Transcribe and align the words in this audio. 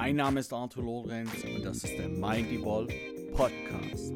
Mein 0.00 0.14
Name 0.14 0.38
ist 0.38 0.52
Arthur 0.52 0.84
Lorenz 0.84 1.42
und 1.42 1.64
das 1.64 1.78
ist 1.78 1.98
der 1.98 2.08
Mind 2.08 2.52
Evolve 2.52 2.94
Podcast. 3.32 4.12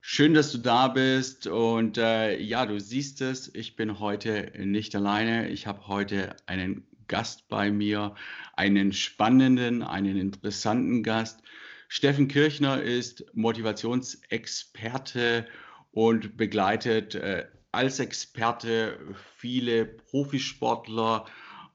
Schön, 0.00 0.32
dass 0.32 0.52
du 0.52 0.58
da 0.58 0.86
bist 0.86 1.48
und 1.48 1.98
äh, 1.98 2.38
ja, 2.38 2.66
du 2.66 2.78
siehst 2.78 3.20
es, 3.20 3.52
ich 3.52 3.74
bin 3.74 3.98
heute 3.98 4.52
nicht 4.64 4.94
alleine. 4.94 5.48
Ich 5.48 5.66
habe 5.66 5.88
heute 5.88 6.36
einen 6.46 6.86
Gast 7.08 7.48
bei 7.48 7.72
mir, 7.72 8.14
einen 8.54 8.92
spannenden, 8.92 9.82
einen 9.82 10.16
interessanten 10.16 11.02
Gast. 11.02 11.42
Steffen 11.88 12.28
Kirchner 12.28 12.80
ist 12.80 13.24
Motivationsexperte 13.34 15.48
und 15.96 16.36
begleitet 16.36 17.14
äh, 17.14 17.46
als 17.72 18.00
Experte 18.00 18.98
viele 19.38 19.86
Profisportler 19.86 21.24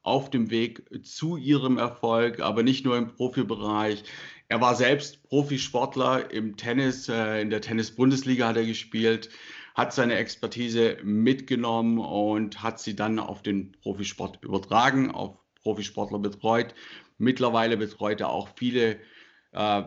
auf 0.04 0.30
dem 0.30 0.52
Weg 0.52 0.84
zu 1.04 1.38
ihrem 1.38 1.80
Erfolg, 1.80 2.40
aber 2.40 2.62
nicht 2.62 2.86
nur 2.86 2.98
im 2.98 3.08
Profibereich. 3.08 4.04
Er 4.48 4.62
war 4.62 4.76
selbst 4.76 5.24
Profisportler 5.24 6.30
im 6.30 6.56
Tennis, 6.56 7.10
äh, 7.10 7.42
in 7.42 7.50
der 7.50 7.62
Tennis-Bundesliga 7.62 8.50
hat 8.50 8.58
er 8.58 8.66
gespielt, 8.66 9.32
hat 9.74 9.92
seine 9.92 10.18
Expertise 10.18 10.98
mitgenommen 11.02 11.98
und 11.98 12.62
hat 12.62 12.80
sie 12.80 12.96
dann 12.96 13.18
auf 13.18 13.42
den 13.42 13.72
Profisport 13.82 14.44
übertragen, 14.44 15.10
auf 15.10 15.40
Profisportler 15.64 16.20
betreut. 16.20 16.76
Mittlerweile 17.18 17.76
betreut 17.76 18.22
er 18.22 18.30
auch 18.30 18.50
viele 18.56 19.00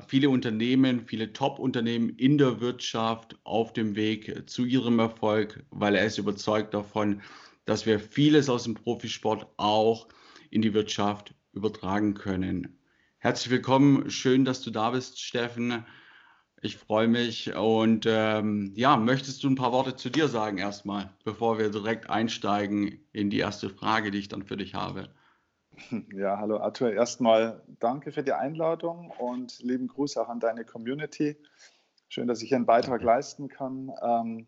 viele 0.06 0.28
Unternehmen, 0.28 1.06
viele 1.06 1.32
Top-Unternehmen 1.32 2.10
in 2.10 2.36
der 2.36 2.60
Wirtschaft 2.60 3.38
auf 3.44 3.72
dem 3.72 3.96
Weg 3.96 4.48
zu 4.48 4.64
ihrem 4.64 4.98
Erfolg, 4.98 5.64
weil 5.70 5.94
er 5.94 6.04
ist 6.04 6.18
überzeugt 6.18 6.74
davon, 6.74 7.22
dass 7.64 7.86
wir 7.86 7.98
vieles 7.98 8.50
aus 8.50 8.64
dem 8.64 8.74
Profisport 8.74 9.46
auch 9.56 10.08
in 10.50 10.60
die 10.60 10.74
Wirtschaft 10.74 11.34
übertragen 11.52 12.14
können. 12.14 12.78
Herzlich 13.18 13.50
willkommen, 13.50 14.10
schön, 14.10 14.44
dass 14.44 14.60
du 14.60 14.70
da 14.70 14.90
bist, 14.90 15.20
Steffen. 15.22 15.84
Ich 16.60 16.76
freue 16.76 17.08
mich 17.08 17.54
und 17.54 18.04
ähm, 18.06 18.72
ja, 18.74 18.96
möchtest 18.98 19.42
du 19.44 19.48
ein 19.48 19.54
paar 19.54 19.72
Worte 19.72 19.96
zu 19.96 20.10
dir 20.10 20.28
sagen 20.28 20.58
erstmal, 20.58 21.10
bevor 21.24 21.58
wir 21.58 21.70
direkt 21.70 22.10
einsteigen 22.10 23.00
in 23.12 23.30
die 23.30 23.38
erste 23.38 23.70
Frage, 23.70 24.10
die 24.10 24.18
ich 24.18 24.28
dann 24.28 24.44
für 24.44 24.58
dich 24.58 24.74
habe? 24.74 25.08
Ja, 26.14 26.38
hallo 26.38 26.58
Arthur. 26.58 26.92
Erstmal 26.92 27.62
danke 27.80 28.12
für 28.12 28.22
die 28.22 28.32
Einladung 28.32 29.10
und 29.18 29.60
lieben 29.60 29.88
Gruß 29.88 30.16
auch 30.16 30.28
an 30.28 30.40
deine 30.40 30.64
Community. 30.64 31.36
Schön, 32.08 32.28
dass 32.28 32.42
ich 32.42 32.54
einen 32.54 32.66
Beitrag 32.66 33.02
leisten 33.02 33.48
kann. 33.48 33.92
Ähm, 34.02 34.46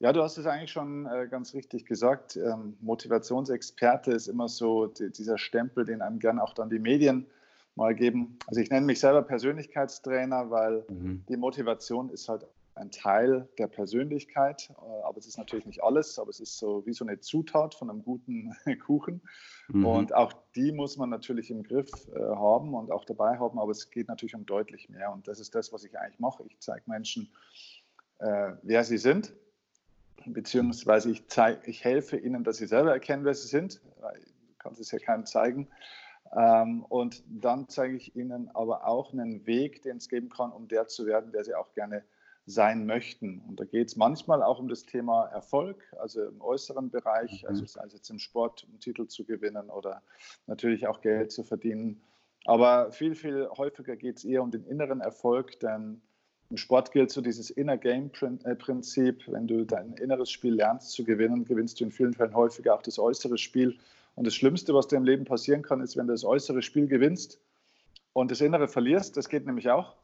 ja, 0.00 0.12
du 0.12 0.22
hast 0.22 0.36
es 0.36 0.46
eigentlich 0.46 0.72
schon 0.72 1.06
äh, 1.06 1.28
ganz 1.28 1.54
richtig 1.54 1.86
gesagt. 1.86 2.36
Ähm, 2.36 2.76
Motivationsexperte 2.80 4.12
ist 4.12 4.28
immer 4.28 4.48
so 4.48 4.86
die, 4.86 5.10
dieser 5.10 5.38
Stempel, 5.38 5.84
den 5.84 6.02
einem 6.02 6.18
gern 6.18 6.38
auch 6.38 6.52
dann 6.52 6.70
die 6.70 6.78
Medien 6.78 7.26
mal 7.76 7.94
geben. 7.94 8.38
Also 8.46 8.60
ich 8.60 8.70
nenne 8.70 8.86
mich 8.86 9.00
selber 9.00 9.22
Persönlichkeitstrainer, 9.22 10.50
weil 10.50 10.84
mhm. 10.88 11.24
die 11.28 11.36
Motivation 11.36 12.10
ist 12.10 12.28
halt 12.28 12.46
ein 12.76 12.90
Teil 12.90 13.48
der 13.58 13.68
Persönlichkeit, 13.68 14.70
äh, 14.70 15.02
aber 15.04 15.18
es 15.18 15.26
ist 15.26 15.38
natürlich 15.38 15.66
nicht 15.66 15.82
alles, 15.82 16.18
aber 16.18 16.30
es 16.30 16.40
ist 16.40 16.58
so 16.58 16.84
wie 16.86 16.92
so 16.92 17.04
eine 17.04 17.20
Zutat 17.20 17.74
von 17.74 17.88
einem 17.88 18.02
guten 18.02 18.54
Kuchen. 18.84 19.22
Mhm. 19.68 19.86
Und 19.86 20.14
auch 20.14 20.32
die 20.56 20.72
muss 20.72 20.96
man 20.96 21.10
natürlich 21.10 21.50
im 21.50 21.62
Griff 21.62 21.90
äh, 22.14 22.18
haben 22.18 22.74
und 22.74 22.90
auch 22.90 23.04
dabei 23.04 23.38
haben, 23.38 23.58
aber 23.58 23.70
es 23.70 23.90
geht 23.90 24.08
natürlich 24.08 24.34
um 24.34 24.44
deutlich 24.44 24.88
mehr. 24.88 25.12
Und 25.12 25.28
das 25.28 25.38
ist 25.38 25.54
das, 25.54 25.72
was 25.72 25.84
ich 25.84 25.98
eigentlich 25.98 26.18
mache. 26.18 26.44
Ich 26.48 26.58
zeige 26.58 26.82
Menschen, 26.90 27.32
äh, 28.18 28.52
wer 28.62 28.82
sie 28.84 28.98
sind, 28.98 29.34
beziehungsweise 30.26 31.10
ich, 31.10 31.28
zeig, 31.28 31.68
ich 31.68 31.84
helfe 31.84 32.16
ihnen, 32.16 32.42
dass 32.42 32.56
sie 32.56 32.66
selber 32.66 32.92
erkennen, 32.92 33.24
wer 33.24 33.34
sie 33.34 33.48
sind. 33.48 33.80
Ich 34.24 34.58
kann 34.58 34.72
es 34.72 34.90
ja 34.90 34.98
keinem 34.98 35.26
zeigen. 35.26 35.68
Ähm, 36.34 36.84
und 36.88 37.22
dann 37.28 37.68
zeige 37.68 37.96
ich 37.96 38.16
ihnen 38.16 38.50
aber 38.54 38.86
auch 38.86 39.12
einen 39.12 39.46
Weg, 39.46 39.82
den 39.82 39.98
es 39.98 40.08
geben 40.08 40.30
kann, 40.30 40.50
um 40.50 40.66
der 40.66 40.88
zu 40.88 41.06
werden, 41.06 41.30
der 41.30 41.44
sie 41.44 41.54
auch 41.54 41.72
gerne 41.74 42.02
sein 42.46 42.86
möchten. 42.86 43.42
Und 43.48 43.58
da 43.58 43.64
geht 43.64 43.88
es 43.88 43.96
manchmal 43.96 44.42
auch 44.42 44.58
um 44.58 44.68
das 44.68 44.84
Thema 44.84 45.26
Erfolg, 45.26 45.82
also 45.98 46.22
im 46.24 46.40
äußeren 46.40 46.90
Bereich, 46.90 47.42
mhm. 47.42 47.48
also 47.48 47.64
sei 47.64 47.84
es 47.86 47.94
jetzt 47.94 48.10
im 48.10 48.18
Sport, 48.18 48.66
um 48.70 48.78
Titel 48.80 49.06
zu 49.06 49.24
gewinnen 49.24 49.70
oder 49.70 50.02
natürlich 50.46 50.86
auch 50.86 51.00
Geld 51.00 51.32
zu 51.32 51.42
verdienen. 51.42 52.02
Aber 52.44 52.92
viel, 52.92 53.14
viel 53.14 53.48
häufiger 53.56 53.96
geht 53.96 54.18
es 54.18 54.24
eher 54.24 54.42
um 54.42 54.50
den 54.50 54.64
inneren 54.64 55.00
Erfolg, 55.00 55.58
denn 55.60 56.02
im 56.50 56.58
Sport 56.58 56.92
gilt 56.92 57.10
so 57.10 57.22
dieses 57.22 57.48
Inner 57.48 57.78
Game 57.78 58.10
äh, 58.44 58.54
Prinzip. 58.54 59.22
Wenn 59.26 59.46
du 59.46 59.64
dein 59.64 59.94
inneres 59.94 60.30
Spiel 60.30 60.54
lernst 60.54 60.92
zu 60.92 61.02
gewinnen, 61.02 61.46
gewinnst 61.46 61.80
du 61.80 61.84
in 61.84 61.90
vielen 61.90 62.12
Fällen 62.12 62.34
häufiger 62.34 62.74
auch 62.74 62.82
das 62.82 62.98
äußere 62.98 63.38
Spiel. 63.38 63.78
Und 64.14 64.26
das 64.26 64.34
Schlimmste, 64.34 64.74
was 64.74 64.86
dir 64.86 64.96
im 64.96 65.04
Leben 65.04 65.24
passieren 65.24 65.62
kann, 65.62 65.80
ist, 65.80 65.96
wenn 65.96 66.06
du 66.06 66.12
das 66.12 66.24
äußere 66.24 66.62
Spiel 66.62 66.86
gewinnst 66.86 67.40
und 68.12 68.30
das 68.30 68.42
innere 68.42 68.68
verlierst. 68.68 69.16
Das 69.16 69.28
geht 69.28 69.46
nämlich 69.46 69.70
auch. 69.70 69.96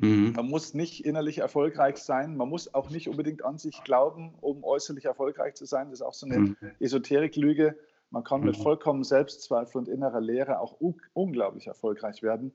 Mhm. 0.00 0.32
Man 0.36 0.46
muss 0.48 0.74
nicht 0.74 1.04
innerlich 1.04 1.38
erfolgreich 1.38 1.98
sein. 1.98 2.36
Man 2.36 2.48
muss 2.48 2.74
auch 2.74 2.90
nicht 2.90 3.08
unbedingt 3.08 3.44
an 3.44 3.58
sich 3.58 3.82
glauben, 3.84 4.34
um 4.40 4.64
äußerlich 4.64 5.04
erfolgreich 5.04 5.54
zu 5.54 5.64
sein. 5.64 5.90
Das 5.90 6.00
ist 6.00 6.06
auch 6.06 6.14
so 6.14 6.26
eine 6.26 6.38
mhm. 6.38 6.56
Esoterik-Lüge. 6.80 7.76
Man 8.10 8.24
kann 8.24 8.42
mit 8.42 8.58
mhm. 8.58 8.62
vollkommen 8.62 9.04
Selbstzweifel 9.04 9.78
und 9.78 9.88
innerer 9.88 10.20
Leere 10.20 10.60
auch 10.60 10.76
unglaublich 11.12 11.66
erfolgreich 11.66 12.22
werden. 12.22 12.52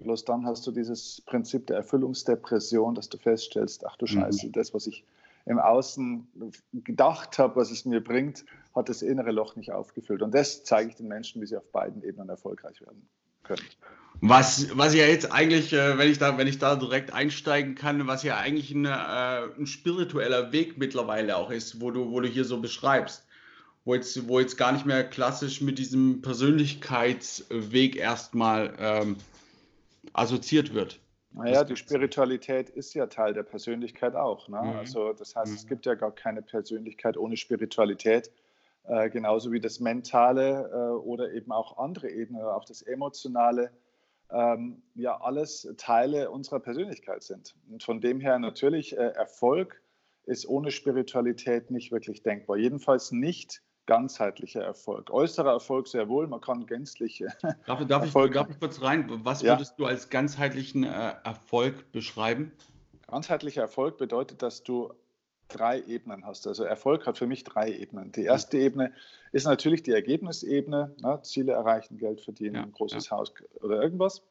Bloß 0.00 0.24
dann 0.24 0.46
hast 0.46 0.66
du 0.66 0.72
dieses 0.72 1.22
Prinzip 1.22 1.66
der 1.66 1.76
Erfüllungsdepression, 1.76 2.94
dass 2.94 3.08
du 3.08 3.18
feststellst, 3.18 3.86
ach 3.86 3.96
du 3.96 4.06
mhm. 4.06 4.20
Scheiße, 4.20 4.50
das, 4.50 4.74
was 4.74 4.86
ich 4.86 5.04
im 5.46 5.58
Außen 5.58 6.26
gedacht 6.72 7.38
habe, 7.38 7.56
was 7.56 7.70
es 7.70 7.84
mir 7.84 8.02
bringt, 8.02 8.44
hat 8.74 8.88
das 8.88 9.02
innere 9.02 9.30
Loch 9.30 9.56
nicht 9.56 9.72
aufgefüllt. 9.72 10.22
Und 10.22 10.34
das 10.34 10.64
zeige 10.64 10.90
ich 10.90 10.96
den 10.96 11.08
Menschen, 11.08 11.42
wie 11.42 11.46
sie 11.46 11.56
auf 11.56 11.70
beiden 11.70 12.02
Ebenen 12.02 12.30
erfolgreich 12.30 12.80
werden 12.80 13.06
können. 13.42 13.62
Was, 14.26 14.74
was 14.74 14.94
ja 14.94 15.04
jetzt 15.04 15.30
eigentlich, 15.30 15.74
äh, 15.74 15.98
wenn 15.98 16.10
ich 16.10 16.16
da, 16.16 16.38
wenn 16.38 16.46
ich 16.46 16.58
da 16.58 16.76
direkt 16.76 17.12
einsteigen 17.12 17.74
kann, 17.74 18.06
was 18.06 18.22
ja 18.22 18.38
eigentlich 18.38 18.70
ein, 18.70 18.86
äh, 18.86 18.88
ein 18.88 19.66
spiritueller 19.66 20.50
Weg 20.50 20.78
mittlerweile 20.78 21.36
auch 21.36 21.50
ist, 21.50 21.82
wo 21.82 21.90
du, 21.90 22.10
wo 22.10 22.20
du 22.20 22.28
hier 22.28 22.46
so 22.46 22.58
beschreibst, 22.58 23.26
wo 23.84 23.94
jetzt, 23.94 24.26
wo 24.26 24.40
jetzt 24.40 24.56
gar 24.56 24.72
nicht 24.72 24.86
mehr 24.86 25.04
klassisch 25.04 25.60
mit 25.60 25.78
diesem 25.78 26.22
Persönlichkeitsweg 26.22 27.96
erstmal 27.96 28.72
ähm, 28.78 29.16
assoziiert 30.14 30.72
wird. 30.72 31.00
Naja, 31.32 31.62
die 31.62 31.76
Spiritualität 31.76 32.70
ist 32.70 32.94
ja 32.94 33.06
Teil 33.08 33.34
der 33.34 33.42
Persönlichkeit 33.42 34.14
auch. 34.14 34.48
Ne? 34.48 34.58
Mhm. 34.62 34.78
Also 34.78 35.12
das 35.12 35.36
heißt, 35.36 35.50
mhm. 35.50 35.56
es 35.58 35.66
gibt 35.66 35.84
ja 35.84 35.96
gar 35.96 36.14
keine 36.14 36.40
Persönlichkeit 36.40 37.18
ohne 37.18 37.36
Spiritualität. 37.36 38.30
Äh, 38.84 39.10
genauso 39.10 39.52
wie 39.52 39.60
das 39.60 39.80
Mentale 39.80 40.70
äh, 40.72 40.76
oder 40.96 41.30
eben 41.32 41.52
auch 41.52 41.76
andere 41.76 42.08
Ebenen, 42.08 42.40
auch 42.40 42.64
das 42.64 42.80
Emotionale 42.80 43.70
ähm, 44.30 44.82
ja 44.94 45.20
alles 45.20 45.68
Teile 45.76 46.30
unserer 46.30 46.60
Persönlichkeit 46.60 47.22
sind. 47.22 47.54
Und 47.70 47.82
von 47.82 48.00
dem 48.00 48.20
her 48.20 48.38
natürlich, 48.38 48.96
äh, 48.96 49.10
Erfolg 49.10 49.80
ist 50.24 50.46
ohne 50.48 50.70
Spiritualität 50.70 51.70
nicht 51.70 51.92
wirklich 51.92 52.22
denkbar. 52.22 52.56
Jedenfalls 52.56 53.12
nicht 53.12 53.62
ganzheitlicher 53.86 54.62
Erfolg. 54.62 55.10
Äußerer 55.10 55.52
Erfolg 55.52 55.88
sehr 55.88 56.08
wohl, 56.08 56.26
man 56.26 56.40
kann 56.40 56.66
gänzlich. 56.66 57.20
Äh, 57.20 57.28
darf, 57.66 57.84
darf, 57.86 58.02
Erfolg 58.04 58.30
ich, 58.30 58.34
darf 58.34 58.50
ich 58.50 58.58
kurz 58.58 58.80
rein? 58.82 59.06
Was 59.24 59.42
ja. 59.42 59.54
würdest 59.54 59.78
du 59.78 59.84
als 59.84 60.08
ganzheitlichen 60.08 60.84
äh, 60.84 61.14
Erfolg 61.24 61.92
beschreiben? 61.92 62.52
Ganzheitlicher 63.06 63.62
Erfolg 63.62 63.98
bedeutet, 63.98 64.42
dass 64.42 64.62
du 64.62 64.92
drei 65.54 65.80
Ebenen 65.82 66.26
hast. 66.26 66.46
Also 66.46 66.64
Erfolg 66.64 67.06
hat 67.06 67.18
für 67.18 67.26
mich 67.26 67.44
drei 67.44 67.70
Ebenen. 67.70 68.12
Die 68.12 68.24
erste 68.24 68.58
Ebene 68.58 68.92
ist 69.32 69.44
natürlich 69.44 69.82
die 69.82 69.92
Ergebnisebene, 69.92 70.94
ne? 71.00 71.20
Ziele 71.22 71.52
erreichen, 71.52 71.98
Geld 71.98 72.20
verdienen, 72.20 72.56
ja, 72.56 72.68
großes 72.72 73.08
ja. 73.08 73.16
Haus 73.16 73.32
oder 73.60 73.80
irgendwas. 73.80 74.22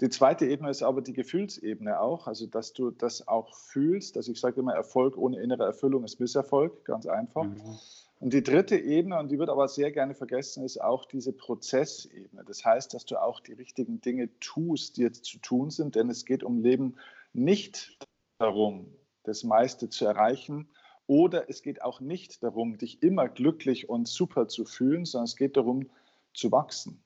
Die 0.00 0.08
zweite 0.08 0.46
Ebene 0.46 0.70
ist 0.70 0.82
aber 0.82 1.02
die 1.02 1.12
Gefühlsebene 1.12 2.00
auch, 2.00 2.26
also 2.26 2.46
dass 2.46 2.72
du 2.72 2.90
das 2.90 3.28
auch 3.28 3.54
fühlst. 3.54 4.16
Also 4.16 4.32
ich 4.32 4.40
sage 4.40 4.60
immer, 4.60 4.74
Erfolg 4.74 5.16
ohne 5.16 5.40
innere 5.40 5.64
Erfüllung 5.64 6.04
ist 6.04 6.20
Misserfolg, 6.20 6.84
ganz 6.84 7.06
einfach. 7.06 7.44
Mhm. 7.44 7.78
Und 8.20 8.34
die 8.34 8.42
dritte 8.42 8.76
Ebene, 8.76 9.18
und 9.18 9.30
die 9.30 9.38
wird 9.38 9.48
aber 9.48 9.66
sehr 9.68 9.90
gerne 9.92 10.14
vergessen, 10.14 10.62
ist 10.62 10.80
auch 10.80 11.06
diese 11.06 11.32
Prozessebene. 11.32 12.44
Das 12.44 12.64
heißt, 12.64 12.92
dass 12.92 13.06
du 13.06 13.20
auch 13.20 13.40
die 13.40 13.54
richtigen 13.54 14.00
Dinge 14.02 14.28
tust, 14.40 14.98
die 14.98 15.02
jetzt 15.02 15.24
zu 15.24 15.38
tun 15.38 15.70
sind, 15.70 15.96
denn 15.96 16.10
es 16.10 16.26
geht 16.26 16.44
um 16.44 16.62
Leben 16.62 16.96
nicht 17.32 17.96
darum, 18.38 18.86
das 19.30 19.44
meiste 19.44 19.88
zu 19.88 20.04
erreichen. 20.04 20.68
Oder 21.06 21.48
es 21.48 21.62
geht 21.62 21.82
auch 21.82 22.00
nicht 22.00 22.42
darum, 22.42 22.78
dich 22.78 23.02
immer 23.02 23.28
glücklich 23.28 23.88
und 23.88 24.06
super 24.06 24.48
zu 24.48 24.64
fühlen, 24.64 25.04
sondern 25.04 25.24
es 25.24 25.36
geht 25.36 25.56
darum, 25.56 25.88
zu 26.34 26.52
wachsen. 26.52 27.02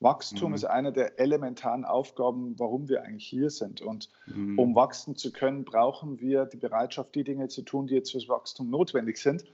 Wachstum 0.00 0.50
mhm. 0.50 0.54
ist 0.54 0.64
eine 0.64 0.92
der 0.92 1.18
elementaren 1.18 1.84
Aufgaben, 1.84 2.58
warum 2.58 2.88
wir 2.88 3.02
eigentlich 3.02 3.26
hier 3.26 3.50
sind. 3.50 3.80
Und 3.80 4.10
mhm. 4.26 4.58
um 4.58 4.74
wachsen 4.74 5.16
zu 5.16 5.32
können, 5.32 5.64
brauchen 5.64 6.20
wir 6.20 6.44
die 6.44 6.58
Bereitschaft, 6.58 7.14
die 7.14 7.24
Dinge 7.24 7.48
zu 7.48 7.62
tun, 7.62 7.86
die 7.86 7.94
jetzt 7.94 8.12
fürs 8.12 8.28
Wachstum 8.28 8.68
notwendig 8.68 9.18
sind. 9.18 9.44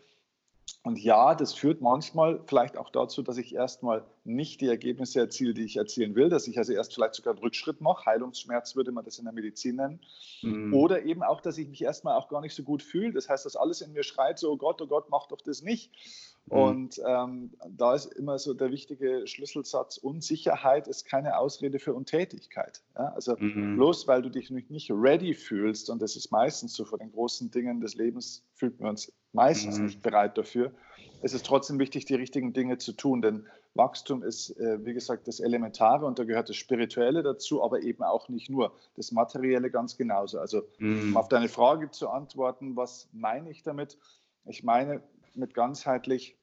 Und 0.85 0.99
ja, 0.99 1.37
das 1.37 1.55
führt 1.55 1.81
manchmal 1.81 2.41
vielleicht 2.47 2.77
auch 2.77 2.91
dazu, 2.91 3.23
dass 3.23 3.39
ich 3.39 3.55
erstmal 3.55 4.05
nicht 4.25 4.61
die 4.61 4.67
Ergebnisse 4.67 5.21
erziele, 5.21 5.55
die 5.55 5.65
ich 5.65 5.77
erzielen 5.77 6.17
will, 6.17 6.29
dass 6.29 6.49
ich 6.49 6.59
also 6.59 6.73
erst 6.73 6.95
vielleicht 6.95 7.15
sogar 7.15 7.35
einen 7.35 7.43
Rückschritt 7.43 7.81
mache. 7.81 8.07
Heilungsschmerz 8.07 8.75
würde 8.75 8.91
man 8.91 9.05
das 9.05 9.19
in 9.19 9.25
der 9.25 9.33
Medizin 9.33 9.77
nennen. 9.77 10.01
Mhm. 10.43 10.75
Oder 10.75 11.05
eben 11.05 11.23
auch, 11.23 11.41
dass 11.41 11.57
ich 11.57 11.69
mich 11.69 11.83
erstmal 11.83 12.17
auch 12.17 12.29
gar 12.29 12.41
nicht 12.41 12.55
so 12.55 12.65
gut 12.65 12.83
fühle. 12.83 13.13
Das 13.13 13.29
heißt, 13.29 13.47
dass 13.47 13.55
alles 13.55 13.81
in 13.81 13.93
mir 13.93 14.03
schreit, 14.03 14.41
so, 14.41 14.51
oh 14.51 14.57
Gott, 14.57 14.83
oh 14.83 14.89
Gott, 14.89 15.09
mach 15.09 15.29
doch 15.29 15.41
das 15.41 15.63
nicht. 15.63 15.93
Mhm. 16.47 16.57
Und 16.57 17.01
ähm, 17.07 17.51
da 17.69 17.95
ist 17.95 18.13
immer 18.15 18.39
so 18.39 18.55
der 18.55 18.71
wichtige 18.71 19.27
Schlüsselsatz, 19.27 19.97
Unsicherheit 19.97 20.89
ist 20.89 21.05
keine 21.05 21.39
Ausrede 21.39 21.79
für 21.79 21.95
Untätigkeit. 21.95 22.83
Ja? 22.97 23.13
Also 23.15 23.37
mhm. 23.39 23.77
bloß 23.77 24.07
weil 24.09 24.23
du 24.23 24.31
dich 24.31 24.51
nicht 24.51 24.91
ready 24.91 25.35
fühlst, 25.35 25.91
und 25.91 26.03
das 26.03 26.17
ist 26.17 26.31
meistens 26.31 26.75
so 26.75 26.85
vor 26.85 26.99
den 26.99 27.13
großen 27.13 27.51
Dingen 27.51 27.81
des 27.81 27.95
Lebens, 27.95 28.45
fühlt 28.55 28.81
man 28.81 28.91
uns 28.91 29.13
meistens 29.33 29.79
mhm. 29.79 29.87
nicht 29.87 30.03
bereit 30.03 30.37
dafür. 30.37 30.73
Es 31.23 31.35
ist 31.35 31.47
trotzdem 31.47 31.79
wichtig, 31.79 32.05
die 32.05 32.15
richtigen 32.15 32.53
Dinge 32.53 32.79
zu 32.79 32.93
tun, 32.93 33.23
denn 33.23 33.47
Wachstum 33.75 34.23
ist, 34.23 34.51
äh, 34.59 34.85
wie 34.85 34.93
gesagt, 34.93 35.29
das 35.29 35.41
Elementare 35.41 36.05
und 36.05 36.19
da 36.19 36.25
gehört 36.25 36.49
das 36.49 36.57
Spirituelle 36.57 37.23
dazu, 37.23 37.63
aber 37.63 37.83
eben 37.83 38.03
auch 38.03 38.29
nicht 38.29 38.51
nur. 38.51 38.75
Das 38.97 39.13
Materielle 39.13 39.71
ganz 39.71 39.97
genauso. 39.97 40.39
Also, 40.39 40.63
mhm. 40.79 41.11
um 41.11 41.17
auf 41.17 41.29
deine 41.29 41.49
Frage 41.49 41.91
zu 41.91 42.11
antworten, 42.11 42.77
was 42.77 43.09
meine 43.13 43.51
ich 43.51 43.63
damit? 43.63 43.97
Ich 44.45 44.63
meine 44.63 45.03
mit 45.37 45.55
ganzheitlich, 45.55 46.37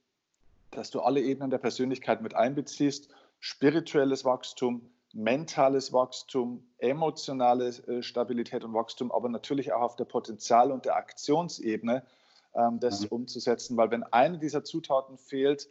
dass 0.71 0.91
du 0.91 1.01
alle 1.01 1.21
Ebenen 1.21 1.49
der 1.49 1.57
Persönlichkeit 1.57 2.21
mit 2.21 2.35
einbeziehst. 2.35 3.09
Spirituelles 3.39 4.25
Wachstum, 4.25 4.89
mentales 5.13 5.91
Wachstum, 5.93 6.63
emotionale 6.77 7.69
äh, 7.69 8.03
Stabilität 8.03 8.63
und 8.63 8.73
Wachstum, 8.73 9.11
aber 9.11 9.29
natürlich 9.29 9.73
auch 9.73 9.81
auf 9.81 9.95
der 9.95 10.05
Potenzial- 10.05 10.71
und 10.71 10.85
der 10.85 10.95
Aktionsebene 10.95 12.05
ähm, 12.53 12.79
das 12.79 13.01
mhm. 13.01 13.07
umzusetzen, 13.09 13.77
weil 13.77 13.91
wenn 13.91 14.03
eine 14.03 14.39
dieser 14.39 14.63
Zutaten 14.63 15.17
fehlt, 15.17 15.69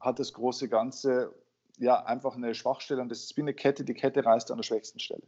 hat 0.00 0.18
das 0.18 0.32
große 0.32 0.68
Ganze 0.68 1.32
ja 1.78 2.04
einfach 2.04 2.36
eine 2.36 2.54
Schwachstelle 2.54 3.00
und 3.02 3.08
das 3.08 3.20
ist 3.20 3.36
wie 3.36 3.42
eine 3.42 3.54
Kette, 3.54 3.84
die 3.84 3.94
Kette 3.94 4.24
reißt 4.24 4.50
an 4.50 4.58
der 4.58 4.64
schwächsten 4.64 5.00
Stelle. 5.00 5.22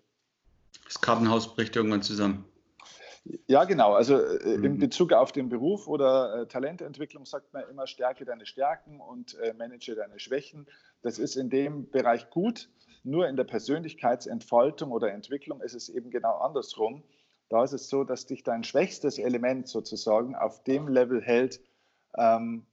Das 0.84 1.00
Kartenhaus 1.00 1.55
bricht 1.55 1.75
irgendwann 1.75 2.02
zusammen. 2.02 2.44
Ja, 3.46 3.64
genau. 3.64 3.94
Also 3.94 4.20
äh, 4.20 4.56
mhm. 4.56 4.64
in 4.64 4.78
Bezug 4.78 5.12
auf 5.12 5.32
den 5.32 5.49
Beruf 5.49 5.88
oder 5.88 6.43
äh, 6.43 6.46
Talententwicklung 6.46 7.25
sagt 7.25 7.52
man 7.52 7.64
immer, 7.70 7.87
stärke 7.87 8.25
deine 8.25 8.46
Stärken 8.46 9.00
und 9.00 9.38
äh, 9.38 9.52
manage 9.55 9.94
deine 9.94 10.19
Schwächen. 10.19 10.67
Das 11.02 11.19
ist 11.19 11.37
in 11.37 11.50
dem 11.50 11.90
Bereich 11.90 12.31
gut. 12.31 12.69
Nur 13.02 13.28
in 13.28 13.37
der 13.37 13.44
Persönlichkeitsentfaltung 13.44 14.90
oder 14.90 15.12
Entwicklung 15.12 15.61
ist 15.61 15.75
es 15.75 15.88
eben 15.88 16.11
genau 16.11 16.38
andersrum. 16.38 17.05
Da 17.49 17.62
ist 17.62 17.73
es 17.73 17.88
so, 17.88 18.02
dass 18.02 18.26
dich 18.26 18.43
dein 18.43 18.64
schwächstes 18.64 19.19
Element 19.19 19.69
sozusagen 19.69 20.34
auf 20.34 20.64
dem 20.64 20.88
Level 20.88 21.23
hält 21.23 21.61
ähm, 22.17 22.67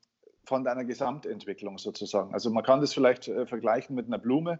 von 0.43 0.63
deiner 0.63 0.85
Gesamtentwicklung 0.85 1.77
sozusagen. 1.77 2.33
Also 2.33 2.49
man 2.49 2.63
kann 2.63 2.81
das 2.81 2.93
vielleicht 2.93 3.27
äh, 3.27 3.45
vergleichen 3.45 3.95
mit 3.95 4.07
einer 4.07 4.17
Blume. 4.17 4.59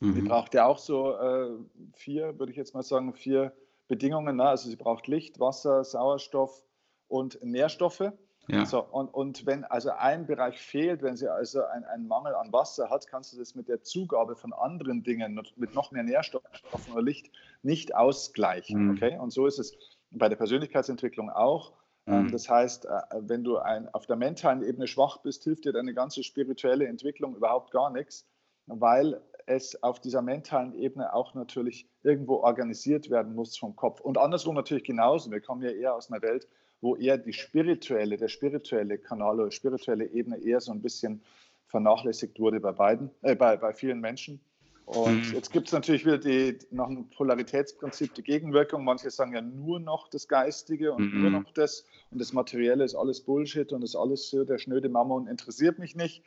Mhm. 0.00 0.14
Die 0.14 0.22
braucht 0.22 0.54
ja 0.54 0.66
auch 0.66 0.78
so 0.78 1.16
äh, 1.16 1.50
vier, 1.94 2.38
würde 2.38 2.52
ich 2.52 2.56
jetzt 2.56 2.74
mal 2.74 2.82
sagen, 2.82 3.14
vier 3.14 3.52
Bedingungen. 3.88 4.36
Ne? 4.36 4.44
Also 4.44 4.68
sie 4.68 4.76
braucht 4.76 5.06
Licht, 5.06 5.40
Wasser, 5.40 5.84
Sauerstoff 5.84 6.62
und 7.08 7.42
Nährstoffe. 7.42 8.12
Ja. 8.48 8.66
So, 8.66 8.82
und, 8.82 9.08
und 9.08 9.46
wenn 9.46 9.64
also 9.64 9.90
ein 9.90 10.26
Bereich 10.26 10.60
fehlt, 10.60 11.02
wenn 11.02 11.16
sie 11.16 11.28
also 11.28 11.64
einen 11.64 12.06
Mangel 12.06 12.34
an 12.34 12.52
Wasser 12.52 12.90
hat, 12.90 13.06
kannst 13.06 13.32
du 13.32 13.38
das 13.38 13.54
mit 13.54 13.68
der 13.68 13.82
Zugabe 13.82 14.36
von 14.36 14.52
anderen 14.52 15.02
Dingen, 15.02 15.40
mit 15.56 15.74
noch 15.74 15.92
mehr 15.92 16.02
Nährstoffen 16.02 16.92
oder 16.92 17.02
Licht 17.02 17.30
nicht 17.62 17.94
ausgleichen. 17.94 18.84
Mhm. 18.84 18.90
Okay? 18.90 19.18
Und 19.18 19.32
so 19.32 19.46
ist 19.46 19.58
es 19.58 19.76
bei 20.10 20.28
der 20.28 20.36
Persönlichkeitsentwicklung 20.36 21.30
auch. 21.30 21.72
Ähm, 22.06 22.24
mhm. 22.24 22.32
Das 22.32 22.48
heißt, 22.48 22.84
äh, 22.84 23.00
wenn 23.20 23.44
du 23.44 23.58
ein, 23.58 23.88
auf 23.94 24.06
der 24.06 24.16
mentalen 24.16 24.62
Ebene 24.62 24.86
schwach 24.86 25.18
bist, 25.18 25.44
hilft 25.44 25.64
dir 25.64 25.72
deine 25.72 25.94
ganze 25.94 26.22
spirituelle 26.22 26.86
Entwicklung 26.86 27.34
überhaupt 27.34 27.70
gar 27.70 27.90
nichts, 27.90 28.26
weil 28.66 29.22
es 29.46 29.82
auf 29.82 30.00
dieser 30.00 30.22
mentalen 30.22 30.74
Ebene 30.74 31.14
auch 31.14 31.34
natürlich 31.34 31.86
irgendwo 32.02 32.36
organisiert 32.36 33.10
werden 33.10 33.34
muss 33.34 33.56
vom 33.56 33.76
Kopf. 33.76 34.00
Und 34.00 34.18
andersrum 34.18 34.54
natürlich 34.54 34.84
genauso. 34.84 35.30
Wir 35.30 35.40
kommen 35.40 35.62
ja 35.62 35.70
eher 35.70 35.94
aus 35.94 36.10
einer 36.10 36.22
Welt, 36.22 36.48
wo 36.80 36.96
eher 36.96 37.18
die 37.18 37.32
spirituelle, 37.32 38.16
der 38.16 38.28
spirituelle 38.28 38.98
Kanal 38.98 39.40
oder 39.40 39.50
spirituelle 39.50 40.06
Ebene 40.06 40.38
eher 40.38 40.60
so 40.60 40.72
ein 40.72 40.82
bisschen 40.82 41.22
vernachlässigt 41.68 42.38
wurde 42.38 42.60
bei 42.60 42.72
beiden, 42.72 43.10
äh, 43.22 43.34
bei, 43.34 43.56
bei 43.56 43.72
vielen 43.72 44.00
Menschen. 44.00 44.40
Und 44.86 45.28
mhm. 45.28 45.34
jetzt 45.34 45.50
gibt 45.50 45.68
es 45.68 45.72
natürlich 45.72 46.04
wieder 46.04 46.18
die, 46.18 46.58
noch 46.70 46.88
ein 46.88 47.08
Polaritätsprinzip, 47.08 48.14
die 48.14 48.22
Gegenwirkung. 48.22 48.84
Manche 48.84 49.10
sagen 49.10 49.34
ja 49.34 49.40
nur 49.40 49.80
noch 49.80 50.08
das 50.08 50.28
Geistige 50.28 50.92
und 50.92 51.14
mhm. 51.14 51.22
nur 51.22 51.30
noch 51.30 51.50
das 51.52 51.86
und 52.10 52.20
das 52.20 52.32
Materielle 52.34 52.84
ist 52.84 52.94
alles 52.94 53.22
Bullshit 53.22 53.72
und 53.72 53.82
ist 53.82 53.96
alles 53.96 54.28
so 54.28 54.44
der 54.44 54.58
schnöde 54.58 54.90
Mammon 54.90 55.26
interessiert 55.26 55.78
mich 55.78 55.96
nicht. 55.96 56.22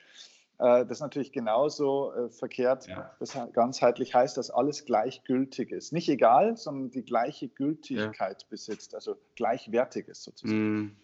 Äh, 0.60 0.86
das 0.86 0.98
ist 0.98 1.02
natürlich 1.02 1.32
genauso 1.32 2.14
äh, 2.14 2.30
verkehrt. 2.30 2.88
Ja. 2.88 3.12
Das 3.20 3.38
ganzheitlich 3.54 4.16
heißt, 4.16 4.38
dass 4.38 4.50
alles 4.50 4.86
gleichgültig 4.86 5.72
ist. 5.72 5.94
Nicht 5.94 6.10
egal, 6.10 6.58
sondern 6.58 6.92
die 6.92 7.04
gleiche 7.04 7.48
Gültigkeit 7.48 8.42
ja. 8.42 8.48
besitzt, 8.50 8.96
also 8.96 9.16
gleichwertig 9.36 10.08
ist 10.08 10.24
sozusagen. 10.24 10.80
Mhm. 10.80 10.96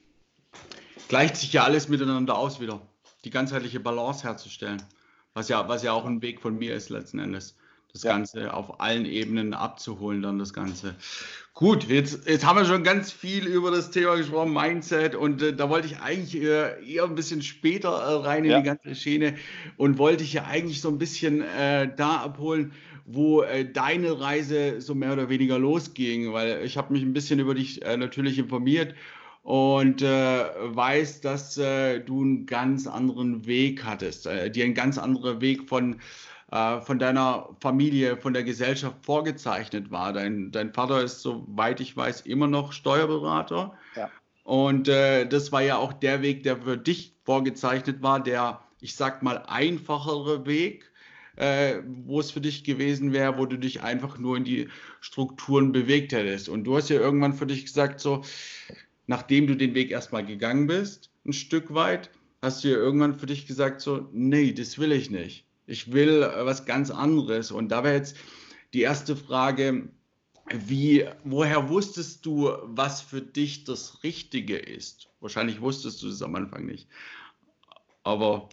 Gleicht 1.07 1.35
sich 1.37 1.53
ja 1.53 1.63
alles 1.63 1.89
miteinander 1.89 2.37
aus 2.37 2.59
wieder, 2.59 2.81
die 3.25 3.29
ganzheitliche 3.29 3.79
Balance 3.79 4.23
herzustellen, 4.23 4.81
was 5.33 5.49
ja, 5.49 5.67
was 5.67 5.83
ja 5.83 5.93
auch 5.93 6.05
ein 6.05 6.21
Weg 6.21 6.41
von 6.41 6.57
mir 6.57 6.75
ist 6.75 6.89
letzten 6.89 7.19
Endes 7.19 7.55
das 7.93 8.03
ja. 8.03 8.11
Ganze 8.13 8.53
auf 8.53 8.81
allen 8.81 9.05
Ebenen 9.05 9.53
abzuholen, 9.53 10.23
dann 10.23 10.39
das 10.39 10.51
Ganze. 10.51 10.95
Gut, 11.53 11.87
jetzt, 11.87 12.27
jetzt 12.27 12.43
haben 12.43 12.57
wir 12.57 12.65
schon 12.65 12.83
ganz 12.83 13.11
viel 13.11 13.45
über 13.45 13.69
das 13.69 13.91
Thema 13.91 14.15
gesprochen, 14.15 14.51
Mindset, 14.51 15.13
und 15.13 15.43
äh, 15.43 15.53
da 15.53 15.69
wollte 15.69 15.85
ich 15.85 15.99
eigentlich 15.99 16.41
äh, 16.41 16.83
eher 16.83 17.03
ein 17.03 17.13
bisschen 17.13 17.43
später 17.43 17.89
äh, 17.89 18.25
rein 18.25 18.45
in 18.45 18.51
ja. 18.51 18.61
die 18.61 18.65
ganze 18.65 18.95
Schiene 18.95 19.35
und 19.77 19.99
wollte 19.99 20.23
ich 20.23 20.33
ja 20.33 20.45
eigentlich 20.45 20.81
so 20.81 20.89
ein 20.89 20.97
bisschen 20.97 21.41
äh, 21.41 21.95
da 21.95 22.17
abholen, 22.17 22.73
wo 23.05 23.43
äh, 23.43 23.63
deine 23.71 24.19
Reise 24.19 24.81
so 24.81 24.95
mehr 24.95 25.13
oder 25.13 25.29
weniger 25.29 25.59
losging, 25.59 26.33
weil 26.33 26.63
ich 26.65 26.77
habe 26.77 26.93
mich 26.93 27.03
ein 27.03 27.13
bisschen 27.13 27.39
über 27.39 27.53
dich 27.53 27.85
äh, 27.85 27.95
natürlich 27.95 28.39
informiert 28.39 28.95
und 29.43 30.01
äh, 30.01 30.45
weiß, 30.55 31.21
dass 31.21 31.59
äh, 31.59 31.99
du 31.99 32.23
einen 32.23 32.45
ganz 32.47 32.87
anderen 32.87 33.45
Weg 33.45 33.83
hattest, 33.83 34.25
äh, 34.25 34.49
dir 34.49 34.65
ein 34.65 34.73
ganz 34.73 34.97
anderer 34.97 35.41
Weg 35.41 35.69
von 35.69 35.97
äh, 36.53 36.81
von 36.81 36.99
deiner 36.99 37.49
Familie, 37.61 38.15
von 38.15 38.33
der 38.33 38.43
Gesellschaft 38.43 39.03
vorgezeichnet 39.03 39.89
war. 39.89 40.13
Dein, 40.13 40.51
dein 40.51 40.71
Vater 40.71 41.01
ist, 41.01 41.21
soweit 41.21 41.81
ich 41.81 41.97
weiß, 41.97 42.21
immer 42.21 42.45
noch 42.45 42.73
Steuerberater. 42.73 43.73
Ja. 43.95 44.11
Und 44.43 44.87
äh, 44.87 45.25
das 45.25 45.51
war 45.51 45.63
ja 45.63 45.77
auch 45.77 45.93
der 45.93 46.21
Weg, 46.21 46.43
der 46.43 46.57
für 46.57 46.77
dich 46.77 47.15
vorgezeichnet 47.23 48.03
war, 48.03 48.21
der, 48.21 48.61
ich 48.81 48.93
sag 48.93 49.23
mal, 49.23 49.37
einfachere 49.47 50.45
Weg, 50.45 50.91
äh, 51.37 51.79
wo 51.87 52.19
es 52.19 52.29
für 52.29 52.41
dich 52.41 52.63
gewesen 52.63 53.13
wäre, 53.13 53.39
wo 53.39 53.47
du 53.47 53.57
dich 53.57 53.81
einfach 53.81 54.19
nur 54.19 54.37
in 54.37 54.43
die 54.43 54.69
Strukturen 55.01 55.71
bewegt 55.71 56.11
hättest. 56.11 56.49
Und 56.49 56.65
du 56.65 56.77
hast 56.77 56.89
ja 56.89 56.99
irgendwann 56.99 57.33
für 57.33 57.47
dich 57.47 57.65
gesagt, 57.65 57.99
so, 57.99 58.21
nachdem 59.07 59.47
du 59.47 59.55
den 59.55 59.73
Weg 59.73 59.89
erstmal 59.89 60.23
gegangen 60.23 60.67
bist, 60.67 61.09
ein 61.25 61.33
Stück 61.33 61.73
weit, 61.73 62.11
hast 62.43 62.63
du 62.63 62.67
ja 62.67 62.77
irgendwann 62.77 63.15
für 63.15 63.25
dich 63.25 63.47
gesagt, 63.47 63.81
so, 63.81 64.07
nee, 64.11 64.51
das 64.51 64.77
will 64.77 64.91
ich 64.91 65.09
nicht. 65.09 65.47
Ich 65.65 65.91
will 65.91 66.23
äh, 66.23 66.45
was 66.45 66.65
ganz 66.65 66.91
anderes. 66.91 67.51
Und 67.51 67.69
da 67.69 67.83
wäre 67.83 67.95
jetzt 67.95 68.17
die 68.73 68.81
erste 68.81 69.15
Frage, 69.15 69.89
wie, 70.49 71.07
woher 71.23 71.69
wusstest 71.69 72.25
du, 72.25 72.51
was 72.63 73.01
für 73.01 73.21
dich 73.21 73.63
das 73.63 74.03
Richtige 74.03 74.57
ist? 74.57 75.09
Wahrscheinlich 75.21 75.61
wusstest 75.61 76.01
du 76.03 76.09
es 76.09 76.21
am 76.21 76.35
Anfang 76.35 76.65
nicht. 76.65 76.89
Aber. 78.03 78.49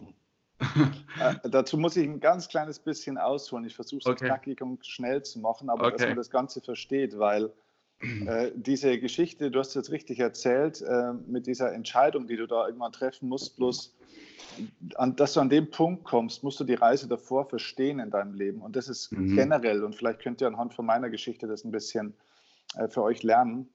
äh, 1.19 1.49
dazu 1.49 1.77
muss 1.77 1.97
ich 1.97 2.07
ein 2.07 2.19
ganz 2.19 2.47
kleines 2.47 2.79
bisschen 2.79 3.17
ausholen. 3.17 3.65
Ich 3.65 3.75
versuche 3.75 3.99
es 3.99 4.05
okay. 4.05 4.27
knackig 4.27 4.61
und 4.61 4.85
schnell 4.85 5.23
zu 5.23 5.39
machen, 5.39 5.69
aber 5.69 5.87
okay. 5.87 5.97
dass 5.97 6.07
man 6.07 6.17
das 6.17 6.29
Ganze 6.29 6.61
versteht, 6.61 7.17
weil 7.17 7.51
äh, 8.01 8.51
diese 8.55 8.97
Geschichte, 8.99 9.51
du 9.51 9.59
hast 9.59 9.69
es 9.69 9.75
jetzt 9.75 9.91
richtig 9.91 10.19
erzählt, 10.19 10.81
äh, 10.81 11.13
mit 11.27 11.45
dieser 11.45 11.73
Entscheidung, 11.73 12.27
die 12.27 12.37
du 12.37 12.47
da 12.47 12.65
irgendwann 12.67 12.91
treffen 12.91 13.27
musst, 13.27 13.57
bloß 13.57 13.93
an, 14.95 15.15
dass 15.15 15.33
du 15.33 15.39
an 15.39 15.49
dem 15.49 15.69
Punkt 15.69 16.03
kommst, 16.03 16.43
musst 16.43 16.59
du 16.59 16.63
die 16.63 16.73
Reise 16.73 17.07
davor 17.07 17.45
verstehen 17.45 17.99
in 17.99 18.09
deinem 18.09 18.33
Leben. 18.33 18.61
Und 18.61 18.75
das 18.75 18.87
ist 18.87 19.11
mhm. 19.11 19.35
generell, 19.35 19.83
und 19.83 19.95
vielleicht 19.95 20.19
könnt 20.19 20.41
ihr 20.41 20.47
anhand 20.47 20.73
von 20.73 20.85
meiner 20.85 21.09
Geschichte 21.09 21.47
das 21.47 21.63
ein 21.63 21.71
bisschen 21.71 22.13
äh, 22.75 22.87
für 22.87 23.03
euch 23.03 23.23
lernen, 23.23 23.69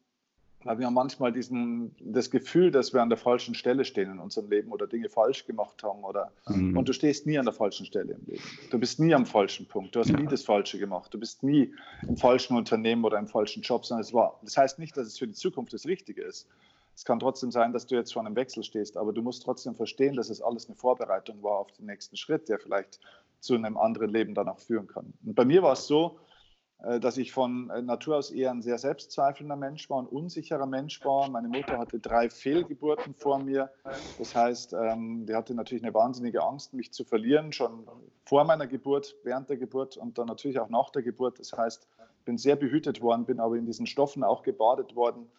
weil 0.65 0.79
wir 0.79 0.87
haben 0.87 0.95
manchmal 0.95 1.33
diesen, 1.33 1.95
das 2.01 2.31
Gefühl, 2.31 2.73
dass 2.73 2.93
wir 2.93 3.01
an 3.01 3.09
der 3.09 3.19
falschen 3.19 3.55
Stelle 3.55 3.85
stehen 3.85 4.11
in 4.11 4.19
unserem 4.19 4.51
Leben 4.51 4.73
oder 4.73 4.87
Dinge 4.89 5.09
falsch 5.09 5.47
gemacht 5.47 5.83
haben. 5.85 6.03
Oder, 6.03 6.33
mhm. 6.49 6.77
Und 6.77 6.89
du 6.89 6.93
stehst 6.93 7.25
nie 7.27 7.39
an 7.39 7.45
der 7.45 7.55
falschen 7.55 7.87
Stelle 7.87 8.15
im 8.15 8.27
Leben. 8.27 8.43
Du 8.71 8.79
bist 8.79 8.99
nie 8.99 9.15
am 9.15 9.27
falschen 9.27 9.67
Punkt. 9.67 9.95
Du 9.95 10.01
hast 10.01 10.11
ja. 10.11 10.17
nie 10.17 10.27
das 10.27 10.43
Falsche 10.43 10.79
gemacht. 10.79 11.15
Du 11.15 11.21
bist 11.21 11.43
nie 11.45 11.73
im 12.09 12.17
falschen 12.17 12.57
Unternehmen 12.57 13.05
oder 13.05 13.19
im 13.19 13.29
falschen 13.29 13.63
Job, 13.63 13.87
sondern 13.87 14.03
es 14.03 14.13
war. 14.13 14.41
Das 14.43 14.57
heißt 14.57 14.79
nicht, 14.81 14.97
dass 14.97 15.07
es 15.07 15.19
für 15.19 15.29
die 15.29 15.35
Zukunft 15.35 15.73
das 15.73 15.87
Richtige 15.87 16.23
ist. 16.23 16.49
Es 16.97 17.05
kann 17.05 17.19
trotzdem 17.19 17.51
sein, 17.51 17.75
dass 17.75 17.87
du 17.87 17.95
jetzt 17.95 18.15
vor 18.15 18.25
einem 18.25 18.35
Wechsel 18.37 18.65
stehst, 18.65 18.97
aber 18.97 19.13
du 19.13 19.21
musst 19.21 19.43
trotzdem 19.43 19.75
verstehen, 19.75 20.17
dass 20.17 20.31
es 20.31 20.41
alles 20.41 20.67
eine 20.67 20.77
Vorbereitung 20.77 21.43
war 21.43 21.59
auf 21.59 21.71
den 21.73 21.87
nächsten 21.87 22.17
Schritt, 22.17 22.49
der 22.49 22.59
vielleicht 22.59 23.01
zu 23.41 23.55
einem 23.55 23.77
anderen 23.77 24.11
Leben 24.11 24.35
dann 24.35 24.49
auch 24.49 24.59
führen 24.59 24.87
kann. 24.87 25.13
Und 25.25 25.35
bei 25.35 25.45
mir 25.45 25.63
war 25.63 25.75
es 25.75 25.87
so, 25.87 26.19
äh, 26.79 27.01
dass 27.01 27.17
ich 27.17 27.33
von 27.33 27.71
äh, 27.71 27.81
Natur 27.83 28.17
aus 28.17 28.31
eher 28.31 28.51
ein 28.51 28.63
sehr 28.63 28.79
selbstzweifelnder 28.79 29.57
Mensch 29.57 29.89
war, 29.89 30.03
ein 30.03 30.07
unsicherer 30.07 30.67
Mensch 30.67 31.05
war. 31.05 31.29
Meine 31.31 31.49
Mutter 31.49 31.79
hatte 31.79 31.99
drei 31.99 32.29
Fehlgeburten 32.29 33.15
vor 33.15 33.39
mir. 33.39 33.71
Das 34.19 34.35
heißt, 34.35 34.75
ähm, 34.75 35.27
die 35.27 35.35
hatte 35.35 35.55
natürlich 35.55 35.85
eine 35.85 35.95
wahnsinnige 35.95 36.43
Angst, 36.43 36.75
mich 36.75 36.93
zu 36.93 37.05
verlieren, 37.05 37.53
schon 37.53 37.87
vor 38.25 38.45
meiner 38.45 38.67
Geburt, 38.67 39.17
während 39.23 39.49
der 39.49 39.57
Geburt 39.57 39.97
und 39.97 40.19
dann 40.19 40.27
natürlich 40.27 40.59
auch 40.59 40.69
nach 40.69 40.91
der 40.91 41.03
Geburt. 41.03 41.39
Das 41.39 41.53
heißt, 41.53 41.89
ich 42.19 42.25
bin 42.25 42.39
sehr 42.39 42.57
behütet 42.57 43.01
worden, 43.01 43.25
bin 43.25 43.41
aber 43.41 43.57
in 43.57 43.67
diesen 43.67 43.87
Stoffen 43.87 44.25
auch 44.25 44.43
gebadet 44.43 44.97
worden. 44.97 45.31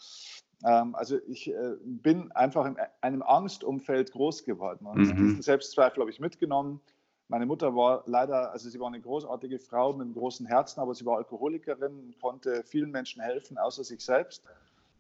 Ähm, 0.66 0.96
also 0.96 1.18
ich 1.28 1.50
äh, 1.50 1.76
bin 1.82 2.32
einfach 2.32 2.66
in 2.66 2.78
einem 3.02 3.22
Angstumfeld 3.22 4.12
groß 4.12 4.44
geworden. 4.44 4.86
Und 4.86 5.00
mhm. 5.00 5.16
diesen 5.16 5.42
Selbstzweifel 5.42 6.02
habe 6.02 6.12
ich 6.12 6.20
mitgenommen 6.20 6.82
meine 7.30 7.46
Mutter 7.46 7.76
war 7.76 8.04
leider, 8.06 8.52
also 8.52 8.70
sie 8.70 8.80
war 8.80 8.88
eine 8.88 9.02
großartige 9.02 9.60
Frau 9.60 9.92
mit 9.94 10.06
einem 10.06 10.14
großen 10.14 10.46
Herzen, 10.46 10.80
aber 10.80 10.94
sie 10.96 11.06
war 11.06 11.18
Alkoholikerin 11.18 11.92
und 12.00 12.20
konnte 12.22 12.64
vielen 12.64 12.92
Menschen 12.92 13.22
helfen, 13.22 13.58
außer 13.58 13.84
sich 13.84 14.04
selbst. 14.04 14.44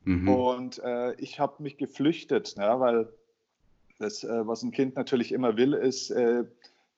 Mhm. 0.03 0.27
Und 0.27 0.79
äh, 0.79 1.13
ich 1.15 1.39
habe 1.39 1.63
mich 1.63 1.77
geflüchtet, 1.77 2.55
ja, 2.57 2.79
weil 2.79 3.07
das, 3.99 4.23
äh, 4.23 4.45
was 4.45 4.61
ein 4.63 4.71
Kind 4.71 4.95
natürlich 4.95 5.31
immer 5.31 5.55
will, 5.55 5.73
ist 5.73 6.09
äh, 6.11 6.43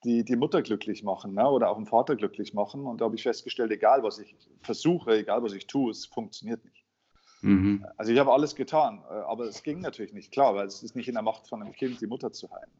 die, 0.04 0.24
die 0.24 0.36
Mutter 0.36 0.62
glücklich 0.62 1.04
machen 1.04 1.34
ne, 1.34 1.48
oder 1.48 1.70
auch 1.70 1.76
den 1.76 1.86
Vater 1.86 2.16
glücklich 2.16 2.52
machen. 2.52 2.86
Und 2.86 3.00
da 3.00 3.04
habe 3.04 3.14
ich 3.14 3.22
festgestellt, 3.22 3.70
egal 3.70 4.02
was 4.02 4.18
ich 4.18 4.34
versuche, 4.62 5.12
egal 5.12 5.42
was 5.42 5.52
ich 5.52 5.66
tue, 5.66 5.90
es 5.90 6.06
funktioniert 6.06 6.64
nicht. 6.64 6.79
Mhm. 7.42 7.86
Also 7.96 8.12
ich 8.12 8.18
habe 8.18 8.32
alles 8.32 8.54
getan, 8.54 9.02
äh, 9.10 9.14
aber 9.14 9.44
es 9.44 9.62
ging 9.62 9.80
natürlich 9.80 10.12
nicht, 10.12 10.30
klar, 10.30 10.54
weil 10.54 10.66
es 10.66 10.82
ist 10.82 10.94
nicht 10.94 11.08
in 11.08 11.14
der 11.14 11.22
Macht 11.22 11.48
von 11.48 11.62
einem 11.62 11.72
Kind, 11.72 12.00
die 12.00 12.06
Mutter 12.06 12.32
zu 12.32 12.50
heilen. 12.50 12.70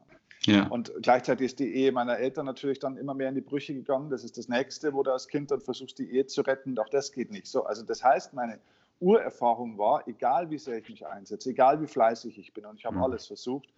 Ja. 0.46 0.66
Und 0.68 0.92
gleichzeitig 1.02 1.46
ist 1.46 1.58
die 1.58 1.74
Ehe 1.74 1.92
meiner 1.92 2.18
Eltern 2.18 2.46
natürlich 2.46 2.78
dann 2.78 2.96
immer 2.96 3.12
mehr 3.12 3.28
in 3.28 3.34
die 3.34 3.42
Brüche 3.42 3.74
gegangen. 3.74 4.08
Das 4.08 4.24
ist 4.24 4.38
das 4.38 4.48
Nächste, 4.48 4.94
wo 4.94 5.02
du 5.02 5.12
als 5.12 5.28
Kind 5.28 5.50
dann 5.50 5.60
versuchst, 5.60 5.98
die 5.98 6.10
Ehe 6.10 6.26
zu 6.26 6.40
retten. 6.40 6.78
Auch 6.78 6.88
das 6.88 7.12
geht 7.12 7.30
nicht 7.30 7.46
so. 7.46 7.64
Also 7.64 7.84
das 7.84 8.02
heißt, 8.02 8.32
meine 8.32 8.58
Urerfahrung 9.00 9.76
war, 9.76 10.06
egal 10.08 10.50
wie 10.50 10.58
sehr 10.58 10.78
ich 10.78 10.88
mich 10.88 11.06
einsetze, 11.06 11.50
egal 11.50 11.80
wie 11.82 11.86
fleißig 11.86 12.38
ich 12.38 12.54
bin 12.54 12.64
und 12.64 12.76
ich 12.76 12.86
habe 12.86 12.96
mhm. 12.96 13.02
alles 13.02 13.26
versucht, 13.26 13.68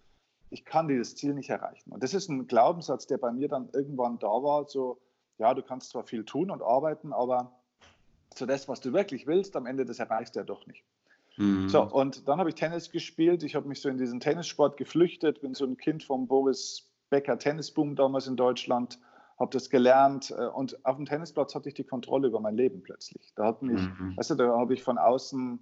ich 0.49 0.63
kann 0.63 0.87
dieses 0.87 1.15
Ziel 1.15 1.33
nicht 1.33 1.49
erreichen. 1.49 1.91
Und 1.91 2.03
das 2.03 2.13
ist 2.13 2.29
ein 2.29 2.47
Glaubenssatz, 2.47 3.07
der 3.07 3.17
bei 3.17 3.31
mir 3.31 3.47
dann 3.47 3.69
irgendwann 3.73 4.19
da 4.19 4.27
war, 4.27 4.67
so, 4.67 4.99
ja, 5.39 5.53
du 5.53 5.63
kannst 5.63 5.89
zwar 5.89 6.03
viel 6.03 6.23
tun 6.23 6.51
und 6.51 6.61
arbeiten, 6.61 7.11
aber 7.11 7.51
so 8.37 8.45
das, 8.45 8.67
was 8.67 8.79
du 8.81 8.93
wirklich 8.93 9.27
willst, 9.27 9.55
am 9.55 9.65
Ende, 9.65 9.85
das 9.85 9.99
erreichst 9.99 10.35
du 10.35 10.39
ja 10.39 10.45
doch 10.45 10.65
nicht. 10.67 10.83
Mhm. 11.37 11.69
So, 11.69 11.83
und 11.83 12.27
dann 12.27 12.39
habe 12.39 12.49
ich 12.49 12.55
Tennis 12.55 12.91
gespielt. 12.91 13.43
Ich 13.43 13.55
habe 13.55 13.67
mich 13.67 13.81
so 13.81 13.89
in 13.89 13.97
diesen 13.97 14.19
Tennissport 14.19 14.77
geflüchtet, 14.77 15.41
bin 15.41 15.53
so 15.53 15.65
ein 15.65 15.77
Kind 15.77 16.03
vom 16.03 16.27
Boris 16.27 16.89
Becker 17.09 17.37
Tennisboom 17.37 17.95
damals 17.95 18.27
in 18.27 18.35
Deutschland, 18.35 18.99
habe 19.39 19.51
das 19.51 19.69
gelernt 19.69 20.33
äh, 20.37 20.47
und 20.47 20.83
auf 20.85 20.95
dem 20.95 21.05
Tennisplatz 21.05 21.53
hatte 21.53 21.69
ich 21.69 21.75
die 21.75 21.83
Kontrolle 21.83 22.27
über 22.27 22.39
mein 22.39 22.55
Leben 22.55 22.81
plötzlich. 22.81 23.33
Da 23.35 23.45
hat 23.45 23.61
mich, 23.61 23.81
mhm. 23.81 24.15
weißt 24.17 24.31
du, 24.31 24.35
da 24.35 24.57
habe 24.57 24.73
ich 24.73 24.83
von 24.83 24.97
außen 24.97 25.59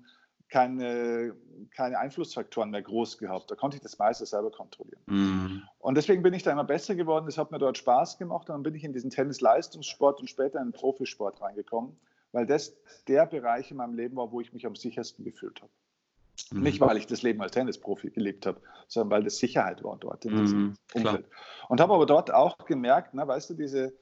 keine, 0.50 1.34
keine 1.74 1.98
Einflussfaktoren 1.98 2.72
mehr 2.72 2.82
groß 2.82 3.18
gehabt. 3.18 3.50
Da 3.50 3.56
konnte 3.56 3.78
ich 3.78 3.84
das 3.84 3.98
meiste 3.98 4.26
selber 4.26 4.52
kontrollieren. 4.52 5.02
Mhm. 5.06 5.64
Und 5.80 5.96
deswegen 5.96 6.24
bin 6.24 6.34
ich 6.34 6.44
da 6.44 6.52
immer 6.52 6.66
besser 6.66 6.96
geworden. 6.96 7.26
Das 7.26 7.38
hat 7.38 7.52
mir 7.52 7.58
dort 7.58 7.78
Spaß 7.78 8.18
gemacht. 8.18 8.50
Und 8.50 8.56
dann 8.56 8.64
bin 8.64 8.76
ich 8.76 8.84
in 8.84 8.92
diesen 8.92 9.10
Tennis-Leistungssport 9.10 10.20
und 10.20 10.30
später 10.30 10.60
in 10.60 10.68
den 10.68 10.74
Profisport 10.74 11.42
reingekommen 11.42 11.98
weil 12.32 12.46
das 12.46 12.76
der 13.08 13.26
Bereich 13.26 13.72
in 13.72 13.78
meinem 13.78 13.94
Leben 13.94 14.16
war, 14.16 14.32
wo 14.32 14.42
ich 14.42 14.54
mich 14.54 14.66
am 14.66 14.76
sichersten 14.76 15.24
gefühlt 15.26 15.62
habe. 15.62 15.72
Mhm. 16.52 16.62
Nicht, 16.62 16.82
weil 16.82 16.98
ich 16.98 17.08
das 17.08 17.22
Leben 17.22 17.42
als 17.42 17.52
Tennisprofi 17.52 18.10
gelebt 18.10 18.46
habe, 18.46 18.62
sondern 18.88 19.18
weil 19.18 19.24
das 19.24 19.38
Sicherheit 19.38 19.84
war 19.84 19.98
dort 19.98 20.26
in 20.26 20.38
diesem 20.38 20.60
mhm, 20.60 20.78
Umfeld. 20.94 21.26
Und 21.70 21.82
habe 21.82 21.94
aber 21.94 22.06
dort 22.06 22.34
auch 22.34 22.58
gemerkt, 22.66 23.14
na, 23.14 23.28
weißt 23.28 23.52
du, 23.52 23.54
diese, 23.54 23.94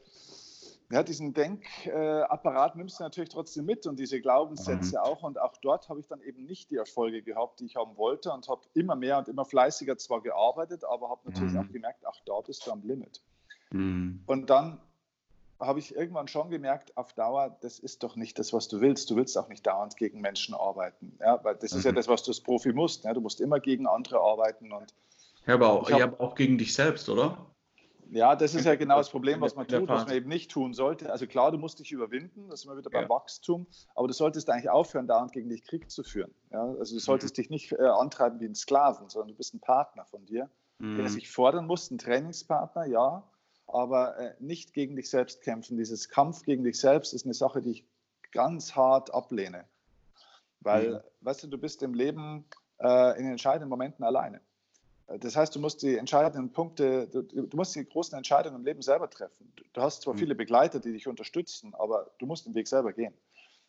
ja, 0.91 1.03
diesen 1.03 1.33
Denkapparat 1.33 2.75
nimmst 2.75 2.99
du 2.99 3.03
natürlich 3.03 3.29
trotzdem 3.29 3.65
mit 3.65 3.85
und 3.85 3.99
diese 3.99 4.21
Glaubenssätze 4.21 4.97
mhm. 4.97 5.03
auch. 5.03 5.23
Und 5.23 5.39
auch 5.39 5.57
dort 5.61 5.89
habe 5.89 5.99
ich 5.99 6.07
dann 6.07 6.21
eben 6.21 6.45
nicht 6.45 6.71
die 6.71 6.77
Erfolge 6.77 7.21
gehabt, 7.21 7.59
die 7.59 7.65
ich 7.65 7.75
haben 7.75 7.97
wollte 7.97 8.31
und 8.31 8.47
habe 8.47 8.61
immer 8.73 8.95
mehr 8.95 9.17
und 9.17 9.27
immer 9.27 9.45
fleißiger 9.45 9.97
zwar 9.97 10.21
gearbeitet, 10.21 10.83
aber 10.83 11.09
habe 11.09 11.21
natürlich 11.29 11.53
mhm. 11.53 11.59
auch 11.59 11.71
gemerkt, 11.71 12.03
ach, 12.05 12.19
da 12.25 12.39
bist 12.41 12.65
du 12.65 12.71
am 12.71 12.81
Limit. 12.83 13.21
Mhm. 13.71 14.23
Und 14.25 14.49
dann 14.49 14.79
habe 15.59 15.79
ich 15.79 15.95
irgendwann 15.95 16.27
schon 16.27 16.49
gemerkt, 16.49 16.95
auf 16.95 17.13
Dauer, 17.13 17.57
das 17.61 17.79
ist 17.79 18.03
doch 18.03 18.15
nicht 18.15 18.39
das, 18.39 18.53
was 18.53 18.67
du 18.67 18.79
willst. 18.79 19.09
Du 19.09 19.15
willst 19.15 19.37
auch 19.37 19.49
nicht 19.49 19.67
dauernd 19.67 19.97
gegen 19.97 20.21
Menschen 20.21 20.55
arbeiten. 20.55 21.17
Ja, 21.19 21.43
weil 21.43 21.55
das 21.55 21.73
mhm. 21.73 21.79
ist 21.79 21.83
ja 21.85 21.91
mhm. 21.91 21.95
das, 21.95 22.07
was 22.07 22.23
du 22.23 22.31
als 22.31 22.41
Profi 22.41 22.71
musst. 22.71 23.03
Ja, 23.03 23.13
du 23.13 23.21
musst 23.21 23.41
immer 23.41 23.59
gegen 23.59 23.85
andere 23.85 24.19
arbeiten. 24.21 24.71
Und 24.71 24.93
ja, 25.45 25.55
aber 25.55 25.71
auch, 25.71 25.91
hab, 25.91 25.99
ja, 25.99 26.19
auch 26.19 26.35
gegen 26.35 26.57
dich 26.57 26.73
selbst, 26.73 27.09
oder? 27.09 27.37
Ja, 28.11 28.35
das 28.35 28.55
ist 28.55 28.65
ja 28.65 28.75
genau 28.75 28.97
das 28.97 29.09
Problem, 29.09 29.39
was 29.41 29.55
man 29.55 29.67
tut, 29.67 29.87
was 29.87 30.07
man 30.07 30.15
eben 30.15 30.29
nicht 30.29 30.49
tun 30.49 30.73
sollte. 30.73 31.11
Also 31.11 31.27
klar, 31.27 31.51
du 31.51 31.59
musst 31.59 31.79
dich 31.79 31.91
überwinden, 31.91 32.49
das 32.49 32.61
ist 32.61 32.65
immer 32.65 32.77
wieder 32.77 32.89
beim 32.89 33.03
ja. 33.03 33.09
Wachstum, 33.09 33.67
aber 33.93 34.07
du 34.07 34.13
solltest 34.13 34.49
eigentlich 34.49 34.69
aufhören, 34.69 35.05
dauernd 35.05 35.31
gegen 35.31 35.49
dich 35.49 35.63
Krieg 35.63 35.91
zu 35.91 36.03
führen. 36.03 36.33
Ja, 36.51 36.63
also 36.63 36.95
du 36.95 36.99
solltest 36.99 37.35
mhm. 37.35 37.41
dich 37.41 37.49
nicht 37.51 37.71
äh, 37.73 37.85
antreiben 37.85 38.39
wie 38.39 38.45
ein 38.45 38.55
Sklaven, 38.55 39.09
sondern 39.09 39.29
du 39.29 39.35
bist 39.35 39.53
ein 39.53 39.59
Partner 39.59 40.05
von 40.05 40.25
dir, 40.25 40.49
mhm. 40.79 40.97
der 40.97 41.09
sich 41.09 41.29
fordern 41.29 41.67
muss, 41.67 41.91
ein 41.91 41.99
Trainingspartner, 41.99 42.85
ja, 42.87 43.23
aber 43.73 44.17
äh, 44.17 44.33
nicht 44.39 44.73
gegen 44.73 44.95
dich 44.95 45.09
selbst 45.09 45.41
kämpfen. 45.41 45.77
Dieses 45.77 46.09
Kampf 46.09 46.43
gegen 46.43 46.63
dich 46.63 46.79
selbst 46.79 47.13
ist 47.13 47.25
eine 47.25 47.33
Sache, 47.33 47.61
die 47.61 47.71
ich 47.71 47.85
ganz 48.31 48.75
hart 48.75 49.13
ablehne. 49.13 49.65
Weil, 50.61 50.91
mhm. 50.91 50.99
weißt 51.21 51.43
du, 51.43 51.47
du 51.47 51.57
bist 51.57 51.81
im 51.83 51.93
Leben 51.93 52.45
äh, 52.79 53.17
in 53.17 53.23
den 53.23 53.31
entscheidenden 53.31 53.69
Momenten 53.69 54.03
alleine. 54.03 54.41
Das 55.21 55.35
heißt, 55.35 55.55
du 55.55 55.59
musst 55.59 55.81
die 55.81 55.97
entscheidenden 55.97 56.51
Punkte, 56.51 57.07
du, 57.07 57.23
du, 57.23 57.57
musst 57.57 57.75
die 57.75 57.83
großen 57.83 58.15
Entscheidungen 58.15 58.57
im 58.57 58.65
Leben 58.65 58.83
selber 58.83 59.09
treffen. 59.09 59.51
Du 59.73 59.81
hast 59.81 60.03
zwar 60.03 60.13
mhm. 60.13 60.19
viele 60.19 60.35
Begleiter, 60.35 60.79
die 60.79 60.91
dich 60.91 61.07
unterstützen, 61.07 61.73
aber 61.73 62.11
du 62.19 62.27
musst 62.27 62.45
den 62.45 62.53
Weg 62.53 62.67
selber 62.67 62.93
gehen. 62.93 63.13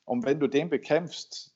Und 0.04 0.26
wenn 0.26 0.38
du 0.38 0.48
den 0.48 0.68
bekämpfst, 0.68 1.54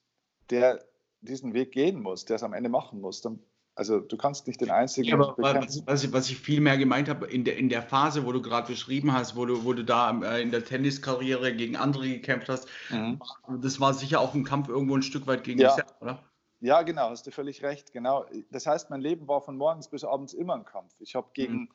der 0.49 0.83
diesen 1.21 1.53
Weg 1.53 1.73
gehen 1.73 2.01
muss, 2.01 2.25
der 2.25 2.37
es 2.37 2.43
am 2.43 2.55
Ende 2.55 2.71
machen 2.71 3.01
muss, 3.01 3.21
dann 3.21 3.41
also 3.77 4.01
du 4.01 4.17
kannst 4.17 4.47
nicht 4.47 4.61
den 4.61 4.71
einzigen. 4.71 5.09
Ja, 5.09 5.15
aber 5.15 5.35
was, 5.37 5.83
was, 5.87 6.05
ich, 6.05 6.13
was 6.13 6.31
ich 6.31 6.39
viel 6.39 6.61
mehr 6.61 6.79
gemeint 6.79 7.09
habe, 7.09 7.27
in 7.27 7.45
der, 7.45 7.57
in 7.57 7.69
der 7.69 7.83
Phase, 7.83 8.25
wo 8.25 8.33
du 8.33 8.41
gerade 8.41 8.69
beschrieben 8.69 9.13
hast, 9.13 9.37
wo 9.37 9.47
du, 9.47 9.65
wo 9.65 9.73
du 9.73 9.85
da 9.85 10.21
äh, 10.23 10.43
in 10.43 10.51
der 10.53 10.65
Tenniskarriere 10.65 11.55
gegen 11.55 11.77
andere 11.77 12.09
gekämpft 12.09 12.49
hast, 12.49 12.69
mhm. 12.91 13.21
das 13.61 13.81
war 13.81 13.93
sicher 13.95 14.21
auch 14.21 14.35
ein 14.35 14.45
Kampf 14.45 14.69
irgendwo 14.69 14.97
ein 14.97 15.03
Stück 15.03 15.27
weit 15.27 15.43
gegen 15.45 15.61
ja. 15.61 15.69
dich 15.69 15.77
selbst, 15.77 15.95
oder? 16.01 16.23
Ja, 16.61 16.83
genau, 16.83 17.11
hast 17.11 17.27
du 17.27 17.31
völlig 17.31 17.63
recht. 17.63 17.93
Genau. 17.93 18.25
Das 18.51 18.67
heißt, 18.67 18.91
mein 18.91 19.01
Leben 19.01 19.29
war 19.29 19.43
von 19.43 19.57
morgens 19.57 19.89
bis 19.89 20.05
abends 20.05 20.33
immer 20.33 20.55
ein 20.55 20.65
Kampf. 20.65 20.95
Ich 21.01 21.15
habe 21.15 21.29
gegen 21.35 21.55
mhm. 21.55 21.69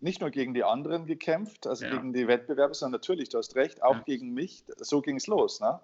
nicht 0.00 0.20
nur 0.20 0.30
gegen 0.30 0.54
die 0.54 0.64
anderen 0.64 1.06
gekämpft, 1.06 1.66
also 1.66 1.84
ja. 1.84 1.92
gegen 1.92 2.12
die 2.12 2.26
Wettbewerber, 2.26 2.74
sondern 2.74 2.98
natürlich, 2.98 3.28
du 3.28 3.38
hast 3.38 3.54
recht, 3.56 3.82
auch 3.82 3.94
ja. 3.94 4.02
gegen 4.02 4.32
mich. 4.32 4.64
So 4.78 5.00
ging 5.02 5.16
es 5.16 5.26
los. 5.26 5.60
Ne? 5.60 5.78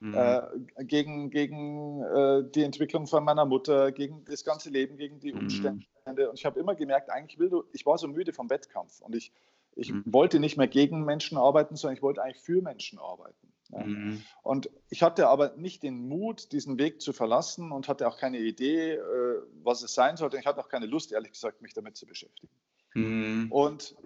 Mhm. 0.00 0.14
Äh, 0.14 0.84
gegen, 0.84 1.30
gegen 1.30 2.02
äh, 2.02 2.44
die 2.50 2.62
Entwicklung 2.62 3.06
von 3.06 3.24
meiner 3.24 3.44
Mutter, 3.44 3.92
gegen 3.92 4.24
das 4.24 4.44
ganze 4.44 4.70
Leben, 4.70 4.96
gegen 4.96 5.20
die 5.20 5.32
mhm. 5.32 5.40
Umstände. 5.40 5.86
Mhm. 6.06 6.12
Und 6.12 6.20
ich 6.34 6.44
habe 6.44 6.60
immer 6.60 6.74
gemerkt, 6.74 7.10
eigentlich 7.10 7.38
will 7.38 7.48
du, 7.48 7.64
ich 7.72 7.86
war 7.86 7.96
so 7.96 8.08
müde 8.08 8.32
vom 8.32 8.50
Wettkampf 8.50 9.00
und 9.00 9.14
ich, 9.14 9.32
ich 9.76 9.92
mhm. 9.92 10.02
wollte 10.06 10.40
nicht 10.40 10.56
mehr 10.56 10.68
gegen 10.68 11.04
Menschen 11.04 11.38
arbeiten, 11.38 11.76
sondern 11.76 11.96
ich 11.96 12.02
wollte 12.02 12.22
eigentlich 12.22 12.42
für 12.42 12.60
Menschen 12.60 12.98
arbeiten. 12.98 13.52
Ja. 13.70 13.84
Mhm. 13.84 14.22
Und 14.42 14.70
ich 14.90 15.02
hatte 15.02 15.28
aber 15.28 15.56
nicht 15.56 15.82
den 15.82 16.06
Mut, 16.08 16.52
diesen 16.52 16.78
Weg 16.78 17.00
zu 17.00 17.12
verlassen 17.12 17.72
und 17.72 17.88
hatte 17.88 18.06
auch 18.06 18.18
keine 18.18 18.38
Idee, 18.38 18.92
äh, 18.92 19.42
was 19.62 19.82
es 19.82 19.94
sein 19.94 20.16
sollte. 20.16 20.38
Ich 20.38 20.46
hatte 20.46 20.60
auch 20.60 20.68
keine 20.68 20.86
Lust, 20.86 21.12
ehrlich 21.12 21.32
gesagt, 21.32 21.62
mich 21.62 21.72
damit 21.72 21.96
zu 21.96 22.06
beschäftigen. 22.06 22.52
Mhm. 22.94 23.50
Und 23.50 23.96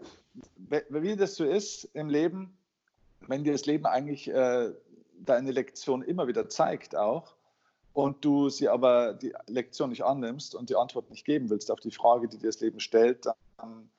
wie 0.89 1.17
das 1.17 1.35
so 1.35 1.45
ist 1.45 1.85
im 1.95 2.09
Leben, 2.09 2.57
wenn 3.27 3.45
dir 3.45 3.53
das 3.53 3.67
Leben 3.67 3.87
eigentlich 3.87 4.29
äh, 4.29 4.73
deine 5.25 5.51
Lektion 5.51 6.03
immer 6.03 6.27
wieder 6.29 6.49
zeigt 6.49 6.97
auch 6.97 7.35
und 7.93 8.25
du 8.25 8.49
sie 8.49 8.69
aber 8.69 9.15
die 9.15 9.35
Lektion 9.47 9.91
nicht 9.91 10.05
annimmst 10.05 10.55
und 10.55 10.71
die 10.71 10.77
Antwort 10.77 11.11
nicht 11.11 11.25
geben 11.25 11.51
willst 11.51 11.71
auf 11.71 11.81
die 11.81 11.91
Frage, 11.91 12.29
die 12.29 12.39
dir 12.39 12.49
das 12.49 12.61
Leben 12.61 12.81
stellt, 12.81 13.27
dann, 13.57 13.91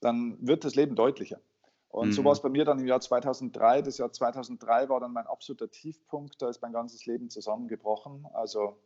dann 0.00 0.36
wird 0.46 0.64
das 0.64 0.74
Leben 0.74 0.94
deutlicher. 0.94 1.40
Und 1.88 2.08
mhm. 2.08 2.12
so 2.12 2.24
war 2.24 2.32
es 2.32 2.42
bei 2.42 2.50
mir 2.50 2.66
dann 2.66 2.78
im 2.78 2.86
Jahr 2.86 3.00
2003. 3.00 3.80
Das 3.80 3.96
Jahr 3.96 4.12
2003 4.12 4.90
war 4.90 5.00
dann 5.00 5.12
mein 5.14 5.26
absoluter 5.26 5.70
Tiefpunkt. 5.70 6.42
Da 6.42 6.50
ist 6.50 6.60
mein 6.60 6.72
ganzes 6.72 7.06
Leben 7.06 7.30
zusammengebrochen. 7.30 8.26
Also 8.34 8.76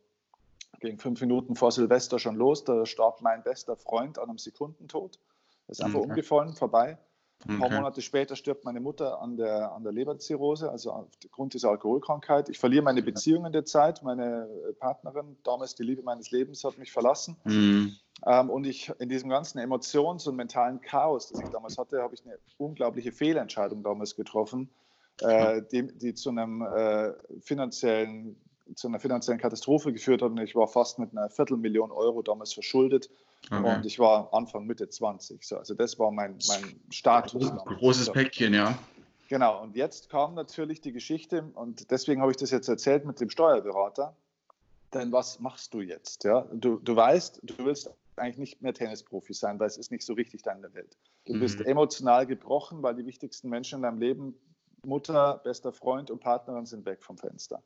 ging 0.79 0.97
fünf 0.97 1.19
Minuten 1.19 1.55
vor 1.55 1.73
Silvester 1.73 2.19
schon 2.19 2.37
los. 2.37 2.63
Da 2.63 2.85
starb 2.85 3.21
mein 3.21 3.43
bester 3.43 3.75
Freund 3.75 4.17
an 4.17 4.29
einem 4.29 4.37
Sekundentod. 4.37 5.19
Er 5.67 5.71
ist 5.71 5.83
einfach 5.83 5.99
okay. 5.99 6.09
umgefallen, 6.09 6.55
vorbei. 6.55 6.97
Ein 7.47 7.59
paar. 7.59 7.69
Monate 7.69 8.01
später 8.01 8.35
stirbt 8.35 8.65
meine 8.65 8.79
Mutter 8.79 9.21
an 9.21 9.37
der, 9.37 9.71
an 9.71 9.83
der 9.83 9.91
Leberzirrhose, 9.91 10.69
also 10.69 10.91
aufgrund 10.91 11.53
dieser 11.53 11.69
Alkoholkrankheit. 11.69 12.49
Ich 12.49 12.59
verliere 12.59 12.83
meine 12.83 13.01
Beziehung 13.01 13.45
in 13.45 13.53
der 13.53 13.65
Zeit. 13.65 14.03
Meine 14.03 14.47
äh, 14.69 14.73
Partnerin, 14.73 15.37
damals 15.43 15.75
die 15.75 15.83
Liebe 15.83 16.03
meines 16.03 16.31
Lebens, 16.31 16.63
hat 16.63 16.77
mich 16.77 16.91
verlassen. 16.91 17.37
Mhm. 17.43 17.95
Ähm, 18.25 18.49
und 18.49 18.65
ich 18.65 18.91
in 18.99 19.09
diesem 19.09 19.29
ganzen 19.29 19.59
Emotions- 19.59 20.27
und 20.27 20.35
mentalen 20.35 20.81
Chaos, 20.81 21.29
das 21.29 21.41
ich 21.41 21.49
damals 21.49 21.77
hatte, 21.77 22.01
habe 22.01 22.13
ich 22.13 22.23
eine 22.25 22.37
unglaubliche 22.57 23.11
Fehlentscheidung 23.11 23.83
damals 23.83 24.15
getroffen, 24.15 24.69
äh, 25.21 25.61
die, 25.71 25.87
die, 25.97 26.13
zu 26.13 26.29
einem 26.29 26.61
äh, 26.61 27.13
finanziellen 27.41 28.35
zu 28.75 28.87
einer 28.87 28.99
finanziellen 28.99 29.39
Katastrophe 29.39 29.93
geführt 29.93 30.21
hat 30.21 30.31
und 30.31 30.37
ich 30.39 30.55
war 30.55 30.67
fast 30.67 30.99
mit 30.99 31.11
einer 31.11 31.29
Viertelmillion 31.29 31.91
Euro 31.91 32.21
damals 32.21 32.53
verschuldet 32.53 33.09
okay. 33.49 33.75
und 33.75 33.85
ich 33.85 33.99
war 33.99 34.33
Anfang 34.33 34.65
Mitte 34.65 34.89
20. 34.89 35.43
So, 35.43 35.57
also 35.57 35.73
das 35.73 35.97
war 35.99 36.11
mein, 36.11 36.37
mein 36.47 36.79
Status. 36.89 37.49
Großes, 37.49 37.77
großes 37.79 38.11
Päckchen, 38.11 38.53
ja. 38.53 38.77
Genau, 39.29 39.61
und 39.61 39.77
jetzt 39.77 40.09
kam 40.09 40.33
natürlich 40.35 40.81
die 40.81 40.91
Geschichte, 40.91 41.49
und 41.55 41.89
deswegen 41.89 42.21
habe 42.21 42.31
ich 42.31 42.37
das 42.37 42.51
jetzt 42.51 42.67
erzählt 42.67 43.05
mit 43.05 43.21
dem 43.21 43.29
Steuerberater. 43.29 44.13
Denn 44.93 45.11
was 45.13 45.39
machst 45.39 45.73
du 45.73 45.79
jetzt? 45.79 46.25
Ja? 46.25 46.45
Du, 46.51 46.79
du 46.79 46.95
weißt, 46.97 47.39
du 47.43 47.53
willst 47.59 47.89
eigentlich 48.17 48.37
nicht 48.37 48.61
mehr 48.61 48.73
Tennisprofi 48.73 49.33
sein, 49.33 49.57
weil 49.59 49.67
es 49.67 49.77
ist 49.77 49.89
nicht 49.89 50.05
so 50.05 50.13
richtig 50.13 50.43
deine 50.43 50.73
Welt. 50.73 50.97
Du 51.25 51.33
mhm. 51.33 51.39
bist 51.39 51.61
emotional 51.61 52.27
gebrochen, 52.27 52.83
weil 52.83 52.95
die 52.95 53.05
wichtigsten 53.05 53.49
Menschen 53.49 53.77
in 53.77 53.83
deinem 53.83 53.99
Leben, 53.99 54.35
Mutter, 54.83 55.41
bester 55.43 55.71
Freund 55.71 56.09
und 56.09 56.19
Partnerin 56.19 56.65
sind 56.65 56.85
weg 56.85 57.03
vom 57.03 57.17
Fenster. 57.17 57.61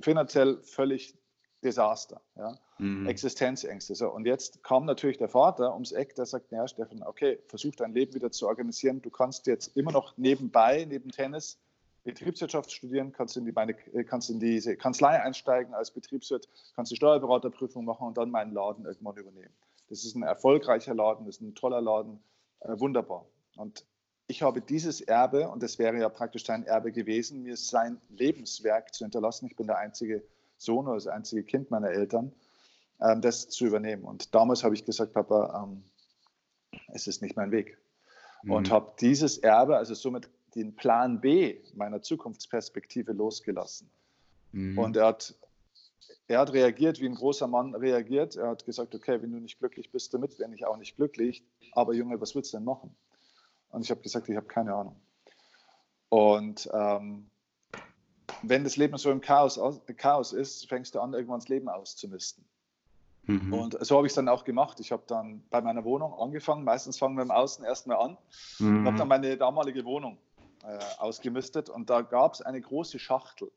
Finanziell 0.00 0.58
völlig 0.62 1.16
Desaster, 1.62 2.20
ja? 2.36 2.54
Mhm. 2.78 3.06
Existenzängste. 3.06 3.94
So, 3.94 4.10
und 4.10 4.26
jetzt 4.26 4.62
kam 4.62 4.84
natürlich 4.84 5.18
der 5.18 5.28
Vater 5.28 5.72
ums 5.72 5.92
Eck, 5.92 6.14
der 6.14 6.26
sagt, 6.26 6.52
ja 6.52 6.68
Steffen, 6.68 7.02
okay, 7.02 7.38
versuch 7.48 7.74
dein 7.76 7.92
Leben 7.92 8.14
wieder 8.14 8.30
zu 8.30 8.46
organisieren. 8.46 9.00
Du 9.02 9.10
kannst 9.10 9.46
jetzt 9.46 9.76
immer 9.76 9.92
noch 9.92 10.16
nebenbei, 10.16 10.86
neben 10.88 11.10
Tennis, 11.10 11.58
Betriebswirtschaft 12.04 12.70
studieren, 12.70 13.12
kannst 13.12 13.36
in, 13.36 13.44
die, 13.46 13.52
meine, 13.52 13.74
kannst 14.04 14.30
in 14.30 14.38
diese 14.38 14.76
Kanzlei 14.76 15.20
einsteigen 15.20 15.74
als 15.74 15.90
Betriebswirt, 15.90 16.48
kannst 16.76 16.92
die 16.92 16.96
Steuerberaterprüfung 16.96 17.84
machen 17.84 18.06
und 18.06 18.16
dann 18.16 18.30
meinen 18.30 18.52
Laden 18.52 18.84
irgendwann 18.84 19.16
übernehmen. 19.16 19.54
Das 19.88 20.04
ist 20.04 20.14
ein 20.14 20.22
erfolgreicher 20.22 20.94
Laden, 20.94 21.26
das 21.26 21.36
ist 21.36 21.42
ein 21.42 21.54
toller 21.54 21.80
Laden, 21.80 22.20
äh, 22.60 22.78
wunderbar. 22.78 23.26
Und 23.56 23.84
ich 24.28 24.42
habe 24.42 24.60
dieses 24.60 25.00
Erbe, 25.00 25.48
und 25.48 25.62
das 25.62 25.78
wäre 25.78 25.98
ja 25.98 26.08
praktisch 26.08 26.44
sein 26.44 26.64
Erbe 26.64 26.92
gewesen, 26.92 27.42
mir 27.42 27.56
sein 27.56 28.00
Lebenswerk 28.10 28.92
zu 28.92 29.04
hinterlassen. 29.04 29.46
Ich 29.46 29.56
bin 29.56 29.66
der 29.66 29.78
einzige 29.78 30.22
Sohn 30.58 30.86
oder 30.86 30.96
das 30.96 31.06
einzige 31.06 31.44
Kind 31.44 31.70
meiner 31.70 31.90
Eltern, 31.90 32.32
ähm, 33.00 33.20
das 33.20 33.48
zu 33.48 33.66
übernehmen. 33.66 34.04
Und 34.04 34.34
damals 34.34 34.64
habe 34.64 34.74
ich 34.74 34.84
gesagt, 34.84 35.12
Papa, 35.12 35.62
ähm, 35.62 35.84
es 36.92 37.06
ist 37.06 37.22
nicht 37.22 37.36
mein 37.36 37.52
Weg. 37.52 37.78
Mhm. 38.42 38.50
Und 38.52 38.70
habe 38.70 38.92
dieses 39.00 39.38
Erbe, 39.38 39.76
also 39.76 39.94
somit 39.94 40.28
den 40.54 40.74
Plan 40.74 41.20
B 41.20 41.58
meiner 41.74 42.02
Zukunftsperspektive 42.02 43.12
losgelassen. 43.12 43.90
Mhm. 44.52 44.78
Und 44.78 44.96
er 44.96 45.06
hat, 45.06 45.34
er 46.26 46.40
hat 46.40 46.52
reagiert, 46.52 47.00
wie 47.00 47.06
ein 47.06 47.14
großer 47.14 47.46
Mann 47.46 47.74
reagiert. 47.74 48.34
Er 48.34 48.48
hat 48.48 48.64
gesagt, 48.64 48.94
okay, 48.94 49.22
wenn 49.22 49.30
du 49.30 49.38
nicht 49.38 49.58
glücklich 49.60 49.92
bist 49.92 50.12
damit, 50.14 50.38
bin 50.38 50.52
ich 50.52 50.64
auch 50.64 50.78
nicht 50.78 50.96
glücklich. 50.96 51.44
Aber 51.72 51.94
Junge, 51.94 52.20
was 52.20 52.34
willst 52.34 52.52
du 52.52 52.56
denn 52.56 52.64
machen? 52.64 52.96
Und 53.70 53.82
ich 53.82 53.90
habe 53.90 54.00
gesagt, 54.00 54.28
ich 54.28 54.36
habe 54.36 54.46
keine 54.46 54.74
Ahnung. 54.74 54.96
Und 56.08 56.68
ähm, 56.72 57.30
wenn 58.42 58.64
das 58.64 58.76
Leben 58.76 58.96
so 58.96 59.10
im 59.10 59.20
Chaos, 59.20 59.60
Chaos 59.96 60.32
ist, 60.32 60.68
fängst 60.68 60.94
du 60.94 61.00
an, 61.00 61.14
irgendwann 61.14 61.40
das 61.40 61.48
Leben 61.48 61.68
auszumisten. 61.68 62.44
Mhm. 63.26 63.52
Und 63.52 63.84
so 63.84 63.96
habe 63.96 64.06
ich 64.06 64.12
es 64.12 64.14
dann 64.14 64.28
auch 64.28 64.44
gemacht. 64.44 64.78
Ich 64.80 64.92
habe 64.92 65.02
dann 65.06 65.42
bei 65.50 65.60
meiner 65.60 65.84
Wohnung 65.84 66.14
angefangen. 66.14 66.64
Meistens 66.64 66.98
fangen 66.98 67.16
wir 67.16 67.22
im 67.22 67.30
Außen 67.30 67.64
erstmal 67.64 67.98
an. 67.98 68.18
Mhm. 68.58 68.78
Und 68.78 68.86
habe 68.86 68.98
dann 68.98 69.08
meine 69.08 69.36
damalige 69.36 69.84
Wohnung 69.84 70.18
äh, 70.62 70.78
ausgemistet. 70.98 71.68
Und 71.68 71.90
da 71.90 72.02
gab 72.02 72.34
es 72.34 72.42
eine 72.42 72.60
große 72.60 72.98
Schachtel. 72.98 73.50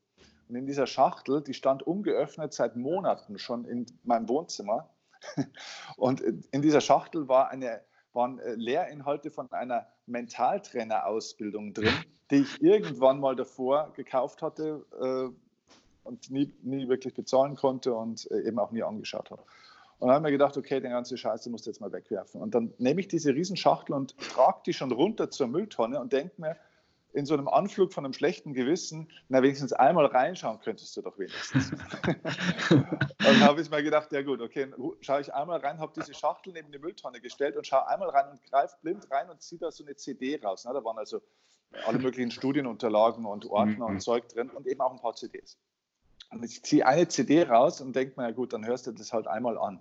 Und 0.48 0.56
in 0.56 0.66
dieser 0.66 0.88
Schachtel, 0.88 1.42
die 1.42 1.54
stand 1.54 1.84
ungeöffnet 1.84 2.52
seit 2.52 2.76
Monaten 2.76 3.38
schon 3.38 3.64
in 3.64 3.86
meinem 4.02 4.28
Wohnzimmer. 4.28 4.90
Und 5.96 6.20
in 6.20 6.62
dieser 6.62 6.80
Schachtel 6.80 7.28
war 7.28 7.50
eine, 7.50 7.82
waren 8.12 8.38
äh, 8.38 8.54
Lehrinhalte 8.54 9.30
von 9.30 9.50
einer 9.52 9.86
Mentaltrainer-Ausbildung 10.06 11.74
drin, 11.74 11.94
die 12.30 12.36
ich 12.36 12.62
irgendwann 12.62 13.20
mal 13.20 13.36
davor 13.36 13.92
gekauft 13.94 14.42
hatte 14.42 14.84
äh, 15.00 16.08
und 16.08 16.30
nie, 16.30 16.52
nie 16.62 16.88
wirklich 16.88 17.14
bezahlen 17.14 17.56
konnte 17.56 17.94
und 17.94 18.30
äh, 18.30 18.46
eben 18.46 18.58
auch 18.58 18.72
nie 18.72 18.82
angeschaut 18.82 19.30
habe. 19.30 19.42
Und 19.98 20.08
dann 20.08 20.16
habe 20.16 20.28
ich 20.28 20.32
mir 20.32 20.38
gedacht, 20.38 20.56
okay, 20.56 20.80
den 20.80 20.92
ganzen 20.92 21.18
Scheiße 21.18 21.50
musst 21.50 21.66
du 21.66 21.70
jetzt 21.70 21.80
mal 21.80 21.92
wegwerfen. 21.92 22.40
Und 22.40 22.54
dann 22.54 22.72
nehme 22.78 23.00
ich 23.00 23.08
diese 23.08 23.34
Riesenschachtel 23.34 23.94
und 23.94 24.16
trage 24.18 24.60
die 24.66 24.72
schon 24.72 24.92
runter 24.92 25.30
zur 25.30 25.46
Mülltonne 25.46 26.00
und 26.00 26.12
denke 26.12 26.40
mir, 26.40 26.56
in 27.12 27.26
so 27.26 27.34
einem 27.34 27.48
Anflug 27.48 27.92
von 27.92 28.04
einem 28.04 28.12
schlechten 28.12 28.54
Gewissen, 28.54 29.10
na 29.28 29.42
wenigstens 29.42 29.72
einmal 29.72 30.06
reinschauen 30.06 30.60
könntest 30.60 30.96
du 30.96 31.02
doch 31.02 31.18
wenigstens. 31.18 31.72
und 32.70 32.86
dann 33.18 33.40
habe 33.40 33.60
ich 33.60 33.70
mir 33.70 33.82
gedacht, 33.82 34.12
ja 34.12 34.22
gut, 34.22 34.40
okay, 34.40 34.72
schaue 35.00 35.20
ich 35.20 35.34
einmal 35.34 35.60
rein, 35.60 35.78
habe 35.78 35.92
diese 35.94 36.14
Schachtel 36.14 36.52
neben 36.52 36.70
die 36.70 36.78
Mülltonne 36.78 37.20
gestellt 37.20 37.56
und 37.56 37.66
schaue 37.66 37.88
einmal 37.88 38.10
rein 38.10 38.30
und 38.30 38.42
greife 38.44 38.76
blind 38.82 39.10
rein 39.10 39.28
und 39.28 39.42
ziehe 39.42 39.58
da 39.58 39.70
so 39.70 39.84
eine 39.84 39.96
CD 39.96 40.40
raus. 40.42 40.64
Ne? 40.64 40.72
Da 40.72 40.84
waren 40.84 40.98
also 40.98 41.20
alle 41.86 41.98
möglichen 41.98 42.30
Studienunterlagen 42.30 43.24
und 43.24 43.46
Ordner 43.46 43.86
und 43.86 43.94
mhm. 43.94 44.00
Zeug 44.00 44.28
drin 44.28 44.50
und 44.50 44.66
eben 44.66 44.80
auch 44.80 44.92
ein 44.92 45.00
paar 45.00 45.14
CDs. 45.14 45.58
Und 46.30 46.44
ich 46.44 46.62
ziehe 46.62 46.86
eine 46.86 47.08
CD 47.08 47.42
raus 47.42 47.80
und 47.80 47.94
denke 47.94 48.20
mir, 48.20 48.28
ja 48.28 48.32
gut, 48.32 48.52
dann 48.52 48.64
hörst 48.64 48.86
du 48.86 48.92
das 48.92 49.12
halt 49.12 49.26
einmal 49.26 49.58
an. 49.58 49.80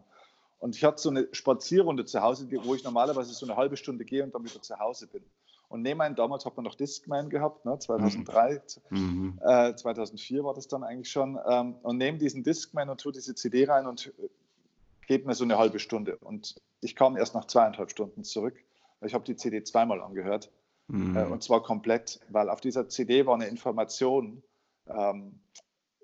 Und 0.60 0.76
ich 0.76 0.84
hatte 0.84 1.02
so 1.02 1.10
eine 1.10 1.28
Spazierrunde 1.32 2.06
zu 2.06 2.22
Hause, 2.22 2.50
wo 2.64 2.76
ich 2.76 2.84
normalerweise 2.84 3.34
so 3.34 3.46
eine 3.46 3.56
halbe 3.56 3.78
Stunde 3.78 4.04
gehe 4.04 4.24
und 4.24 4.34
dann 4.34 4.44
wieder 4.44 4.62
zu 4.62 4.78
Hause 4.78 5.08
bin. 5.08 5.24
Und 5.70 5.84
nehme 5.84 6.04
einen, 6.04 6.16
damals 6.16 6.46
hat 6.46 6.58
man 6.58 6.66
noch 6.66 6.76
Discman 6.76 7.30
gehabt, 7.30 7.64
ne, 7.64 7.78
2003, 7.78 8.62
mhm. 8.90 9.40
äh, 9.42 9.76
2004 9.76 10.44
war 10.44 10.56
das 10.56 10.68
dann 10.68 10.84
eigentlich 10.84 11.12
schon, 11.12 11.40
ähm, 11.48 11.76
und 11.84 11.98
nehme 11.98 12.18
diesen 12.18 12.44
Discman 12.44 12.90
und 12.90 13.00
tue 13.00 13.12
diese 13.12 13.36
CD 13.36 13.66
rein 13.66 13.86
und 13.86 14.08
äh, 14.08 14.30
gebe 15.08 15.28
mir 15.28 15.36
so 15.36 15.44
eine 15.44 15.60
halbe 15.60 15.78
Stunde. 15.78 16.18
Und 16.18 16.56
ich 16.82 16.96
kam 16.96 17.16
erst 17.16 17.36
nach 17.36 17.46
zweieinhalb 17.46 17.92
Stunden 17.92 18.24
zurück, 18.24 18.56
ich 19.02 19.14
habe 19.14 19.24
die 19.24 19.36
CD 19.36 19.64
zweimal 19.64 20.02
angehört. 20.02 20.52
Mhm. 20.88 21.16
Äh, 21.16 21.26
und 21.26 21.44
zwar 21.44 21.62
komplett, 21.62 22.20
weil 22.30 22.50
auf 22.50 22.62
dieser 22.62 22.90
CD 22.90 23.26
war 23.26 23.36
eine 23.36 23.46
Information, 23.46 24.42
ähm, 24.88 25.40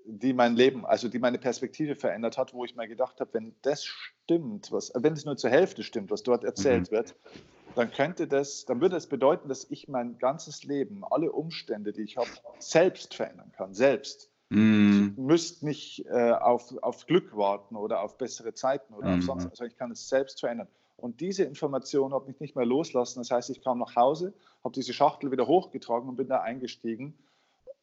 die 0.06 0.34
mein 0.34 0.56
Leben, 0.56 0.86
also 0.86 1.08
die 1.08 1.18
meine 1.18 1.40
Perspektive 1.40 1.96
verändert 1.96 2.38
hat, 2.38 2.54
wo 2.54 2.64
ich 2.64 2.76
mir 2.76 2.88
gedacht 2.88 3.20
habe, 3.20 3.34
wenn 3.34 3.56
das 3.64 3.84
stimmt, 3.84 4.72
was, 4.72 4.92
wenn 4.96 5.14
es 5.14 5.26
nur 5.26 5.38
zur 5.38 5.50
Hälfte 5.50 5.82
stimmt, 5.82 6.12
was 6.12 6.22
dort 6.22 6.44
erzählt 6.44 6.92
mhm. 6.92 6.96
wird, 6.96 7.16
dann 7.76 7.92
könnte 7.92 8.28
das, 8.28 8.66
dann 8.66 8.82
würde 8.82 8.96
es 8.96 9.04
das 9.04 9.10
bedeuten, 9.10 9.50
dass 9.50 9.70
ich 9.70 9.88
mein 9.88 10.18
ganzes 10.18 10.64
Leben, 10.64 11.04
alle 11.04 11.32
Umstände, 11.32 11.94
die 11.94 12.02
ich 12.02 12.18
habe, 12.18 12.30
selbst 12.60 13.14
verändern 13.14 13.52
kann, 13.56 13.74
selbst. 13.74 14.30
Mm. 14.50 15.10
Ich 15.10 15.18
müsste 15.18 15.66
nicht 15.66 16.06
äh, 16.06 16.32
auf, 16.32 16.74
auf 16.82 17.06
Glück 17.06 17.36
warten 17.36 17.76
oder 17.76 18.02
auf 18.02 18.18
bessere 18.18 18.54
Zeiten 18.54 18.94
oder 18.94 19.10
mm. 19.10 19.20
auf 19.20 19.24
sonst, 19.24 19.46
also 19.48 19.66
ich 19.66 19.76
kann 19.78 19.92
es 19.92 20.08
selbst 20.08 20.40
verändern. 20.40 20.68
Und 20.98 21.20
diese 21.20 21.44
Information 21.44 22.14
hat 22.14 22.28
mich 22.28 22.40
nicht 22.40 22.56
mehr 22.56 22.66
loslassen. 22.66 23.20
Das 23.20 23.32
heißt, 23.32 23.50
ich 23.50 23.62
kam 23.62 23.80
nach 23.80 23.96
Hause, 23.96 24.34
habe 24.64 24.74
diese 24.74 24.94
Schachtel 24.94 25.32
wieder 25.32 25.46
hochgetragen 25.46 26.08
und 26.08 26.16
bin 26.16 26.28
da 26.28 26.42
eingestiegen. 26.42 27.18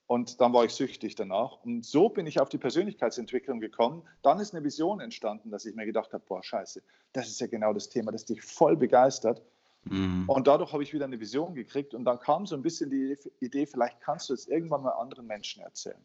Und 0.07 0.41
dann 0.41 0.53
war 0.53 0.65
ich 0.65 0.73
süchtig 0.73 1.15
danach. 1.15 1.63
Und 1.65 1.85
so 1.85 2.09
bin 2.09 2.27
ich 2.27 2.41
auf 2.41 2.49
die 2.49 2.59
Persönlichkeitsentwicklung 2.59 3.61
gekommen. 3.61 4.03
Dann 4.23 4.41
ist 4.41 4.55
eine 4.55 4.65
Vision 4.65 5.01
entstanden, 5.01 5.51
dass 5.51 5.65
ich 5.65 5.75
mir 5.75 5.87
gedacht 5.87 6.13
habe, 6.13 6.25
boah, 6.27 6.43
scheiße, 6.43 6.83
das 7.13 7.29
ist 7.29 7.41
ja 7.41 7.47
genau 7.47 7.73
das 7.73 7.89
Thema, 7.89 8.13
das 8.13 8.25
dich 8.25 8.43
voll 8.43 8.77
begeistert. 8.77 9.43
Mhm. 9.85 10.29
Und 10.29 10.47
dadurch 10.47 10.73
habe 10.73 10.83
ich 10.83 10.93
wieder 10.93 11.05
eine 11.05 11.19
Vision 11.19 11.55
gekriegt 11.55 11.95
und 11.95 12.05
dann 12.05 12.19
kam 12.21 12.47
so 12.47 12.55
ein 12.55 12.63
bisschen 12.63 12.91
die 12.91 13.17
Idee, 13.41 13.67
vielleicht 13.67 14.01
kannst 14.01 14.31
du 14.31 14.35
es 14.35 14.47
irgendwann 14.47 14.83
mal 14.83 14.93
anderen 14.93 15.27
Menschen 15.27 15.63
erzählen. 15.63 16.01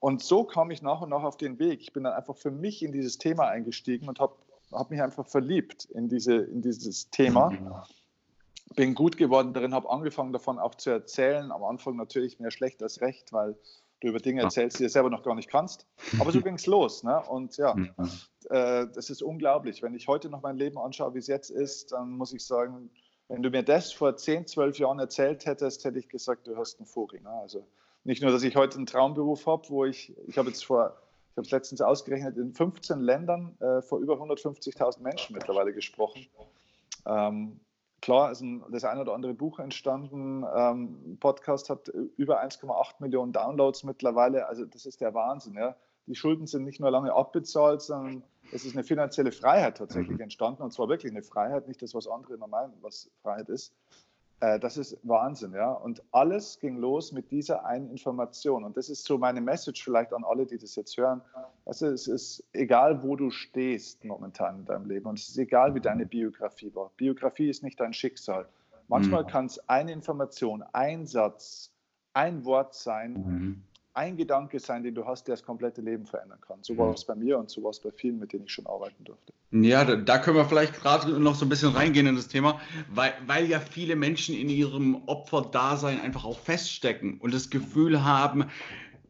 Und 0.00 0.22
so 0.22 0.44
kam 0.44 0.70
ich 0.70 0.80
nach 0.80 1.00
und 1.00 1.10
nach 1.10 1.22
auf 1.22 1.36
den 1.36 1.58
Weg. 1.58 1.80
Ich 1.80 1.92
bin 1.92 2.04
dann 2.04 2.12
einfach 2.12 2.36
für 2.36 2.50
mich 2.50 2.82
in 2.82 2.92
dieses 2.92 3.18
Thema 3.18 3.48
eingestiegen 3.48 4.08
und 4.08 4.20
habe 4.20 4.36
hab 4.72 4.90
mich 4.90 5.02
einfach 5.02 5.26
verliebt 5.26 5.86
in, 5.86 6.08
diese, 6.08 6.36
in 6.36 6.62
dieses 6.62 7.10
Thema. 7.10 7.50
Mhm. 7.50 7.74
Bin 8.76 8.94
gut 8.94 9.16
geworden 9.16 9.54
darin, 9.54 9.74
habe 9.74 9.90
angefangen 9.90 10.32
davon 10.32 10.58
auch 10.58 10.74
zu 10.74 10.90
erzählen. 10.90 11.50
Am 11.50 11.64
Anfang 11.64 11.96
natürlich 11.96 12.38
mehr 12.38 12.50
schlecht 12.50 12.82
als 12.82 13.00
recht, 13.00 13.32
weil 13.32 13.56
du 14.00 14.08
über 14.08 14.18
Dinge 14.18 14.42
erzählst, 14.42 14.78
die 14.78 14.84
du 14.84 14.88
selber 14.88 15.10
noch 15.10 15.22
gar 15.22 15.34
nicht 15.34 15.50
kannst. 15.50 15.86
Aber 16.18 16.32
so 16.32 16.40
ging 16.42 16.54
es 16.54 16.66
los. 16.66 17.02
Ne? 17.02 17.20
Und 17.28 17.56
ja, 17.56 17.74
äh, 18.50 18.86
das 18.94 19.10
ist 19.10 19.22
unglaublich. 19.22 19.82
Wenn 19.82 19.94
ich 19.94 20.08
heute 20.08 20.28
noch 20.28 20.42
mein 20.42 20.56
Leben 20.56 20.78
anschaue, 20.78 21.14
wie 21.14 21.18
es 21.18 21.26
jetzt 21.26 21.50
ist, 21.50 21.92
dann 21.92 22.10
muss 22.10 22.32
ich 22.32 22.44
sagen, 22.44 22.90
wenn 23.28 23.42
du 23.42 23.50
mir 23.50 23.62
das 23.62 23.92
vor 23.92 24.16
10, 24.16 24.46
12 24.46 24.78
Jahren 24.78 24.98
erzählt 24.98 25.44
hättest, 25.46 25.84
hätte 25.84 25.98
ich 25.98 26.08
gesagt, 26.08 26.46
du 26.46 26.56
hast 26.56 26.78
einen 26.78 26.86
Vogel. 26.86 27.20
Ne? 27.20 27.30
Also 27.30 27.66
nicht 28.04 28.22
nur, 28.22 28.32
dass 28.32 28.42
ich 28.42 28.56
heute 28.56 28.76
einen 28.76 28.86
Traumberuf 28.86 29.46
habe, 29.46 29.68
wo 29.68 29.84
ich, 29.84 30.16
ich 30.26 30.38
habe 30.38 30.48
jetzt 30.48 30.64
vor, 30.64 30.96
ich 31.32 31.36
habe 31.36 31.46
es 31.46 31.50
letztens 31.50 31.80
ausgerechnet, 31.82 32.36
in 32.38 32.54
15 32.54 33.00
Ländern 33.00 33.54
äh, 33.60 33.82
vor 33.82 33.98
über 33.98 34.14
150.000 34.14 35.00
Menschen 35.02 35.34
mittlerweile 35.34 35.74
gesprochen. 35.74 36.26
Ähm, 37.04 37.60
klar 38.00 38.30
ist 38.30 38.40
ein, 38.40 38.64
das 38.70 38.84
eine 38.84 39.00
oder 39.00 39.14
andere 39.14 39.34
Buch 39.34 39.58
entstanden. 39.58 40.44
Ähm, 40.54 41.16
Podcast 41.20 41.70
hat 41.70 41.88
über 42.16 42.42
1,8 42.42 42.94
Millionen 43.00 43.32
Downloads 43.32 43.84
mittlerweile. 43.84 44.46
Also 44.48 44.64
das 44.64 44.86
ist 44.86 45.00
der 45.00 45.14
Wahnsinn. 45.14 45.54
Ja. 45.54 45.76
Die 46.06 46.14
Schulden 46.14 46.46
sind 46.46 46.64
nicht 46.64 46.80
nur 46.80 46.90
lange 46.90 47.12
abbezahlt, 47.12 47.82
sondern 47.82 48.22
es 48.52 48.64
ist 48.64 48.74
eine 48.74 48.84
finanzielle 48.84 49.32
Freiheit 49.32 49.76
tatsächlich 49.76 50.16
mhm. 50.16 50.24
entstanden. 50.24 50.62
Und 50.62 50.72
zwar 50.72 50.88
wirklich 50.88 51.12
eine 51.12 51.22
Freiheit, 51.22 51.68
nicht 51.68 51.82
das, 51.82 51.94
was 51.94 52.06
andere 52.06 52.38
normal 52.38 52.72
was 52.80 53.10
Freiheit 53.22 53.48
ist. 53.48 53.74
Äh, 54.40 54.60
das 54.60 54.76
ist 54.76 54.98
Wahnsinn, 55.02 55.52
ja. 55.52 55.72
Und 55.72 56.02
alles 56.12 56.60
ging 56.60 56.76
los 56.76 57.12
mit 57.12 57.30
dieser 57.30 57.64
einen 57.64 57.90
Information. 57.90 58.64
Und 58.64 58.76
das 58.76 58.88
ist 58.88 59.04
so 59.04 59.18
meine 59.18 59.40
Message 59.40 59.82
vielleicht 59.82 60.12
an 60.12 60.24
alle, 60.24 60.46
die 60.46 60.58
das 60.58 60.76
jetzt 60.76 60.96
hören. 60.96 61.20
Also 61.64 61.88
es 61.88 62.06
ist 62.06 62.44
egal, 62.52 63.02
wo 63.02 63.16
du 63.16 63.30
stehst 63.30 64.04
momentan 64.04 64.60
in 64.60 64.64
deinem 64.64 64.88
Leben. 64.88 65.06
Und 65.06 65.18
es 65.18 65.28
ist 65.28 65.38
egal, 65.38 65.74
wie 65.74 65.80
deine 65.80 66.06
Biografie 66.06 66.74
war. 66.74 66.90
Biografie 66.96 67.48
ist 67.48 67.62
nicht 67.62 67.80
dein 67.80 67.92
Schicksal. 67.92 68.48
Manchmal 68.86 69.24
mhm. 69.24 69.28
kann 69.28 69.46
es 69.46 69.68
eine 69.68 69.92
Information, 69.92 70.64
ein 70.72 71.06
Satz, 71.06 71.70
ein 72.14 72.44
Wort 72.44 72.74
sein, 72.74 73.12
mhm. 73.12 73.62
Ein 73.98 74.16
Gedanke 74.16 74.60
sein, 74.60 74.84
den 74.84 74.94
du 74.94 75.04
hast, 75.04 75.26
der 75.26 75.34
das 75.34 75.42
komplette 75.42 75.80
Leben 75.80 76.06
verändern 76.06 76.38
kann. 76.40 76.58
So 76.62 76.78
war 76.78 76.94
es 76.94 77.04
bei 77.04 77.16
mir 77.16 77.36
und 77.36 77.50
so 77.50 77.64
war 77.64 77.70
es 77.70 77.80
bei 77.80 77.90
vielen, 77.90 78.20
mit 78.20 78.32
denen 78.32 78.44
ich 78.44 78.52
schon 78.52 78.66
arbeiten 78.66 79.02
durfte. 79.02 79.32
Ja, 79.50 79.84
da, 79.84 79.96
da 79.96 80.18
können 80.18 80.36
wir 80.36 80.44
vielleicht 80.44 80.80
gerade 80.80 81.18
noch 81.18 81.34
so 81.34 81.44
ein 81.44 81.48
bisschen 81.48 81.72
reingehen 81.72 82.06
in 82.06 82.14
das 82.14 82.28
Thema, 82.28 82.60
weil, 82.88 83.12
weil 83.26 83.46
ja 83.46 83.58
viele 83.58 83.96
Menschen 83.96 84.36
in 84.36 84.48
ihrem 84.48 85.02
Opferdasein 85.06 86.00
einfach 86.00 86.24
auch 86.24 86.38
feststecken 86.38 87.18
und 87.18 87.34
das 87.34 87.50
Gefühl 87.50 88.04
haben, 88.04 88.44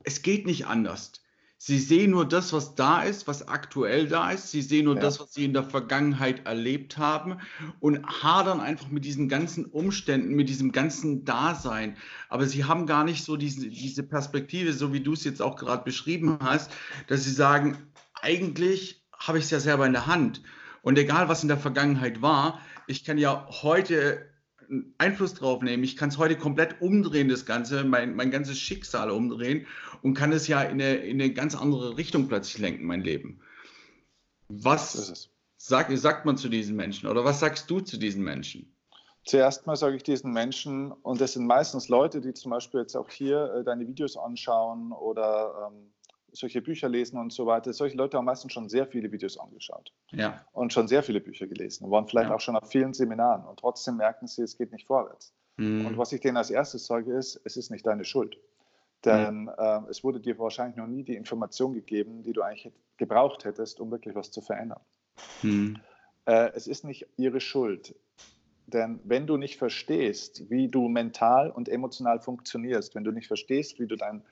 es 0.04 0.22
geht 0.22 0.46
nicht 0.46 0.66
anders. 0.66 1.12
Sie 1.60 1.80
sehen 1.80 2.12
nur 2.12 2.24
das, 2.24 2.52
was 2.52 2.76
da 2.76 3.02
ist, 3.02 3.26
was 3.26 3.48
aktuell 3.48 4.06
da 4.06 4.30
ist. 4.30 4.52
Sie 4.52 4.62
sehen 4.62 4.84
nur 4.84 4.94
ja. 4.94 5.00
das, 5.00 5.18
was 5.18 5.34
sie 5.34 5.44
in 5.44 5.52
der 5.52 5.64
Vergangenheit 5.64 6.46
erlebt 6.46 6.98
haben 6.98 7.38
und 7.80 8.06
hadern 8.06 8.60
einfach 8.60 8.90
mit 8.90 9.04
diesen 9.04 9.28
ganzen 9.28 9.64
Umständen, 9.64 10.36
mit 10.36 10.48
diesem 10.48 10.70
ganzen 10.70 11.24
Dasein. 11.24 11.96
Aber 12.28 12.46
sie 12.46 12.64
haben 12.64 12.86
gar 12.86 13.02
nicht 13.02 13.24
so 13.24 13.36
diese, 13.36 13.68
diese 13.68 14.04
Perspektive, 14.04 14.72
so 14.72 14.92
wie 14.92 15.00
du 15.00 15.14
es 15.14 15.24
jetzt 15.24 15.42
auch 15.42 15.56
gerade 15.56 15.82
beschrieben 15.82 16.38
hast, 16.40 16.70
dass 17.08 17.24
sie 17.24 17.32
sagen, 17.32 17.76
eigentlich 18.22 19.04
habe 19.18 19.38
ich 19.38 19.44
es 19.44 19.50
ja 19.50 19.58
selber 19.58 19.84
in 19.84 19.92
der 19.92 20.06
Hand. 20.06 20.42
Und 20.82 20.96
egal, 20.96 21.28
was 21.28 21.42
in 21.42 21.48
der 21.48 21.58
Vergangenheit 21.58 22.22
war, 22.22 22.60
ich 22.86 23.02
kann 23.04 23.18
ja 23.18 23.48
heute 23.50 24.28
Einfluss 24.98 25.34
drauf 25.34 25.62
nehmen. 25.62 25.82
Ich 25.82 25.96
kann 25.96 26.10
es 26.10 26.18
heute 26.18 26.36
komplett 26.36 26.80
umdrehen, 26.80 27.28
das 27.28 27.46
Ganze, 27.46 27.84
mein, 27.84 28.14
mein 28.14 28.30
ganzes 28.30 28.58
Schicksal 28.58 29.10
umdrehen 29.10 29.66
und 30.02 30.14
kann 30.14 30.32
es 30.32 30.48
ja 30.48 30.62
in 30.62 30.80
eine, 30.80 30.96
in 30.96 31.20
eine 31.20 31.32
ganz 31.32 31.54
andere 31.54 31.96
Richtung 31.96 32.28
plötzlich 32.28 32.58
lenken, 32.58 32.86
mein 32.86 33.02
Leben. 33.02 33.40
Was 34.48 35.28
sagt, 35.56 35.96
sagt 35.96 36.24
man 36.24 36.36
zu 36.36 36.48
diesen 36.48 36.76
Menschen 36.76 37.08
oder 37.08 37.24
was 37.24 37.40
sagst 37.40 37.70
du 37.70 37.80
zu 37.80 37.98
diesen 37.98 38.22
Menschen? 38.22 38.74
Zuerst 39.24 39.66
mal 39.66 39.76
sage 39.76 39.96
ich 39.96 40.02
diesen 40.02 40.32
Menschen, 40.32 40.90
und 40.90 41.20
das 41.20 41.34
sind 41.34 41.46
meistens 41.46 41.88
Leute, 41.88 42.22
die 42.22 42.32
zum 42.32 42.50
Beispiel 42.50 42.80
jetzt 42.80 42.96
auch 42.96 43.10
hier 43.10 43.52
äh, 43.56 43.64
deine 43.64 43.86
Videos 43.86 44.16
anschauen 44.16 44.90
oder 44.92 45.70
ähm, 45.70 45.92
solche 46.32 46.62
Bücher 46.62 46.88
lesen 46.88 47.18
und 47.18 47.32
so 47.32 47.44
weiter. 47.46 47.72
Solche 47.74 47.96
Leute 47.96 48.16
haben 48.16 48.24
meistens 48.24 48.52
schon 48.52 48.68
sehr 48.70 48.86
viele 48.86 49.12
Videos 49.12 49.38
angeschaut 49.38 49.92
ja. 50.12 50.44
und 50.52 50.72
schon 50.72 50.88
sehr 50.88 51.02
viele 51.02 51.20
Bücher 51.20 51.46
gelesen 51.46 51.84
und 51.84 51.90
waren 51.90 52.06
vielleicht 52.06 52.30
ja. 52.30 52.36
auch 52.36 52.40
schon 52.40 52.56
auf 52.56 52.70
vielen 52.70 52.94
Seminaren 52.94 53.44
und 53.44 53.58
trotzdem 53.58 53.96
merken 53.96 54.26
sie, 54.26 54.42
es 54.42 54.56
geht 54.56 54.72
nicht 54.72 54.86
vorwärts. 54.86 55.34
Mhm. 55.56 55.86
Und 55.86 55.98
was 55.98 56.12
ich 56.12 56.20
denen 56.20 56.36
als 56.36 56.50
erstes 56.50 56.86
sage, 56.86 57.12
ist, 57.12 57.40
es 57.44 57.56
ist 57.56 57.70
nicht 57.70 57.86
deine 57.86 58.04
Schuld. 58.04 58.38
Denn 59.04 59.42
mhm. 59.42 59.50
äh, 59.56 59.80
es 59.90 60.02
wurde 60.02 60.20
dir 60.20 60.38
wahrscheinlich 60.38 60.76
noch 60.76 60.86
nie 60.86 61.04
die 61.04 61.14
Information 61.14 61.72
gegeben, 61.72 62.22
die 62.22 62.32
du 62.32 62.42
eigentlich 62.42 62.72
gebraucht 62.96 63.44
hättest, 63.44 63.80
um 63.80 63.90
wirklich 63.90 64.14
was 64.14 64.30
zu 64.30 64.40
verändern. 64.40 64.80
Mhm. 65.42 65.78
Äh, 66.26 66.50
es 66.54 66.66
ist 66.66 66.84
nicht 66.84 67.06
ihre 67.16 67.40
Schuld. 67.40 67.94
Denn 68.66 69.00
wenn 69.04 69.26
du 69.26 69.36
nicht 69.36 69.56
verstehst, 69.56 70.50
wie 70.50 70.68
du 70.68 70.88
mental 70.88 71.50
und 71.50 71.68
emotional 71.68 72.20
funktionierst, 72.20 72.94
wenn 72.94 73.04
du 73.04 73.12
nicht 73.12 73.26
verstehst, 73.26 73.80
wie 73.80 73.86
du 73.86 73.96
dein 73.96 74.22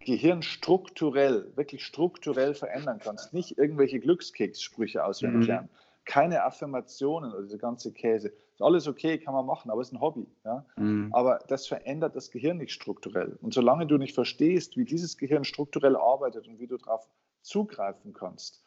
Gehirn 0.00 0.42
strukturell, 0.42 1.50
wirklich 1.56 1.84
strukturell 1.84 2.54
verändern 2.54 3.00
kannst, 3.02 3.32
nicht 3.32 3.56
irgendwelche 3.56 4.00
Glückskekssprüche 4.00 5.04
auswendig 5.04 5.42
mhm. 5.42 5.46
lernen, 5.46 5.68
keine 6.04 6.42
Affirmationen 6.42 7.32
oder 7.32 7.42
diese 7.42 7.58
ganze 7.58 7.92
Käse. 7.92 8.32
Ist 8.60 8.66
alles 8.66 8.88
okay, 8.88 9.16
kann 9.16 9.32
man 9.32 9.46
machen, 9.46 9.70
aber 9.70 9.80
es 9.80 9.88
ist 9.88 9.94
ein 9.94 10.02
Hobby. 10.02 10.26
Ja? 10.44 10.66
Mhm. 10.76 11.08
Aber 11.14 11.38
das 11.48 11.66
verändert 11.66 12.14
das 12.14 12.30
Gehirn 12.30 12.58
nicht 12.58 12.72
strukturell. 12.72 13.38
Und 13.40 13.54
solange 13.54 13.86
du 13.86 13.96
nicht 13.96 14.14
verstehst, 14.14 14.76
wie 14.76 14.84
dieses 14.84 15.16
Gehirn 15.16 15.44
strukturell 15.44 15.96
arbeitet 15.96 16.46
und 16.46 16.58
wie 16.58 16.66
du 16.66 16.76
darauf 16.76 17.08
zugreifen 17.40 18.12
kannst, 18.12 18.62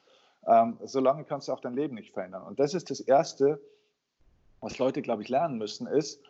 ähm, 0.48 0.80
solange 0.84 1.26
kannst 1.26 1.48
du 1.48 1.54
auch 1.54 1.60
dein 1.60 1.76
Leben 1.76 1.94
nicht 1.94 2.12
verändern. 2.12 2.42
Und 2.42 2.60
das 2.60 2.74
ist 2.74 2.90
das 2.90 3.02
Erste, 3.02 3.62
was 4.62 4.80
Leute, 4.80 5.04
glaube 5.04 5.22
ich, 5.22 5.30
lernen 5.30 5.60
müssen, 5.60 5.86
ist, 5.86 6.24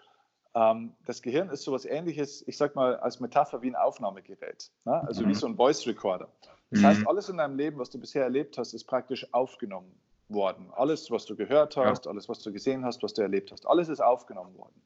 ähm, 0.55 0.91
das 1.05 1.21
Gehirn 1.21 1.49
ist 1.49 1.63
so 1.63 1.71
etwas 1.71 1.85
ähnliches, 1.85 2.45
ich 2.45 2.57
sage 2.57 2.73
mal 2.75 2.97
als 2.97 3.21
Metapher 3.21 3.61
wie 3.61 3.69
ein 3.69 3.77
Aufnahmegerät, 3.77 4.71
ne? 4.83 5.07
also 5.07 5.23
mhm. 5.23 5.29
wie 5.29 5.35
so 5.35 5.47
ein 5.47 5.55
Voice 5.55 5.87
Recorder. 5.87 6.27
Das 6.69 6.81
mhm. 6.81 6.85
heißt, 6.85 7.07
alles 7.07 7.29
in 7.29 7.37
deinem 7.37 7.55
Leben, 7.55 7.79
was 7.79 7.89
du 7.89 7.97
bisher 7.97 8.23
erlebt 8.23 8.57
hast, 8.57 8.73
ist 8.73 8.83
praktisch 8.83 9.25
aufgenommen 9.33 9.97
worden. 10.33 10.71
Alles, 10.75 11.11
was 11.11 11.25
du 11.25 11.35
gehört 11.35 11.77
hast, 11.77 12.05
ja. 12.05 12.11
alles, 12.11 12.29
was 12.29 12.39
du 12.39 12.51
gesehen 12.51 12.85
hast, 12.85 13.03
was 13.03 13.13
du 13.13 13.21
erlebt 13.21 13.51
hast, 13.51 13.67
alles 13.67 13.89
ist 13.89 14.01
aufgenommen 14.01 14.57
worden. 14.57 14.81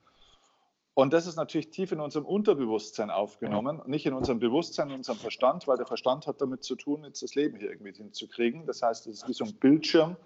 Und 0.94 1.14
das 1.14 1.28
ist 1.28 1.36
natürlich 1.36 1.70
tief 1.70 1.92
in 1.92 2.00
unserem 2.00 2.26
Unterbewusstsein 2.26 3.12
aufgenommen, 3.12 3.84
nicht 3.86 4.08
in 4.08 4.14
unserem 4.14 4.40
Bewusstsein, 4.40 4.90
in 4.90 4.96
unserem 4.96 5.20
Verstand, 5.20 5.68
weil 5.68 5.78
der 5.78 5.86
Verstand 5.86 6.26
hat 6.26 6.42
damit 6.42 6.64
zu 6.64 6.76
tun, 6.76 7.04
jetzt 7.04 7.22
das 7.22 7.36
Leben 7.36 7.60
hier 7.60 7.70
irgendwie 7.70 7.94
hinzukriegen. 7.94 8.66
Das 8.66 8.82
heißt, 8.82 9.06
es 9.06 9.18
ist 9.18 9.28
wie 9.28 9.34
so 9.34 9.46
ein 9.46 9.54
Bildschirm, 9.54 10.18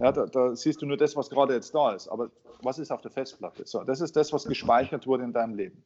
ja, 0.00 0.12
da, 0.12 0.26
da, 0.26 0.54
siehst 0.54 0.80
du 0.80 0.86
nur 0.86 0.96
das, 0.96 1.16
was 1.16 1.28
gerade 1.28 1.54
jetzt 1.54 1.74
da 1.74 1.92
ist. 1.92 2.08
Aber 2.08 2.30
was 2.62 2.78
ist 2.78 2.92
auf 2.92 3.00
der 3.00 3.10
Festplatte? 3.10 3.66
So, 3.66 3.82
das 3.82 4.00
ist 4.00 4.14
das, 4.14 4.32
was 4.32 4.44
gespeichert 4.44 5.08
wurde 5.08 5.24
in 5.24 5.32
deinem 5.32 5.56
Leben. 5.56 5.84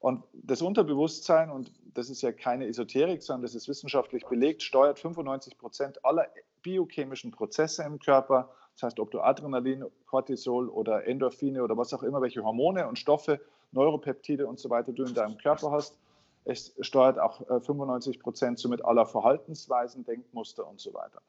Und 0.00 0.24
das 0.32 0.62
Unterbewusstsein, 0.62 1.50
und 1.50 1.72
das 1.94 2.10
ist 2.10 2.22
ja 2.22 2.32
keine 2.32 2.66
Esoterik, 2.66 3.22
sondern 3.22 3.42
das 3.42 3.54
ist 3.54 3.68
wissenschaftlich 3.68 4.24
belegt, 4.26 4.62
steuert 4.62 4.98
95 4.98 5.58
Prozent 5.58 6.04
aller 6.04 6.26
biochemischen 6.68 7.30
Prozesse 7.30 7.82
im 7.84 7.98
Körper. 7.98 8.50
Das 8.74 8.82
heißt, 8.82 9.00
ob 9.00 9.10
du 9.10 9.20
Adrenalin, 9.20 9.86
Cortisol 10.06 10.68
oder 10.68 11.06
Endorphine 11.06 11.64
oder 11.64 11.78
was 11.78 11.94
auch 11.94 12.02
immer, 12.02 12.20
welche 12.20 12.44
Hormone 12.44 12.86
und 12.86 12.98
Stoffe, 12.98 13.40
Neuropeptide 13.72 14.46
und 14.46 14.58
so 14.58 14.68
weiter 14.68 14.92
du 14.92 15.04
in 15.04 15.14
deinem 15.14 15.38
Körper 15.38 15.70
hast. 15.70 15.96
Es 16.44 16.74
steuert 16.80 17.18
auch 17.18 17.40
95 17.62 18.16
äh, 18.16 18.20
Prozent 18.20 18.58
somit 18.58 18.84
aller 18.84 19.06
Verhaltensweisen, 19.06 20.04
Denkmuster 20.04 20.66
und 20.66 20.78
so 20.78 20.92
weiter. 20.92 21.22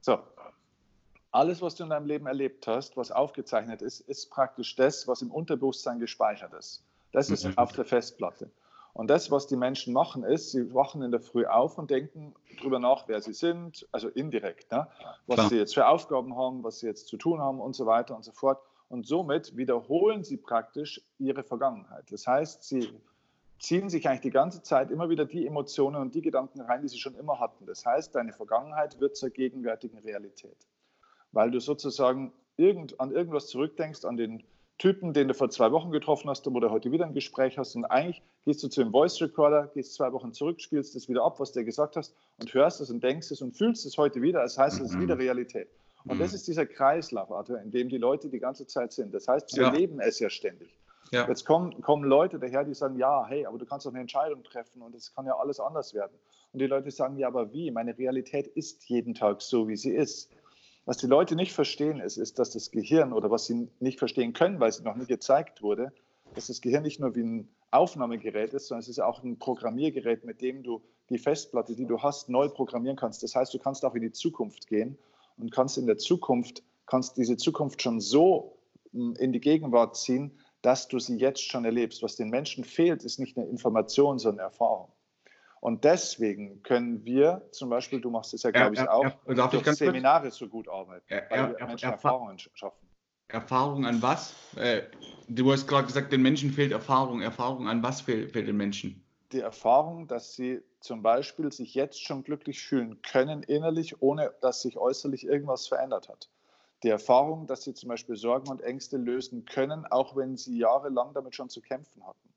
So, 0.00 0.18
alles, 1.32 1.60
was 1.60 1.74
du 1.74 1.82
in 1.82 1.90
deinem 1.90 2.06
Leben 2.06 2.26
erlebt 2.26 2.68
hast, 2.68 2.96
was 2.96 3.10
aufgezeichnet 3.10 3.82
ist, 3.82 4.00
ist 4.00 4.30
praktisch 4.30 4.76
das, 4.76 5.08
was 5.08 5.22
im 5.22 5.32
Unterbewusstsein 5.32 5.98
gespeichert 5.98 6.52
ist. 6.54 6.84
Das 7.10 7.30
ist 7.30 7.44
mhm. 7.44 7.58
auf 7.58 7.72
der 7.72 7.84
Festplatte. 7.84 8.48
Und 8.94 9.08
das, 9.10 9.30
was 9.30 9.46
die 9.46 9.56
Menschen 9.56 9.92
machen, 9.92 10.24
ist, 10.24 10.52
sie 10.52 10.72
wachen 10.72 11.02
in 11.02 11.10
der 11.10 11.20
Früh 11.20 11.44
auf 11.44 11.78
und 11.78 11.90
denken 11.90 12.34
darüber 12.56 12.78
nach, 12.78 13.08
wer 13.08 13.20
sie 13.20 13.32
sind, 13.32 13.86
also 13.92 14.08
indirekt, 14.08 14.70
ne? 14.72 14.86
was 15.26 15.36
Klar. 15.36 15.48
sie 15.50 15.56
jetzt 15.56 15.74
für 15.74 15.86
Aufgaben 15.86 16.36
haben, 16.36 16.62
was 16.62 16.78
sie 16.78 16.86
jetzt 16.86 17.08
zu 17.08 17.16
tun 17.16 17.40
haben 17.40 17.60
und 17.60 17.74
so 17.74 17.86
weiter 17.86 18.14
und 18.14 18.24
so 18.24 18.32
fort. 18.32 18.62
Und 18.88 19.06
somit 19.06 19.56
wiederholen 19.56 20.22
sie 20.22 20.36
praktisch 20.36 21.02
ihre 21.18 21.42
Vergangenheit. 21.42 22.04
Das 22.10 22.26
heißt, 22.26 22.62
sie 22.62 22.88
ziehen 23.58 23.90
sich 23.90 24.08
eigentlich 24.08 24.20
die 24.20 24.30
ganze 24.30 24.62
Zeit 24.62 24.90
immer 24.90 25.10
wieder 25.10 25.24
die 25.24 25.46
Emotionen 25.46 25.96
und 25.96 26.14
die 26.14 26.22
Gedanken 26.22 26.60
rein, 26.60 26.82
die 26.82 26.88
sie 26.88 26.98
schon 26.98 27.16
immer 27.16 27.40
hatten. 27.40 27.66
Das 27.66 27.84
heißt, 27.84 28.14
deine 28.14 28.32
Vergangenheit 28.32 29.00
wird 29.00 29.16
zur 29.16 29.30
gegenwärtigen 29.30 29.98
Realität 29.98 30.56
weil 31.34 31.50
du 31.50 31.60
sozusagen 31.60 32.32
irgend, 32.56 32.98
an 33.00 33.10
irgendwas 33.10 33.48
zurückdenkst, 33.48 34.04
an 34.04 34.16
den 34.16 34.42
Typen, 34.78 35.12
den 35.12 35.28
du 35.28 35.34
vor 35.34 35.50
zwei 35.50 35.70
Wochen 35.70 35.90
getroffen 35.90 36.28
hast 36.28 36.46
oder 36.48 36.70
heute 36.70 36.90
wieder 36.90 37.06
ein 37.06 37.14
Gespräch 37.14 37.58
hast 37.58 37.76
und 37.76 37.84
eigentlich 37.84 38.22
gehst 38.44 38.62
du 38.62 38.68
zu 38.68 38.82
dem 38.82 38.90
Voice 38.90 39.20
Recorder, 39.20 39.70
gehst 39.72 39.94
zwei 39.94 40.12
Wochen 40.12 40.32
zurück, 40.32 40.60
spielst 40.60 40.96
es 40.96 41.08
wieder 41.08 41.24
ab, 41.24 41.38
was 41.38 41.52
du 41.52 41.64
gesagt 41.64 41.96
hast 41.96 42.14
und 42.38 42.52
hörst 42.52 42.80
es 42.80 42.90
und 42.90 43.02
denkst 43.02 43.30
es 43.30 43.40
und 43.40 43.56
fühlst 43.56 43.86
es 43.86 43.96
heute 43.96 44.20
wieder, 44.20 44.40
als 44.40 44.58
heißt 44.58 44.80
es 44.80 44.90
ist 44.90 45.00
wieder 45.00 45.14
mhm. 45.14 45.20
Realität. 45.20 45.68
Und 46.06 46.20
das 46.20 46.32
mhm. 46.32 46.36
ist 46.36 46.48
dieser 46.48 46.66
Kreislauf, 46.66 47.30
Arthur, 47.30 47.60
in 47.60 47.70
dem 47.70 47.88
die 47.88 47.98
Leute 47.98 48.28
die 48.28 48.40
ganze 48.40 48.66
Zeit 48.66 48.92
sind. 48.92 49.14
Das 49.14 49.28
heißt, 49.28 49.50
sie 49.50 49.60
ja. 49.60 49.68
erleben 49.68 50.00
es 50.00 50.18
ja 50.18 50.28
ständig. 50.28 50.76
Ja. 51.12 51.28
Jetzt 51.28 51.44
kommen, 51.44 51.80
kommen 51.80 52.04
Leute 52.04 52.38
daher, 52.38 52.64
die 52.64 52.74
sagen, 52.74 52.98
ja, 52.98 53.24
hey, 53.26 53.46
aber 53.46 53.58
du 53.58 53.66
kannst 53.66 53.86
doch 53.86 53.92
eine 53.92 54.00
Entscheidung 54.00 54.42
treffen 54.42 54.82
und 54.82 54.94
es 54.94 55.14
kann 55.14 55.26
ja 55.26 55.36
alles 55.36 55.60
anders 55.60 55.94
werden. 55.94 56.12
Und 56.52 56.60
die 56.60 56.66
Leute 56.66 56.90
sagen, 56.90 57.16
ja, 57.16 57.28
aber 57.28 57.52
wie? 57.52 57.70
Meine 57.70 57.96
Realität 57.96 58.46
ist 58.48 58.88
jeden 58.88 59.14
Tag 59.14 59.40
so, 59.40 59.68
wie 59.68 59.76
sie 59.76 59.94
ist. 59.94 60.30
Was 60.86 60.98
die 60.98 61.06
Leute 61.06 61.34
nicht 61.34 61.52
verstehen, 61.52 62.00
ist, 62.00 62.18
ist, 62.18 62.38
dass 62.38 62.50
das 62.50 62.70
Gehirn 62.70 63.12
oder 63.12 63.30
was 63.30 63.46
sie 63.46 63.68
nicht 63.80 63.98
verstehen 63.98 64.34
können, 64.34 64.60
weil 64.60 64.68
es 64.68 64.82
noch 64.82 64.96
nie 64.96 65.06
gezeigt 65.06 65.62
wurde, 65.62 65.92
dass 66.34 66.48
das 66.48 66.60
Gehirn 66.60 66.82
nicht 66.82 67.00
nur 67.00 67.14
wie 67.14 67.22
ein 67.22 67.48
Aufnahmegerät 67.70 68.52
ist, 68.52 68.68
sondern 68.68 68.80
es 68.80 68.88
ist 68.88 69.00
auch 69.00 69.22
ein 69.22 69.38
Programmiergerät, 69.38 70.24
mit 70.24 70.42
dem 70.42 70.62
du 70.62 70.82
die 71.08 71.18
Festplatte, 71.18 71.74
die 71.74 71.86
du 71.86 72.02
hast, 72.02 72.28
neu 72.28 72.48
programmieren 72.48 72.96
kannst. 72.96 73.22
Das 73.22 73.34
heißt, 73.34 73.52
du 73.54 73.58
kannst 73.58 73.84
auch 73.84 73.94
in 73.94 74.02
die 74.02 74.12
Zukunft 74.12 74.66
gehen 74.66 74.98
und 75.38 75.50
kannst 75.50 75.78
in 75.78 75.86
der 75.86 75.98
Zukunft, 75.98 76.62
kannst 76.86 77.16
diese 77.16 77.36
Zukunft 77.36 77.82
schon 77.82 78.00
so 78.00 78.58
hm, 78.92 79.14
in 79.18 79.32
die 79.32 79.40
Gegenwart 79.40 79.96
ziehen, 79.96 80.38
dass 80.62 80.88
du 80.88 80.98
sie 80.98 81.16
jetzt 81.16 81.42
schon 81.42 81.64
erlebst. 81.64 82.02
Was 82.02 82.16
den 82.16 82.30
Menschen 82.30 82.64
fehlt, 82.64 83.04
ist 83.04 83.18
nicht 83.18 83.36
eine 83.36 83.46
Information, 83.46 84.18
sondern 84.18 84.46
Erfahrung. 84.46 84.88
Und 85.64 85.82
deswegen 85.82 86.62
können 86.62 87.06
wir 87.06 87.48
zum 87.50 87.70
Beispiel, 87.70 87.98
du 87.98 88.10
machst 88.10 88.34
es 88.34 88.42
ja, 88.42 88.50
glaube 88.50 88.74
ich, 88.74 88.86
auch, 88.86 89.02
er, 89.24 89.48
durch 89.48 89.64
Seminare 89.72 90.24
kurz? 90.24 90.36
so 90.36 90.46
gut 90.46 90.68
arbeiten, 90.68 91.06
weil 91.08 91.56
wir 91.56 91.66
Menschen 91.66 91.90
Erfahrungen 91.90 92.38
schaffen. 92.38 92.86
Erfahrung 93.28 93.86
an 93.86 94.02
was? 94.02 94.34
Äh, 94.56 94.82
du 95.26 95.50
hast 95.50 95.66
gerade 95.66 95.86
gesagt, 95.86 96.12
den 96.12 96.20
Menschen 96.20 96.50
fehlt 96.50 96.70
Erfahrung. 96.70 97.22
Erfahrung 97.22 97.66
an 97.66 97.82
was 97.82 98.02
fehlt, 98.02 98.32
fehlt 98.32 98.46
den 98.46 98.58
Menschen? 98.58 99.02
Die 99.32 99.40
Erfahrung, 99.40 100.06
dass 100.06 100.34
sie 100.34 100.60
zum 100.80 101.00
Beispiel 101.00 101.50
sich 101.50 101.74
jetzt 101.74 102.04
schon 102.04 102.24
glücklich 102.24 102.60
fühlen 102.60 103.00
können 103.00 103.42
innerlich, 103.42 104.02
ohne 104.02 104.34
dass 104.42 104.60
sich 104.60 104.76
äußerlich 104.76 105.24
irgendwas 105.24 105.66
verändert 105.66 106.10
hat. 106.10 106.28
Die 106.82 106.90
Erfahrung, 106.90 107.46
dass 107.46 107.62
sie 107.62 107.72
zum 107.72 107.88
Beispiel 107.88 108.16
Sorgen 108.16 108.50
und 108.50 108.60
Ängste 108.60 108.98
lösen 108.98 109.46
können, 109.46 109.86
auch 109.86 110.14
wenn 110.14 110.36
sie 110.36 110.58
jahrelang 110.58 111.14
damit 111.14 111.34
schon 111.34 111.48
zu 111.48 111.62
kämpfen 111.62 112.06
hatten. 112.06 112.33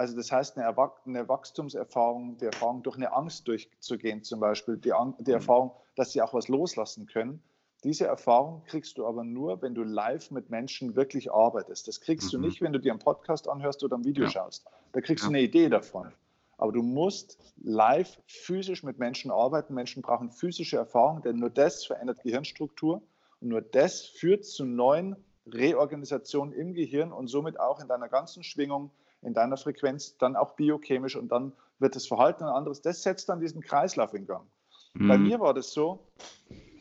Also 0.00 0.16
das 0.16 0.32
heißt, 0.32 0.56
eine, 0.56 0.66
eine, 1.04 1.28
Wachstumserfahrung, 1.28 2.38
die 2.38 2.46
Erfahrung 2.46 2.82
durch 2.82 2.96
eine 2.96 3.12
Angst 3.12 3.46
durchzugehen 3.46 4.22
zum 4.22 4.40
Beispiel, 4.40 4.78
die, 4.78 4.94
die 5.18 5.30
mhm. 5.30 5.34
Erfahrung, 5.34 5.72
dass 5.94 6.12
sie 6.12 6.22
auch 6.22 6.32
was 6.32 6.48
loslassen 6.48 7.04
können. 7.04 7.42
Diese 7.84 8.06
Erfahrung 8.06 8.62
kriegst 8.64 8.96
du 8.96 9.06
aber 9.06 9.24
nur, 9.24 9.60
wenn 9.60 9.74
du 9.74 9.82
live 9.82 10.30
mit 10.30 10.48
Menschen 10.48 10.96
wirklich 10.96 11.30
arbeitest. 11.30 11.86
Das 11.86 12.00
kriegst 12.00 12.32
mhm. 12.32 12.40
du 12.40 12.48
nicht, 12.48 12.62
wenn 12.62 12.72
du 12.72 12.78
dir 12.78 12.92
einen 12.92 12.98
Podcast 12.98 13.46
anhörst 13.46 13.84
oder 13.84 13.98
ein 13.98 14.04
Video 14.06 14.24
ja. 14.24 14.30
schaust. 14.30 14.64
Da 14.92 15.02
kriegst 15.02 15.24
ja. 15.24 15.28
du 15.28 15.34
eine 15.34 15.42
Idee 15.42 15.68
davon. 15.68 16.10
Aber 16.56 16.72
du 16.72 16.82
musst 16.82 17.36
live 17.62 18.22
physisch 18.26 18.82
mit 18.82 18.98
Menschen 18.98 19.30
arbeiten. 19.30 19.74
Menschen 19.74 20.00
brauchen 20.00 20.30
physische 20.30 20.78
Erfahrung, 20.78 21.20
denn 21.20 21.36
nur 21.36 21.50
das 21.50 21.84
verändert 21.84 22.22
Gehirnstruktur 22.22 23.02
und 23.42 23.48
nur 23.48 23.60
das 23.60 24.00
führt 24.00 24.46
zu 24.46 24.64
neuen 24.64 25.14
Reorganisationen 25.46 26.54
im 26.54 26.72
Gehirn 26.72 27.12
und 27.12 27.26
somit 27.26 27.60
auch 27.60 27.80
in 27.80 27.88
deiner 27.88 28.08
ganzen 28.08 28.42
Schwingung, 28.42 28.90
in 29.22 29.34
deiner 29.34 29.56
Frequenz, 29.56 30.16
dann 30.18 30.36
auch 30.36 30.54
biochemisch 30.54 31.16
und 31.16 31.30
dann 31.30 31.52
wird 31.78 31.96
das 31.96 32.06
Verhalten 32.06 32.44
ein 32.44 32.50
anderes. 32.50 32.80
Das 32.80 33.02
setzt 33.02 33.28
dann 33.28 33.40
diesen 33.40 33.60
Kreislauf 33.60 34.14
in 34.14 34.26
Gang. 34.26 34.46
Mhm. 34.94 35.08
Bei 35.08 35.18
mir 35.18 35.40
war 35.40 35.54
das 35.54 35.72
so, 35.72 36.06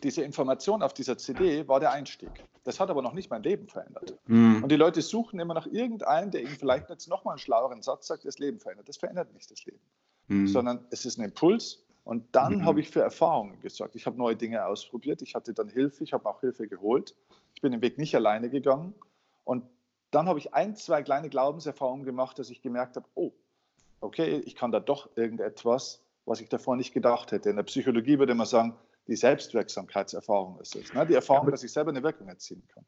diese 0.04 0.24
Information 0.24 0.82
auf 0.82 0.94
dieser 0.94 1.18
CD 1.18 1.68
war 1.68 1.80
der 1.80 1.92
Einstieg. 1.92 2.32
Das 2.64 2.80
hat 2.80 2.90
aber 2.90 3.02
noch 3.02 3.14
nicht 3.14 3.30
mein 3.30 3.44
Leben 3.44 3.68
verändert. 3.68 4.18
Mhm. 4.28 4.64
Und 4.64 4.72
die 4.72 4.76
Leute 4.76 5.02
suchen 5.02 5.40
immer 5.40 5.54
nach 5.54 5.68
irgendeinem, 5.68 6.32
der 6.32 6.42
ihnen 6.42 6.56
vielleicht 6.58 6.90
jetzt 6.90 7.08
nochmal 7.08 7.34
einen 7.34 7.40
schlaueren 7.40 7.82
Satz 7.82 8.08
sagt, 8.08 8.26
das 8.26 8.40
Leben 8.40 8.60
verändert. 8.60 8.88
Das 8.88 8.98
verändert 8.98 9.34
nicht 9.34 9.50
das 9.52 9.66
Leben, 9.66 9.82
mhm. 10.28 10.48
sondern 10.48 10.86
es 10.92 11.06
ist 11.06 11.18
ein 11.18 11.26
Impuls. 11.26 11.84
Und 12.04 12.26
dann 12.32 12.60
mhm. 12.60 12.66
habe 12.66 12.80
ich 12.80 12.90
für 12.90 13.02
Erfahrungen 13.02 13.60
gesorgt. 13.62 13.96
Ich 13.96 14.06
habe 14.06 14.18
neue 14.18 14.36
Dinge 14.36 14.66
ausprobiert. 14.66 15.22
Ich 15.22 15.36
hatte 15.36 15.54
dann 15.54 15.70
Hilfe. 15.70 16.04
Ich 16.04 16.14
habe 16.14 16.28
auch 16.28 16.40
Hilfe 16.42 16.68
geholt. 16.68 17.16
Ich 17.54 17.62
bin 17.62 17.72
den 17.72 17.82
Weg 17.82 17.98
nicht 17.98 18.16
alleine 18.16 18.50
gegangen. 18.50 18.94
Und 19.44 19.64
dann 20.12 20.28
habe 20.28 20.40
ich 20.40 20.54
ein, 20.54 20.76
zwei 20.76 21.04
kleine 21.04 21.30
Glaubenserfahrungen 21.30 22.06
gemacht, 22.06 22.40
dass 22.40 22.50
ich 22.50 22.62
gemerkt 22.62 22.96
habe, 22.96 23.08
oh, 23.16 23.32
okay, 24.02 24.42
ich 24.46 24.56
kann 24.56 24.72
da 24.72 24.80
doch 24.80 25.10
irgendetwas, 25.16 26.02
was 26.26 26.42
ich 26.42 26.50
davor 26.50 26.76
nicht 26.76 26.94
gedacht 26.94 27.32
hätte. 27.32 27.50
In 27.50 27.56
der 27.56 27.64
Psychologie 27.64 28.20
würde 28.20 28.36
man 28.36 28.48
sagen, 28.48 28.76
die 29.08 29.16
Selbstwirksamkeitserfahrung 29.16 30.60
ist 30.62 30.76
es. 30.76 30.94
Ne? 30.94 31.06
Die 31.06 31.16
Erfahrung, 31.16 31.50
dass 31.52 31.64
ich 31.64 31.72
selber 31.72 31.90
eine 31.90 32.04
Wirkung 32.04 32.28
erzielen 32.28 32.64
kann. 32.74 32.86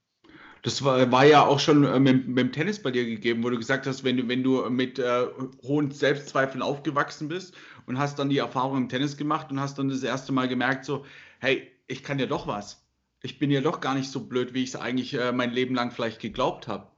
Das 0.64 0.84
war, 0.84 1.12
war 1.12 1.26
ja 1.26 1.44
auch 1.44 1.60
schon 1.60 1.84
äh, 1.84 2.00
mit, 2.00 2.28
mit, 2.28 2.38
dem 2.38 2.52
Tennis 2.52 2.82
bei 2.82 2.92
dir 2.92 3.06
gegeben, 3.06 3.44
wo 3.44 3.50
du 3.50 3.58
gesagt 3.58 3.88
hast, 3.88 4.04
wenn 4.04 4.18
du, 4.18 4.28
wenn 4.28 4.44
du 4.44 4.70
mit 4.70 5.00
äh, 5.00 5.26
hohen 5.64 5.90
Selbstzweifeln 5.90 6.62
aufgewachsen 6.62 7.28
bist 7.28 7.56
und 7.88 7.98
hast 7.98 8.20
dann 8.20 8.30
die 8.30 8.38
Erfahrung 8.38 8.78
im 8.78 8.90
Tennis 8.90 9.18
gemacht 9.18 9.52
und 9.52 9.60
hast 9.60 9.80
dann 9.80 9.90
das 9.90 10.04
erste 10.04 10.32
Mal 10.32 10.48
gemerkt, 10.48 10.86
so, 10.86 11.04
hey, 11.40 11.72
ich 11.88 12.04
kann 12.04 12.20
ja 12.20 12.28
doch 12.28 12.46
was. 12.46 12.86
Ich 13.24 13.40
bin 13.40 13.50
ja 13.50 13.62
doch 13.62 13.82
gar 13.82 13.96
nicht 13.96 14.12
so 14.12 14.28
blöd, 14.28 14.54
wie 14.54 14.64
ich 14.64 14.70
es 14.70 14.76
eigentlich 14.76 15.16
äh, 15.16 15.32
mein 15.32 15.52
Leben 15.52 15.74
lang 15.74 15.90
vielleicht 15.92 16.20
geglaubt 16.20 16.68
habe. 16.68 16.91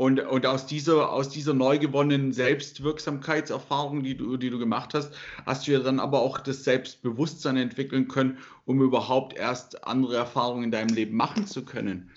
Und, 0.00 0.18
und 0.18 0.46
aus, 0.46 0.64
dieser, 0.64 1.12
aus 1.12 1.28
dieser 1.28 1.52
neu 1.52 1.78
gewonnenen 1.78 2.32
Selbstwirksamkeitserfahrung, 2.32 4.02
die 4.02 4.16
du, 4.16 4.38
die 4.38 4.48
du 4.48 4.58
gemacht 4.58 4.94
hast, 4.94 5.12
hast 5.44 5.66
du 5.66 5.72
ja 5.72 5.80
dann 5.80 6.00
aber 6.00 6.22
auch 6.22 6.38
das 6.38 6.64
Selbstbewusstsein 6.64 7.58
entwickeln 7.58 8.08
können, 8.08 8.38
um 8.64 8.80
überhaupt 8.80 9.36
erst 9.36 9.84
andere 9.84 10.16
Erfahrungen 10.16 10.64
in 10.64 10.70
deinem 10.70 10.94
Leben 10.94 11.18
machen 11.18 11.46
zu 11.46 11.66
können 11.66 12.10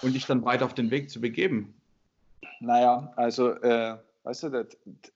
und 0.00 0.14
dich 0.14 0.24
dann 0.24 0.42
weiter 0.46 0.64
auf 0.64 0.72
den 0.72 0.90
Weg 0.90 1.10
zu 1.10 1.20
begeben. 1.20 1.74
Naja, 2.60 3.12
also, 3.16 3.50
äh, 3.60 3.98
weißt 4.22 4.44
du, 4.44 4.48
der 4.48 4.66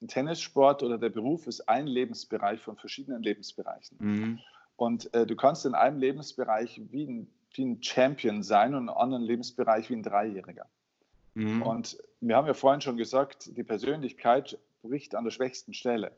Tennissport 0.06 0.82
oder 0.82 0.98
der 0.98 1.08
Beruf 1.08 1.46
ist 1.46 1.66
ein 1.66 1.86
Lebensbereich 1.86 2.60
von 2.60 2.76
verschiedenen 2.76 3.22
Lebensbereichen. 3.22 3.96
Mhm. 3.98 4.38
Und 4.76 5.14
äh, 5.14 5.24
du 5.24 5.34
kannst 5.34 5.64
in 5.64 5.74
einem 5.74 5.98
Lebensbereich 5.98 6.78
wie 6.90 7.06
ein, 7.06 7.26
wie 7.54 7.64
ein 7.64 7.82
Champion 7.82 8.42
sein 8.42 8.74
und 8.74 8.82
in 8.82 8.88
einem 8.90 8.98
anderen 8.98 9.22
Lebensbereich 9.22 9.88
wie 9.88 9.94
ein 9.94 10.02
Dreijähriger. 10.02 10.66
Mhm. 11.36 11.62
Und 11.62 11.98
wir 12.20 12.34
haben 12.34 12.46
ja 12.46 12.54
vorhin 12.54 12.80
schon 12.80 12.96
gesagt, 12.96 13.54
die 13.56 13.62
Persönlichkeit 13.62 14.58
bricht 14.82 15.14
an 15.14 15.24
der 15.24 15.30
schwächsten 15.30 15.74
Stelle. 15.74 16.12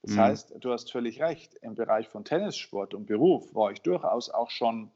Das 0.00 0.12
mhm. 0.12 0.20
heißt, 0.20 0.54
du 0.58 0.72
hast 0.72 0.90
völlig 0.90 1.20
recht, 1.20 1.54
im 1.60 1.74
Bereich 1.74 2.08
von 2.08 2.24
Tennissport 2.24 2.94
und 2.94 3.06
Beruf 3.06 3.54
war 3.54 3.70
ich 3.70 3.82
durchaus 3.82 4.30
auch 4.30 4.50
schon 4.50 4.90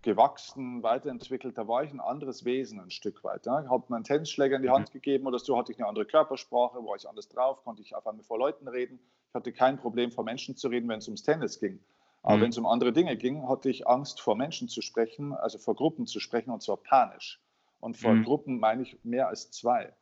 gewachsen, 0.00 0.82
weiterentwickelt. 0.82 1.58
Da 1.58 1.68
war 1.68 1.84
ich 1.84 1.92
ein 1.92 2.00
anderes 2.00 2.46
Wesen 2.46 2.80
ein 2.80 2.90
Stück 2.90 3.22
weit. 3.22 3.42
Ich 3.42 3.52
habe 3.52 3.84
mir 3.88 3.96
einen 3.96 4.04
Tennisschläger 4.04 4.56
in 4.56 4.62
die 4.62 4.70
Hand 4.70 4.88
mhm. 4.88 4.92
gegeben 4.94 5.26
oder 5.26 5.38
so, 5.38 5.58
hatte 5.58 5.72
ich 5.72 5.78
eine 5.78 5.88
andere 5.88 6.06
Körpersprache, 6.06 6.78
war 6.78 6.96
ich 6.96 7.06
anders 7.06 7.28
drauf, 7.28 7.62
konnte 7.64 7.82
ich 7.82 7.94
auf 7.94 8.06
einmal 8.06 8.24
vor 8.24 8.38
Leuten 8.38 8.66
reden. 8.66 8.98
Ich 9.28 9.34
hatte 9.34 9.52
kein 9.52 9.76
Problem, 9.76 10.10
vor 10.10 10.24
Menschen 10.24 10.56
zu 10.56 10.68
reden, 10.68 10.88
wenn 10.88 11.00
es 11.00 11.08
ums 11.08 11.22
Tennis 11.22 11.60
ging. 11.60 11.80
Aber 12.22 12.38
mhm. 12.38 12.42
wenn 12.42 12.50
es 12.50 12.58
um 12.58 12.64
andere 12.64 12.94
Dinge 12.94 13.14
ging, 13.18 13.46
hatte 13.46 13.68
ich 13.68 13.86
Angst, 13.86 14.22
vor 14.22 14.36
Menschen 14.36 14.68
zu 14.68 14.80
sprechen, 14.80 15.34
also 15.34 15.58
vor 15.58 15.74
Gruppen 15.74 16.06
zu 16.06 16.18
sprechen 16.18 16.50
und 16.50 16.62
zwar 16.62 16.78
panisch. 16.78 17.42
Und 17.80 17.96
vor 17.96 18.12
mhm. 18.12 18.24
Gruppen 18.24 18.58
meine 18.58 18.82
ich 18.82 18.98
mehr 19.04 19.28
als 19.28 19.50
zwei. 19.50 19.92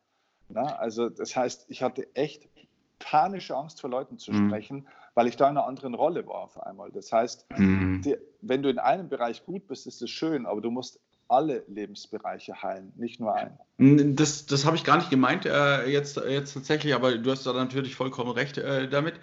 Na, 0.49 0.63
also 0.77 1.09
das 1.09 1.35
heißt, 1.35 1.65
ich 1.69 1.83
hatte 1.83 2.07
echt 2.15 2.47
panische 2.99 3.55
Angst 3.55 3.81
vor 3.81 3.89
Leuten 3.89 4.17
zu 4.17 4.31
mhm. 4.31 4.47
sprechen, 4.47 4.87
weil 5.13 5.27
ich 5.27 5.35
da 5.35 5.49
in 5.49 5.57
einer 5.57 5.67
anderen 5.67 5.93
Rolle 5.93 6.25
war 6.27 6.43
auf 6.43 6.61
einmal. 6.61 6.91
Das 6.91 7.11
heißt, 7.11 7.47
mhm. 7.57 8.01
die, 8.03 8.17
wenn 8.41 8.63
du 8.63 8.69
in 8.69 8.79
einem 8.79 9.09
Bereich 9.09 9.45
gut 9.45 9.67
bist, 9.67 9.87
ist 9.87 10.01
es 10.01 10.09
schön, 10.09 10.45
aber 10.45 10.61
du 10.61 10.71
musst 10.71 10.99
alle 11.29 11.63
Lebensbereiche 11.67 12.63
heilen, 12.63 12.93
nicht 12.95 13.19
nur 13.19 13.35
einen. 13.35 14.15
Das, 14.15 14.45
das 14.45 14.65
habe 14.65 14.77
ich 14.77 14.85
gar 14.85 14.97
nicht 14.97 15.09
gemeint 15.09 15.45
äh, 15.45 15.85
jetzt, 15.85 16.17
jetzt 16.17 16.53
tatsächlich, 16.53 16.95
aber 16.95 17.17
du 17.17 17.31
hast 17.31 17.45
da 17.45 17.51
natürlich 17.51 17.95
vollkommen 17.95 18.31
recht 18.31 18.57
äh, 18.57 18.87
damit. 18.87 19.15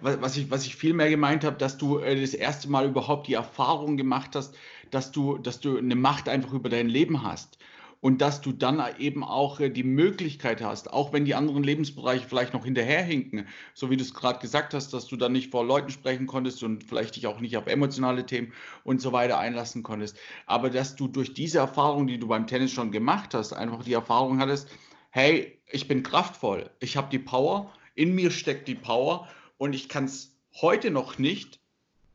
Was, 0.00 0.22
was, 0.22 0.36
ich, 0.38 0.50
was 0.50 0.64
ich 0.64 0.76
viel 0.76 0.94
mehr 0.94 1.10
gemeint 1.10 1.44
habe, 1.44 1.56
dass 1.56 1.76
du 1.76 1.98
äh, 1.98 2.18
das 2.18 2.32
erste 2.32 2.70
Mal 2.70 2.86
überhaupt 2.86 3.26
die 3.26 3.34
Erfahrung 3.34 3.98
gemacht 3.98 4.34
hast, 4.34 4.56
dass 4.90 5.12
du, 5.12 5.36
dass 5.36 5.60
du 5.60 5.76
eine 5.76 5.96
Macht 5.96 6.28
einfach 6.28 6.52
über 6.54 6.70
dein 6.70 6.88
Leben 6.88 7.22
hast 7.22 7.58
und 8.00 8.22
dass 8.22 8.40
du 8.40 8.52
dann 8.52 8.82
eben 8.98 9.22
auch 9.22 9.60
äh, 9.60 9.68
die 9.68 9.82
Möglichkeit 9.82 10.62
hast, 10.62 10.92
auch 10.92 11.12
wenn 11.12 11.24
die 11.24 11.34
anderen 11.34 11.62
Lebensbereiche 11.62 12.26
vielleicht 12.26 12.54
noch 12.54 12.64
hinterherhinken, 12.64 13.46
so 13.74 13.90
wie 13.90 13.96
du 13.96 14.02
es 14.02 14.14
gerade 14.14 14.38
gesagt 14.38 14.74
hast, 14.74 14.92
dass 14.92 15.06
du 15.06 15.16
dann 15.16 15.32
nicht 15.32 15.50
vor 15.50 15.64
Leuten 15.64 15.90
sprechen 15.90 16.26
konntest 16.26 16.62
und 16.62 16.84
vielleicht 16.84 17.16
dich 17.16 17.26
auch 17.26 17.40
nicht 17.40 17.56
auf 17.56 17.66
emotionale 17.66 18.24
Themen 18.24 18.52
und 18.84 19.00
so 19.00 19.12
weiter 19.12 19.38
einlassen 19.38 19.82
konntest, 19.82 20.16
aber 20.46 20.70
dass 20.70 20.96
du 20.96 21.08
durch 21.08 21.34
diese 21.34 21.58
Erfahrung, 21.58 22.06
die 22.06 22.18
du 22.18 22.28
beim 22.28 22.46
Tennis 22.46 22.72
schon 22.72 22.90
gemacht 22.90 23.34
hast, 23.34 23.52
einfach 23.52 23.84
die 23.84 23.92
Erfahrung 23.92 24.40
hattest, 24.40 24.68
hey, 25.10 25.58
ich 25.70 25.88
bin 25.88 26.02
kraftvoll, 26.02 26.70
ich 26.80 26.96
habe 26.96 27.10
die 27.10 27.18
Power, 27.18 27.72
in 27.94 28.14
mir 28.14 28.30
steckt 28.30 28.68
die 28.68 28.74
Power 28.74 29.28
und 29.58 29.74
ich 29.74 29.88
kann 29.88 30.04
es 30.04 30.36
heute 30.60 30.90
noch 30.90 31.18
nicht, 31.18 31.60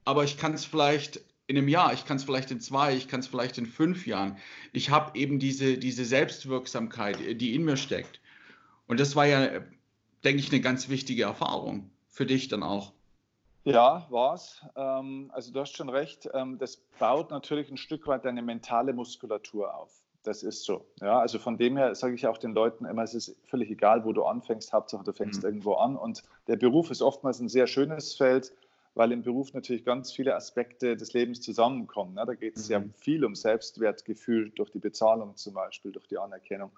aber 0.03 0.23
ich 0.23 0.37
kann 0.37 0.53
es 0.53 0.65
vielleicht 0.65 1.21
in 1.47 1.57
einem 1.57 1.67
Jahr, 1.67 1.93
ich 1.93 2.05
kann 2.05 2.17
es 2.17 2.23
vielleicht 2.23 2.51
in 2.51 2.59
zwei, 2.59 2.95
ich 2.95 3.07
kann 3.07 3.19
es 3.19 3.27
vielleicht 3.27 3.57
in 3.57 3.65
fünf 3.65 4.07
Jahren. 4.07 4.37
Ich 4.73 4.89
habe 4.89 5.17
eben 5.17 5.39
diese, 5.39 5.77
diese 5.77 6.05
Selbstwirksamkeit, 6.05 7.21
äh, 7.21 7.35
die 7.35 7.55
in 7.55 7.63
mir 7.63 7.77
steckt. 7.77 8.19
Und 8.87 8.99
das 8.99 9.15
war 9.15 9.25
ja, 9.25 9.61
denke 10.23 10.39
ich, 10.39 10.51
eine 10.51 10.61
ganz 10.61 10.89
wichtige 10.89 11.23
Erfahrung 11.23 11.89
für 12.07 12.25
dich 12.25 12.47
dann 12.47 12.63
auch. 12.63 12.93
Ja, 13.63 14.05
war's. 14.09 14.63
Ähm, 14.75 15.31
also 15.33 15.51
du 15.51 15.59
hast 15.59 15.75
schon 15.75 15.89
recht. 15.89 16.29
Ähm, 16.33 16.57
das 16.57 16.77
baut 16.99 17.31
natürlich 17.31 17.69
ein 17.71 17.77
Stück 17.77 18.05
weit 18.07 18.25
deine 18.25 18.41
mentale 18.41 18.93
Muskulatur 18.93 19.75
auf. 19.75 19.91
Das 20.23 20.41
ist 20.41 20.63
so. 20.63 20.85
Ja, 21.01 21.19
also 21.19 21.37
von 21.37 21.57
dem 21.57 21.77
her 21.77 21.93
sage 21.93 22.15
ich 22.15 22.25
auch 22.25 22.37
den 22.37 22.53
Leuten 22.53 22.85
immer, 22.85 23.03
es 23.03 23.13
ist 23.13 23.35
völlig 23.45 23.69
egal, 23.69 24.05
wo 24.05 24.13
du 24.13 24.23
anfängst. 24.23 24.73
Hauptsache, 24.73 25.03
du 25.03 25.13
fängst 25.13 25.41
mhm. 25.41 25.49
irgendwo 25.49 25.73
an. 25.73 25.95
Und 25.95 26.23
der 26.47 26.55
Beruf 26.55 26.89
ist 26.89 27.01
oftmals 27.01 27.39
ein 27.39 27.49
sehr 27.49 27.67
schönes 27.67 28.15
Feld 28.15 28.51
weil 28.95 29.11
im 29.11 29.21
Beruf 29.21 29.53
natürlich 29.53 29.83
ganz 29.83 30.11
viele 30.11 30.35
Aspekte 30.35 30.95
des 30.95 31.13
Lebens 31.13 31.41
zusammenkommen. 31.41 32.15
Ne? 32.15 32.23
Da 32.25 32.33
geht 32.33 32.55
es 32.55 32.69
mhm. 32.69 32.73
ja 32.73 32.83
viel 32.95 33.25
um 33.25 33.35
Selbstwertgefühl 33.35 34.51
durch 34.51 34.71
die 34.71 34.79
Bezahlung 34.79 35.35
zum 35.35 35.53
Beispiel, 35.53 35.91
durch 35.91 36.07
die 36.07 36.17
Anerkennung. 36.17 36.71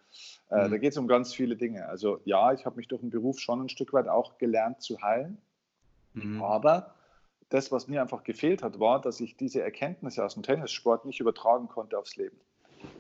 Äh, 0.49 0.65
mhm. 0.65 0.71
Da 0.71 0.77
geht 0.77 0.91
es 0.91 0.97
um 0.97 1.07
ganz 1.07 1.33
viele 1.33 1.55
Dinge. 1.55 1.87
Also 1.87 2.19
ja, 2.25 2.51
ich 2.53 2.65
habe 2.65 2.75
mich 2.75 2.87
durch 2.87 3.01
den 3.01 3.11
Beruf 3.11 3.39
schon 3.39 3.61
ein 3.61 3.69
Stück 3.69 3.93
weit 3.93 4.07
auch 4.07 4.39
gelernt 4.39 4.81
zu 4.81 5.01
heilen. 5.01 5.37
Mhm. 6.13 6.41
Aber 6.41 6.95
das, 7.49 7.71
was 7.71 7.87
mir 7.87 8.01
einfach 8.01 8.23
gefehlt 8.23 8.63
hat, 8.63 8.79
war, 8.79 8.99
dass 8.99 9.19
ich 9.19 9.37
diese 9.37 9.61
Erkenntnisse 9.61 10.25
aus 10.25 10.33
dem 10.33 10.43
Tennissport 10.43 11.05
nicht 11.05 11.19
übertragen 11.19 11.67
konnte 11.67 11.97
aufs 11.97 12.15
Leben. 12.15 12.37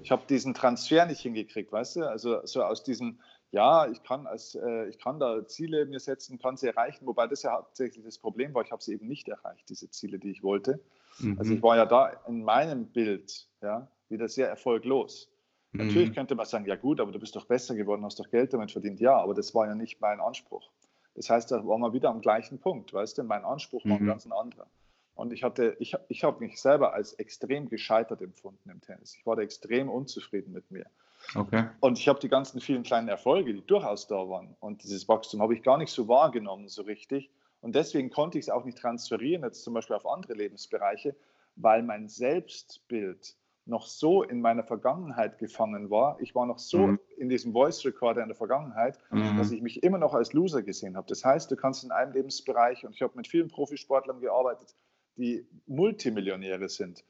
Ich 0.03 0.11
habe 0.11 0.23
diesen 0.29 0.53
Transfer 0.53 1.05
nicht 1.05 1.21
hingekriegt, 1.21 1.71
weißt 1.71 1.97
du? 1.97 2.09
Also 2.09 2.45
so 2.45 2.63
aus 2.63 2.83
diesem 2.83 3.19
ja, 3.51 3.87
ich 3.89 4.03
kann, 4.03 4.27
als, 4.27 4.55
äh, 4.55 4.87
ich 4.89 4.99
kann 4.99 5.19
da 5.19 5.45
Ziele 5.47 5.85
mir 5.85 5.99
setzen, 5.99 6.37
kann 6.37 6.57
sie 6.57 6.67
erreichen, 6.67 7.05
wobei 7.05 7.27
das 7.27 7.43
ja 7.43 7.53
hauptsächlich 7.53 8.03
das 8.03 8.17
Problem 8.17 8.53
war, 8.53 8.63
ich 8.63 8.71
habe 8.71 8.83
sie 8.83 8.93
eben 8.93 9.07
nicht 9.07 9.27
erreicht, 9.29 9.69
diese 9.69 9.89
Ziele, 9.89 10.19
die 10.19 10.31
ich 10.31 10.43
wollte. 10.43 10.79
Mhm. 11.19 11.37
Also 11.39 11.53
ich 11.53 11.63
war 11.63 11.77
ja 11.77 11.85
da 11.85 12.09
in 12.27 12.43
meinem 12.43 12.87
Bild 12.87 13.47
ja, 13.61 13.89
wieder 14.09 14.27
sehr 14.27 14.49
erfolglos. 14.49 15.31
Mhm. 15.71 15.87
Natürlich 15.87 16.13
könnte 16.13 16.35
man 16.35 16.45
sagen, 16.45 16.65
ja 16.65 16.75
gut, 16.75 16.99
aber 16.99 17.11
du 17.11 17.19
bist 17.19 17.35
doch 17.35 17.45
besser 17.45 17.75
geworden, 17.75 18.03
hast 18.03 18.19
doch 18.19 18.29
Geld 18.29 18.53
damit 18.53 18.71
verdient. 18.71 18.99
Ja, 18.99 19.17
aber 19.17 19.33
das 19.33 19.55
war 19.55 19.65
ja 19.65 19.75
nicht 19.75 20.01
mein 20.01 20.19
Anspruch. 20.19 20.69
Das 21.15 21.29
heißt, 21.29 21.49
da 21.49 21.65
waren 21.65 21.81
wir 21.81 21.93
wieder 21.93 22.09
am 22.09 22.21
gleichen 22.21 22.59
Punkt, 22.59 22.93
weißt 22.93 23.17
du, 23.17 23.23
mein 23.23 23.43
Anspruch 23.43 23.83
war 23.85 23.97
ein 23.97 24.03
mhm. 24.03 24.07
ganz 24.07 24.29
anderer. 24.29 24.67
Und 25.15 25.33
ich 25.33 25.43
hatte, 25.43 25.75
ich, 25.79 25.95
ich 26.09 26.23
habe 26.23 26.39
mich 26.39 26.61
selber 26.61 26.93
als 26.93 27.13
extrem 27.13 27.69
gescheitert 27.69 28.21
empfunden 28.21 28.69
im 28.69 28.81
Tennis. 28.81 29.15
Ich 29.15 29.25
war 29.25 29.35
da 29.35 29.41
extrem 29.41 29.89
unzufrieden 29.89 30.53
mit 30.53 30.69
mir. 30.69 30.85
Okay. 31.35 31.65
Und 31.79 31.99
ich 31.99 32.07
habe 32.07 32.19
die 32.19 32.29
ganzen 32.29 32.61
vielen 32.61 32.83
kleinen 32.83 33.07
Erfolge, 33.07 33.53
die 33.53 33.65
durchaus 33.65 34.07
da 34.07 34.29
waren. 34.29 34.55
Und 34.59 34.83
dieses 34.83 35.07
Wachstum 35.07 35.41
habe 35.41 35.53
ich 35.53 35.63
gar 35.63 35.77
nicht 35.77 35.91
so 35.91 36.07
wahrgenommen, 36.07 36.67
so 36.69 36.83
richtig. 36.83 37.29
Und 37.61 37.75
deswegen 37.75 38.09
konnte 38.09 38.37
ich 38.37 38.45
es 38.45 38.49
auch 38.49 38.65
nicht 38.65 38.77
transferieren, 38.77 39.43
jetzt 39.43 39.63
zum 39.63 39.73
Beispiel 39.73 39.95
auf 39.95 40.07
andere 40.07 40.33
Lebensbereiche, 40.33 41.15
weil 41.55 41.83
mein 41.83 42.07
Selbstbild 42.07 43.35
noch 43.65 43.87
so 43.87 44.23
in 44.23 44.39
meiner 44.39 44.63
Vergangenheit 44.63 45.39
gefangen 45.39 45.89
war. 45.89 46.17
Ich 46.21 46.33
war 46.33 46.45
noch 46.45 46.59
so 46.59 46.87
mhm. 46.87 46.99
in 47.17 47.27
diesem 47.27 47.51
Voice 47.51 47.83
Recorder 47.83 48.21
in 48.21 48.29
der 48.29 48.37
Vergangenheit, 48.37 48.97
mhm. 49.11 49.37
dass 49.37 49.51
ich 49.51 49.61
mich 49.61 49.83
immer 49.83 49.97
noch 49.97 50.13
als 50.13 50.31
Loser 50.31 50.63
gesehen 50.63 50.95
habe. 50.95 51.07
Das 51.09 51.25
heißt, 51.25 51.51
du 51.51 51.57
kannst 51.57 51.83
in 51.83 51.91
einem 51.91 52.13
Lebensbereich, 52.13 52.85
und 52.85 52.93
ich 52.95 53.01
habe 53.01 53.13
mit 53.17 53.27
vielen 53.27 53.49
Profisportlern 53.49 54.21
gearbeitet, 54.21 54.75
die 55.17 55.45
Multimillionäre 55.65 56.69
sind, 56.69 57.03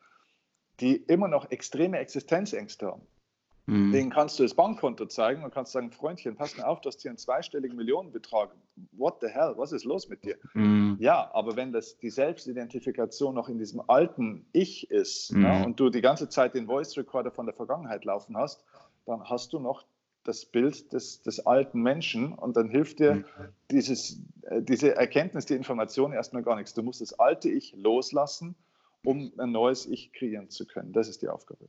die 0.79 0.95
immer 0.95 1.27
noch 1.27 1.51
extreme 1.51 1.99
Existenzängste 1.99 2.87
haben 2.87 3.05
Mhm. 3.67 3.91
Den 3.91 4.09
kannst 4.09 4.39
du 4.39 4.43
das 4.43 4.53
Bankkonto 4.53 5.05
zeigen 5.07 5.43
und 5.43 5.53
kannst 5.53 5.73
sagen, 5.73 5.91
Freundchen, 5.91 6.35
pass 6.35 6.57
mir 6.57 6.65
auf, 6.65 6.79
du 6.79 6.87
hast 6.87 7.01
hier 7.01 7.11
einen 7.11 7.17
zweistelligen 7.17 7.75
Millionenbetrag. 7.75 8.49
What 8.93 9.17
the 9.19 9.27
hell? 9.27 9.53
Was 9.57 9.73
ist 9.73 9.83
los 9.83 10.07
mit 10.07 10.23
dir? 10.23 10.37
Mhm. 10.53 10.97
Ja, 11.01 11.29
aber 11.33 11.57
wenn 11.57 11.73
das 11.73 11.97
die 11.97 12.09
Selbstidentifikation 12.09 13.35
noch 13.35 13.49
in 13.49 13.59
diesem 13.59 13.81
alten 13.87 14.45
Ich 14.53 14.89
ist 14.89 15.33
mhm. 15.33 15.43
ja, 15.43 15.63
und 15.65 15.79
du 15.79 15.89
die 15.89 16.01
ganze 16.01 16.29
Zeit 16.29 16.55
den 16.55 16.67
Voice 16.67 16.97
Recorder 16.97 17.29
von 17.29 17.45
der 17.45 17.53
Vergangenheit 17.53 18.05
laufen 18.05 18.37
hast, 18.37 18.63
dann 19.05 19.29
hast 19.29 19.51
du 19.51 19.59
noch 19.59 19.83
das 20.23 20.45
Bild 20.45 20.93
des, 20.93 21.21
des 21.21 21.45
alten 21.45 21.81
Menschen 21.81 22.33
und 22.33 22.55
dann 22.55 22.69
hilft 22.69 22.99
dir 22.99 23.15
mhm. 23.15 23.25
dieses, 23.69 24.21
äh, 24.43 24.61
diese 24.61 24.95
Erkenntnis, 24.95 25.45
die 25.45 25.55
Information 25.55 26.13
erstmal 26.13 26.43
gar 26.43 26.55
nichts. 26.55 26.73
Du 26.73 26.83
musst 26.83 27.01
das 27.01 27.19
alte 27.19 27.49
Ich 27.49 27.75
loslassen, 27.75 28.55
um 29.03 29.33
ein 29.37 29.51
neues 29.51 29.85
Ich 29.85 30.13
kreieren 30.13 30.49
zu 30.49 30.65
können. 30.65 30.93
Das 30.93 31.09
ist 31.09 31.21
die 31.21 31.27
Aufgabe. 31.27 31.67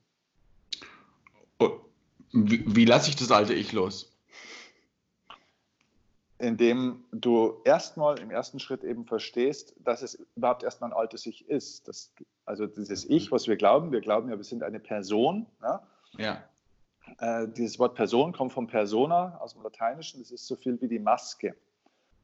Wie, 2.33 2.64
wie 2.67 2.85
lasse 2.85 3.11
ich 3.11 3.17
das 3.17 3.31
alte 3.31 3.55
Ich 3.55 3.73
los? 3.73 4.12
Indem 6.38 7.05
du 7.11 7.61
erstmal 7.64 8.19
im 8.21 8.31
ersten 8.31 8.61
Schritt 8.61 8.85
eben 8.85 9.05
verstehst, 9.05 9.75
dass 9.79 10.03
es 10.03 10.25
überhaupt 10.37 10.62
erstmal 10.62 10.91
ein 10.91 10.97
altes 10.97 11.27
Ich 11.27 11.49
ist. 11.49 11.88
Das, 11.88 12.12
also 12.45 12.67
dieses 12.67 13.05
Ich, 13.05 13.33
was 13.33 13.49
wir 13.49 13.57
glauben, 13.57 13.91
wir 13.91 14.01
glauben 14.01 14.31
ja, 14.31 14.37
wir 14.37 14.45
sind 14.45 14.62
eine 14.62 14.79
Person. 14.79 15.47
Ja. 15.62 15.83
ja. 16.17 16.45
Äh, 17.19 17.49
dieses 17.49 17.79
Wort 17.79 17.95
Person 17.95 18.33
kommt 18.33 18.53
von 18.53 18.67
Persona 18.67 19.38
aus 19.41 19.55
dem 19.55 19.62
Lateinischen. 19.62 20.21
Das 20.21 20.31
ist 20.31 20.47
so 20.47 20.55
viel 20.55 20.81
wie 20.81 20.88
die 20.88 21.01
Maske. 21.01 21.57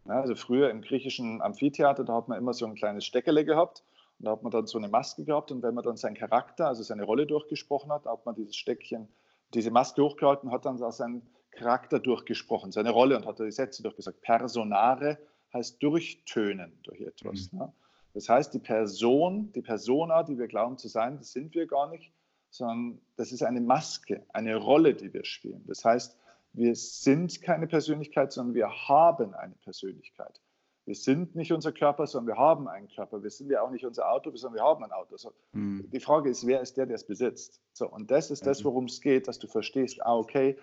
Ja, 0.06 0.20
also 0.20 0.34
früher 0.34 0.70
im 0.70 0.82
griechischen 0.82 1.40
Amphitheater, 1.40 2.04
da 2.04 2.14
hat 2.14 2.28
man 2.28 2.38
immer 2.38 2.52
so 2.52 2.66
ein 2.66 2.74
kleines 2.74 3.06
Steckerle 3.06 3.44
gehabt 3.44 3.82
und 4.18 4.26
da 4.26 4.32
hat 4.32 4.42
man 4.42 4.52
dann 4.52 4.66
so 4.66 4.76
eine 4.76 4.88
Maske 4.88 5.24
gehabt 5.24 5.50
und 5.50 5.62
wenn 5.62 5.74
man 5.74 5.82
dann 5.82 5.96
seinen 5.96 6.14
Charakter, 6.14 6.68
also 6.68 6.82
seine 6.82 7.04
Rolle 7.04 7.26
durchgesprochen 7.26 7.90
hat, 7.90 8.04
da 8.04 8.12
hat 8.12 8.26
man 8.26 8.34
dieses 8.34 8.54
Steckchen 8.54 9.08
diese 9.52 9.70
Maske 9.70 10.02
hochgehalten, 10.02 10.50
hat 10.50 10.64
dann 10.64 10.78
seinen 10.78 11.22
Charakter 11.50 12.00
durchgesprochen, 12.00 12.72
seine 12.72 12.90
Rolle 12.90 13.16
und 13.16 13.26
hat 13.26 13.38
die 13.38 13.50
Sätze 13.50 13.82
durchgesagt. 13.82 14.20
Personare 14.22 15.18
heißt 15.52 15.82
durchtönen 15.82 16.78
durch 16.82 17.00
etwas. 17.00 17.52
Mhm. 17.52 17.58
Ne? 17.60 17.72
Das 18.14 18.28
heißt, 18.28 18.54
die 18.54 18.60
Person, 18.60 19.52
die 19.52 19.62
Persona, 19.62 20.22
die 20.22 20.38
wir 20.38 20.46
glauben 20.46 20.78
zu 20.78 20.88
sein, 20.88 21.18
das 21.18 21.32
sind 21.32 21.54
wir 21.54 21.66
gar 21.66 21.90
nicht, 21.90 22.12
sondern 22.50 23.00
das 23.16 23.32
ist 23.32 23.42
eine 23.42 23.60
Maske, 23.60 24.24
eine 24.32 24.56
Rolle, 24.56 24.94
die 24.94 25.12
wir 25.12 25.24
spielen. 25.24 25.64
Das 25.66 25.84
heißt, 25.84 26.16
wir 26.52 26.76
sind 26.76 27.42
keine 27.42 27.66
Persönlichkeit, 27.66 28.32
sondern 28.32 28.54
wir 28.54 28.70
haben 28.88 29.34
eine 29.34 29.54
Persönlichkeit. 29.56 30.40
Wir 30.86 30.94
sind 30.94 31.34
nicht 31.34 31.52
unser 31.52 31.72
Körper, 31.72 32.06
sondern 32.06 32.36
wir 32.36 32.40
haben 32.40 32.68
einen 32.68 32.88
Körper. 32.88 33.22
Wir 33.22 33.30
sind 33.30 33.50
ja 33.50 33.62
auch 33.62 33.70
nicht 33.70 33.86
unser 33.86 34.10
Auto, 34.10 34.30
sondern 34.36 34.60
wir 34.60 34.64
haben 34.64 34.84
ein 34.84 34.92
Auto. 34.92 35.16
So, 35.16 35.32
mhm. 35.52 35.88
Die 35.90 36.00
Frage 36.00 36.28
ist, 36.28 36.46
wer 36.46 36.60
ist 36.60 36.76
der, 36.76 36.86
der 36.86 36.96
es 36.96 37.04
besitzt? 37.04 37.60
So, 37.72 37.88
und 37.88 38.10
das 38.10 38.30
ist 38.30 38.46
das, 38.46 38.64
worum 38.64 38.84
es 38.84 39.00
geht, 39.00 39.26
dass 39.26 39.38
du 39.38 39.46
verstehst, 39.46 40.04
ah, 40.04 40.16
okay, 40.16 40.58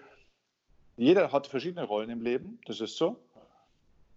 jeder 0.96 1.32
hat 1.32 1.48
verschiedene 1.48 1.86
Rollen 1.86 2.12
im 2.12 2.22
Leben, 2.22 2.60
das 2.68 2.82
ist 2.82 2.98
so. 2.98 3.18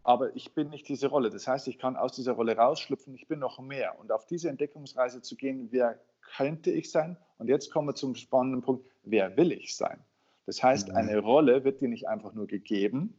Aber 0.02 0.36
ich 0.36 0.52
bin 0.52 0.68
nicht 0.68 0.86
diese 0.88 1.06
Rolle. 1.06 1.30
Das 1.30 1.48
heißt, 1.48 1.66
ich 1.68 1.78
kann 1.78 1.96
aus 1.96 2.12
dieser 2.12 2.32
Rolle 2.32 2.54
rausschlüpfen, 2.54 3.14
ich 3.14 3.26
bin 3.26 3.38
noch 3.38 3.58
mehr. 3.58 3.98
Und 3.98 4.12
auf 4.12 4.26
diese 4.26 4.50
Entdeckungsreise 4.50 5.22
zu 5.22 5.34
gehen, 5.34 5.68
wer 5.70 5.98
könnte 6.36 6.70
ich 6.70 6.90
sein? 6.90 7.16
Und 7.38 7.48
jetzt 7.48 7.70
kommen 7.70 7.88
wir 7.88 7.94
zum 7.94 8.14
spannenden 8.14 8.60
Punkt, 8.60 8.84
wer 9.04 9.34
will 9.38 9.52
ich 9.52 9.74
sein? 9.74 9.98
Das 10.44 10.62
heißt, 10.62 10.88
mhm. 10.88 10.96
eine 10.96 11.18
Rolle 11.20 11.64
wird 11.64 11.80
dir 11.80 11.88
nicht 11.88 12.06
einfach 12.06 12.34
nur 12.34 12.46
gegeben, 12.46 13.14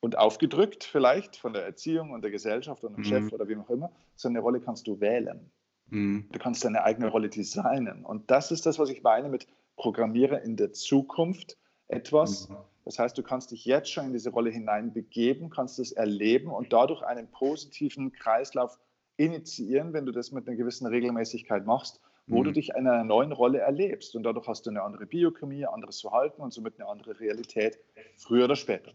und 0.00 0.18
aufgedrückt 0.18 0.84
vielleicht 0.84 1.36
von 1.36 1.52
der 1.52 1.64
Erziehung 1.64 2.10
und 2.10 2.22
der 2.22 2.30
Gesellschaft 2.30 2.84
und 2.84 2.96
dem 2.96 3.00
mhm. 3.00 3.04
Chef 3.04 3.32
oder 3.32 3.48
wie 3.48 3.56
auch 3.56 3.70
immer, 3.70 3.90
sondern 4.14 4.38
eine 4.38 4.44
Rolle 4.44 4.60
kannst 4.60 4.86
du 4.86 5.00
wählen. 5.00 5.50
Mhm. 5.88 6.28
Du 6.32 6.38
kannst 6.38 6.64
deine 6.64 6.84
eigene 6.84 7.08
Rolle 7.08 7.28
designen. 7.28 8.04
Und 8.04 8.30
das 8.30 8.50
ist 8.50 8.66
das, 8.66 8.78
was 8.78 8.90
ich 8.90 9.02
meine 9.02 9.28
mit 9.28 9.46
Programmiere 9.76 10.38
in 10.38 10.56
der 10.56 10.72
Zukunft 10.72 11.56
etwas. 11.88 12.48
Mhm. 12.48 12.56
Das 12.84 12.98
heißt, 12.98 13.18
du 13.18 13.22
kannst 13.22 13.50
dich 13.50 13.64
jetzt 13.64 13.90
schon 13.90 14.06
in 14.06 14.12
diese 14.12 14.30
Rolle 14.30 14.50
hineinbegeben, 14.50 15.50
kannst 15.50 15.78
es 15.78 15.92
erleben 15.92 16.50
und 16.50 16.72
dadurch 16.72 17.02
einen 17.02 17.28
positiven 17.28 18.12
Kreislauf 18.12 18.78
initiieren, 19.16 19.92
wenn 19.92 20.06
du 20.06 20.12
das 20.12 20.30
mit 20.30 20.46
einer 20.46 20.56
gewissen 20.56 20.86
Regelmäßigkeit 20.86 21.66
machst, 21.66 22.00
wo 22.26 22.42
du 22.42 22.50
mhm. 22.50 22.54
dich 22.54 22.70
in 22.70 22.86
einer 22.86 23.04
neuen 23.04 23.32
Rolle 23.32 23.58
erlebst. 23.58 24.14
Und 24.14 24.24
dadurch 24.24 24.46
hast 24.46 24.66
du 24.66 24.70
eine 24.70 24.82
andere 24.82 25.06
Biochemie, 25.06 25.64
anderes 25.66 26.00
Verhalten 26.00 26.42
und 26.42 26.52
somit 26.52 26.78
eine 26.78 26.88
andere 26.88 27.18
Realität, 27.18 27.78
früher 28.16 28.44
oder 28.44 28.56
später. 28.56 28.92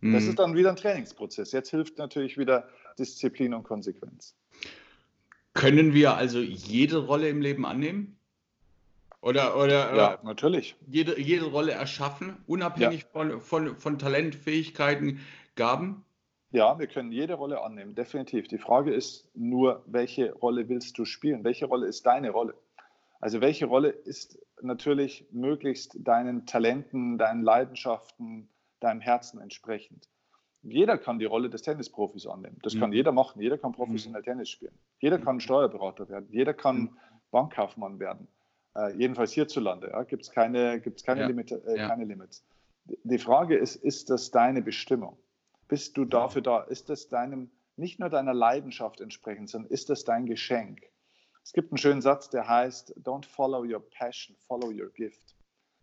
Das 0.00 0.22
mhm. 0.22 0.30
ist 0.30 0.38
dann 0.38 0.54
wieder 0.54 0.70
ein 0.70 0.76
Trainingsprozess. 0.76 1.52
Jetzt 1.52 1.70
hilft 1.70 1.98
natürlich 1.98 2.38
wieder 2.38 2.68
Disziplin 2.98 3.52
und 3.54 3.64
Konsequenz. 3.64 4.36
Können 5.54 5.92
wir 5.92 6.14
also 6.14 6.38
jede 6.38 6.98
Rolle 6.98 7.28
im 7.28 7.40
Leben 7.40 7.66
annehmen? 7.66 8.16
Oder, 9.20 9.56
oder 9.56 9.96
ja, 9.96 10.18
natürlich. 10.22 10.76
Jede, 10.86 11.20
jede 11.20 11.46
Rolle 11.46 11.72
erschaffen, 11.72 12.36
unabhängig 12.46 13.02
ja. 13.02 13.08
von, 13.10 13.40
von, 13.40 13.76
von 13.76 13.98
Talent, 13.98 14.36
Fähigkeiten, 14.36 15.20
Gaben? 15.56 16.04
Ja, 16.52 16.78
wir 16.78 16.86
können 16.86 17.10
jede 17.10 17.34
Rolle 17.34 17.60
annehmen, 17.62 17.94
definitiv. 17.96 18.46
Die 18.46 18.58
Frage 18.58 18.94
ist 18.94 19.28
nur, 19.34 19.82
welche 19.86 20.32
Rolle 20.32 20.68
willst 20.68 20.96
du 20.96 21.04
spielen? 21.04 21.42
Welche 21.42 21.66
Rolle 21.66 21.88
ist 21.88 22.06
deine 22.06 22.30
Rolle? 22.30 22.54
Also 23.20 23.40
welche 23.40 23.66
Rolle 23.66 23.88
ist 23.88 24.38
natürlich 24.62 25.26
möglichst 25.32 25.96
deinen 25.98 26.46
Talenten, 26.46 27.18
deinen 27.18 27.42
Leidenschaften, 27.42 28.48
deinem 28.80 29.00
Herzen 29.00 29.40
entsprechend. 29.40 30.08
Jeder 30.62 30.98
kann 30.98 31.18
die 31.18 31.24
Rolle 31.24 31.50
des 31.50 31.62
Tennisprofis 31.62 32.26
annehmen. 32.26 32.58
Das 32.62 32.74
mhm. 32.74 32.80
kann 32.80 32.92
jeder 32.92 33.12
machen. 33.12 33.40
Jeder 33.40 33.58
kann 33.58 33.72
professionell 33.72 34.22
mhm. 34.22 34.24
Tennis 34.24 34.50
spielen. 34.50 34.76
Jeder 34.98 35.18
kann 35.18 35.40
Steuerberater 35.40 36.08
werden. 36.08 36.28
Jeder 36.30 36.54
kann 36.54 36.76
mhm. 36.76 36.96
Bankkaufmann 37.30 38.00
werden. 38.00 38.28
Äh, 38.74 38.94
jedenfalls 38.96 39.32
hierzulande 39.32 39.90
ja, 39.90 40.02
gibt 40.02 40.24
es 40.24 40.30
keine, 40.30 40.80
gibt's 40.80 41.04
keine, 41.04 41.22
ja. 41.22 41.26
Limit, 41.26 41.52
äh, 41.52 41.76
ja. 41.76 41.88
keine 41.88 42.04
Limits. 42.04 42.44
Die 42.84 43.18
Frage 43.18 43.56
ist, 43.56 43.76
ist 43.76 44.10
das 44.10 44.30
deine 44.30 44.62
Bestimmung? 44.62 45.18
Bist 45.68 45.96
du 45.96 46.04
dafür 46.04 46.42
da? 46.42 46.62
Ist 46.62 46.88
das 46.88 47.08
deinem, 47.08 47.50
nicht 47.76 48.00
nur 48.00 48.08
deiner 48.08 48.34
Leidenschaft 48.34 49.00
entsprechend, 49.00 49.50
sondern 49.50 49.70
ist 49.70 49.90
das 49.90 50.04
dein 50.04 50.26
Geschenk? 50.26 50.80
Es 51.44 51.52
gibt 51.52 51.70
einen 51.70 51.78
schönen 51.78 52.02
Satz, 52.02 52.30
der 52.30 52.48
heißt, 52.48 52.94
don't 52.98 53.26
follow 53.26 53.62
your 53.62 53.80
passion, 53.90 54.36
follow 54.46 54.68
your 54.68 54.90
gift. 54.90 55.34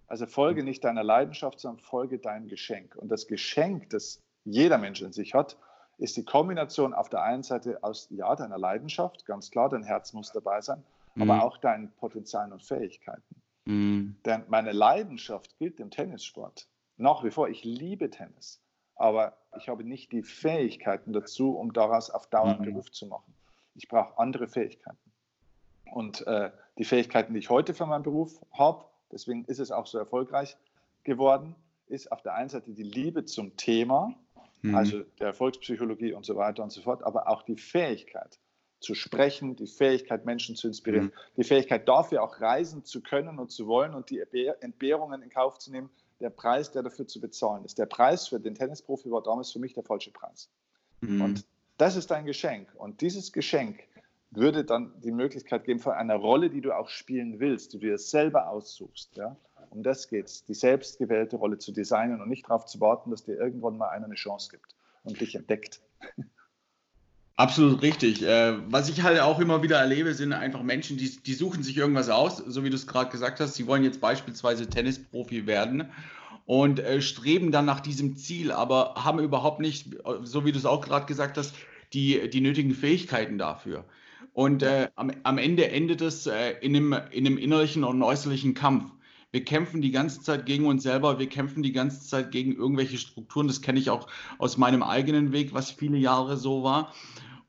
Also 0.08 0.28
folge 0.28 0.64
nicht 0.64 0.84
deiner 0.84 1.04
Leidenschaft, 1.04 1.60
sondern 1.60 1.84
folge 1.84 2.20
deinem 2.20 2.48
Geschenk. 2.48 2.96
Und 2.96 3.10
das 3.10 3.28
Geschenk, 3.28 3.90
das 3.90 4.22
jeder 4.44 4.78
Mensch 4.78 5.02
in 5.02 5.12
sich 5.12 5.34
hat, 5.34 5.58
ist 5.98 6.18
die 6.18 6.26
Kombination 6.26 6.94
auf 6.94 7.10
der 7.10 7.24
einen 7.24 7.44
Seite 7.44 7.84
aus, 7.84 8.08
ja, 8.12 8.36
deiner 8.36 8.58
Leidenschaft, 8.58 9.26
ganz 9.26 9.50
klar, 9.50 9.70
dein 9.70 9.84
Herz 9.84 10.14
muss 10.14 10.32
dabei 10.32 10.62
sein, 10.62 10.84
mhm. 11.16 11.24
aber 11.24 11.44
auch 11.44 11.58
deinen 11.58 11.92
Potenzialen 11.94 12.52
und 12.52 12.64
Fähigkeiten. 12.64 13.42
Mhm. 13.66 14.18
Denn 14.26 14.44
meine 14.48 14.72
Leidenschaft 14.72 15.58
gilt 15.58 15.80
im 15.80 15.90
Tennissport. 15.90 16.68
Nach 16.98 17.24
wie 17.24 17.32
vor, 17.32 17.50
ich 17.50 17.64
liebe 17.64 18.10
Tennis, 18.10 18.62
aber 18.96 19.36
ich 19.58 19.68
habe 19.68 19.84
nicht 19.84 20.12
die 20.12 20.24
Fähigkeiten 20.24 21.14
dazu, 21.14 21.58
um 21.58 21.74
daraus 21.74 22.10
auf 22.10 22.28
Dauer 22.28 22.52
einen 22.52 22.62
mhm. 22.62 22.66
Beruf 22.66 22.92
zu 22.92 23.08
machen. 23.08 23.34
Ich 23.74 23.88
brauche 23.88 24.18
andere 24.18 24.48
Fähigkeiten. 24.48 24.98
Und 25.92 26.26
äh, 26.28 26.52
die 26.78 26.86
Fähigkeiten, 26.86 27.34
die 27.34 27.40
ich 27.40 27.50
heute 27.50 27.74
für 27.74 27.86
meinen 27.86 28.04
Beruf 28.04 28.42
habe, 28.52 28.86
deswegen 29.16 29.46
ist 29.46 29.60
es 29.60 29.72
auch 29.72 29.88
so 29.88 29.98
erfolgreich 29.98 30.58
geworden, 31.04 31.56
ist 31.88 32.12
auf 32.12 32.22
der 32.22 32.36
einen 32.36 32.50
Seite 32.50 32.72
die 32.72 32.84
Liebe 32.84 33.26
zum 33.26 33.56
Thema, 33.58 34.14
mhm. 34.62 34.76
also 34.76 35.00
der 35.20 35.28
Erfolgspsychologie 35.28 36.14
und 36.14 36.26
so 36.26 36.36
weiter 36.36 36.62
und 36.62 36.72
so 36.72 36.82
fort, 36.82 37.04
aber 37.04 37.30
auch 37.30 37.42
die 37.44 37.56
Fähigkeit 37.56 38.38
zu 38.82 38.94
sprechen, 38.94 39.56
die 39.56 39.68
Fähigkeit, 39.68 40.26
Menschen 40.26 40.56
zu 40.56 40.68
inspirieren, 40.68 41.06
mhm. 41.06 41.12
die 41.38 41.44
Fähigkeit 41.44 41.88
dafür 41.88 42.22
auch 42.22 42.42
reisen 42.42 42.84
zu 42.84 43.02
können 43.02 43.40
und 43.40 43.52
zu 43.52 43.68
wollen 43.68 43.96
und 43.96 44.10
die 44.10 44.22
Entbehrungen 44.60 45.22
in 45.22 45.30
Kauf 45.30 45.58
zu 45.58 45.72
nehmen, 45.72 45.90
der 46.20 46.30
Preis, 46.30 46.72
der 46.72 46.84
dafür 46.84 47.08
zu 47.08 47.20
bezahlen 47.20 47.66
ist. 47.66 47.78
Der 47.78 47.86
Preis 47.86 48.28
für 48.28 48.40
den 48.40 48.54
Tennisprofi 48.56 49.10
war 49.10 49.24
damals 49.24 49.52
für 49.52 49.60
mich 49.60 49.74
der 49.74 49.84
falsche 49.84 50.12
Preis. 50.12 50.50
Mhm. 51.02 51.22
Und 51.22 51.46
das 51.78 51.96
ist 51.96 52.12
ein 52.12 52.26
Geschenk. 52.26 52.70
Und 52.76 53.02
dieses 53.02 53.32
Geschenk 53.32 53.80
würde 54.32 54.66
dann 54.66 54.94
die 55.02 55.12
Möglichkeit 55.12 55.64
geben 55.64 55.80
von 55.80 55.94
einer 55.94 56.16
Rolle, 56.16 56.50
die 56.50 56.62
du 56.62 56.74
auch 56.74 56.90
spielen 56.90 57.40
willst, 57.40 57.74
die 57.74 57.80
du 57.80 57.88
dir 57.88 57.98
selber 57.98 58.50
aussuchst. 58.50 59.16
Ja? 59.16 59.36
Um 59.70 59.84
das 59.84 60.08
geht 60.08 60.28
es, 60.28 60.44
die 60.46 60.54
selbstgewählte 60.54 61.38
Rolle 61.38 61.58
zu 61.58 61.72
designen 61.72 62.22
und 62.22 62.30
nicht 62.30 62.46
darauf 62.46 62.66
zu 62.66 62.80
warten, 62.80 63.12
dass 63.12 63.24
dir 63.24 63.36
irgendwann 63.36 63.78
mal 63.78 63.90
einer 63.90 64.06
eine 64.06 64.16
Chance 64.16 64.50
gibt 64.52 64.76
und 65.04 65.20
dich 65.20 65.36
entdeckt. 65.36 65.82
Absolut 67.38 67.82
richtig. 67.82 68.24
Äh, 68.24 68.58
was 68.72 68.88
ich 68.88 69.04
halt 69.04 69.20
auch 69.20 69.40
immer 69.40 69.62
wieder 69.62 69.78
erlebe, 69.78 70.14
sind 70.14 70.32
einfach 70.32 70.64
Menschen, 70.64 70.96
die, 70.98 71.22
die 71.22 71.34
suchen 71.34 71.64
sich 71.64 71.76
irgendwas 71.76 72.10
aus, 72.10 72.38
so 72.38 72.64
wie 72.64 72.70
du 72.70 72.76
es 72.76 72.88
gerade 72.88 73.12
gesagt 73.12 73.42
hast. 73.42 73.56
Sie 73.56 73.68
wollen 73.68 73.84
jetzt 73.84 74.00
beispielsweise 74.00 74.70
Tennisprofi 74.70 75.46
werden 75.46 75.92
und 76.46 76.80
äh, 76.80 77.02
streben 77.02 77.52
dann 77.52 77.66
nach 77.66 77.82
diesem 77.82 78.16
Ziel, 78.16 78.54
aber 78.54 78.96
haben 78.96 79.20
überhaupt 79.20 79.60
nicht, 79.60 79.98
so 80.24 80.46
wie 80.46 80.54
du 80.54 80.58
es 80.58 80.66
auch 80.66 80.80
gerade 80.80 81.08
gesagt 81.08 81.38
hast, 81.38 81.56
die, 81.92 82.30
die 82.30 82.40
nötigen 82.40 82.74
Fähigkeiten 82.74 83.38
dafür. 83.38 83.84
Und 84.36 84.64
äh, 84.64 84.90
am, 84.96 85.14
am, 85.24 85.38
Ende 85.38 85.72
endet 85.72 86.02
es 86.02 86.28
äh, 86.28 86.56
in, 86.60 86.76
einem, 86.76 86.94
in 87.12 87.26
einem 87.26 87.38
innerlichen 87.38 87.86
und 87.86 88.04
äußerlichen 88.04 88.54
Kampf. 88.54 88.92
Wir 89.32 89.46
kämpfen 89.46 89.82
die 89.82 89.92
ganze 89.92 90.22
Zeit 90.24 90.46
gegen 90.46 90.66
uns 90.66 90.84
selber, 90.84 91.20
wir 91.20 91.30
kämpfen 91.30 91.64
die 91.64 91.72
ganze 91.72 92.06
Zeit 92.06 92.32
gegen 92.32 92.54
irgendwelche 92.54 92.98
Strukturen. 92.98 93.48
Das 93.48 93.62
kenne 93.62 93.80
ich 93.80 93.90
auch 93.90 94.10
aus 94.38 94.58
meinem 94.58 94.84
eigenen 94.84 95.32
Weg, 95.32 95.54
was 95.54 95.72
viele 95.72 95.98
Jahre 95.98 96.36
so 96.36 96.64
war. 96.64 96.94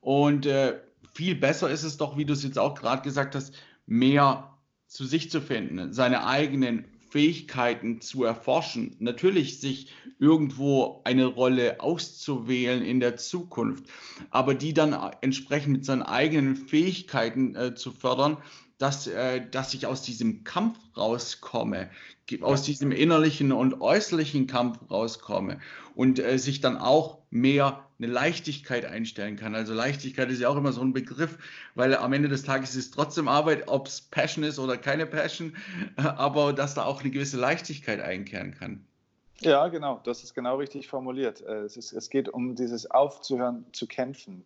Und 0.01 0.47
äh, 0.47 0.79
viel 1.13 1.35
besser 1.35 1.69
ist 1.69 1.83
es 1.83 1.97
doch, 1.97 2.17
wie 2.17 2.25
du 2.25 2.35
es 2.35 2.45
jetzt 2.45 2.59
auch 2.59 2.79
gerade 2.79 3.03
gesagt 3.03 3.35
hast, 3.35 3.53
mehr 3.87 4.57
zu 4.87 5.07
sich 5.07 5.29
zu 5.29 5.41
finden, 5.41 5.93
seine 5.93 6.25
eigenen 6.25 6.85
Fähigkeiten 7.09 8.01
zu 8.01 8.25
erforschen, 8.25 8.97
natürlich 8.99 9.61
sich 9.61 9.93
irgendwo 10.19 11.03
eine 11.05 11.27
Rolle 11.27 11.81
auszuwählen 11.81 12.83
in 12.83 13.01
der 13.01 13.17
Zukunft, 13.17 13.85
aber 14.31 14.55
die 14.55 14.75
dann 14.75 14.93
entsprechend 15.21 15.73
mit 15.73 15.85
seinen 15.85 16.03
eigenen 16.03 16.57
Fähigkeiten 16.57 17.55
äh, 17.55 17.75
zu 17.75 17.93
fördern, 17.93 18.39
dass, 18.79 19.07
äh, 19.07 19.41
dass 19.51 19.74
ich 19.74 19.87
aus 19.87 20.03
diesem 20.03 20.45
Kampf 20.45 20.79
rauskomme, 20.97 21.91
aus 22.41 22.62
diesem 22.62 22.93
innerlichen 22.93 23.53
und 23.53 23.81
äußerlichen 23.81 24.47
Kampf 24.47 24.79
rauskomme 24.91 25.61
und 25.95 26.18
äh, 26.18 26.39
sich 26.39 26.61
dann 26.61 26.77
auch 26.77 27.18
mehr 27.31 27.87
eine 27.99 28.09
Leichtigkeit 28.09 28.85
einstellen 28.85 29.37
kann. 29.37 29.55
Also 29.55 29.72
Leichtigkeit 29.72 30.31
ist 30.31 30.41
ja 30.41 30.49
auch 30.51 30.57
immer 30.57 30.72
so 30.72 30.83
ein 30.83 30.93
Begriff, 30.93 31.39
weil 31.74 31.97
am 31.97 32.12
Ende 32.12 32.29
des 32.29 32.43
Tages 32.43 32.70
ist 32.70 32.77
es 32.77 32.91
trotzdem 32.91 33.29
Arbeit, 33.29 33.68
ob 33.68 33.87
es 33.87 34.03
Passion 34.03 34.45
ist 34.45 34.59
oder 34.59 34.77
keine 34.77 35.07
Passion, 35.07 35.57
aber 35.97 36.53
dass 36.53 36.74
da 36.74 36.85
auch 36.85 37.01
eine 37.01 37.11
gewisse 37.11 37.39
Leichtigkeit 37.39 38.01
einkehren 38.01 38.53
kann. 38.53 38.85
Ja, 39.41 39.68
genau, 39.68 40.01
das 40.05 40.22
ist 40.22 40.35
genau 40.35 40.57
richtig 40.57 40.89
formuliert. 40.89 41.43
Äh, 41.43 41.61
es, 41.61 41.77
ist, 41.77 41.93
es 41.93 42.11
geht 42.11 42.29
um 42.29 42.55
dieses 42.55 42.91
Aufzuhören 42.91 43.66
zu 43.72 43.87
kämpfen. 43.87 44.45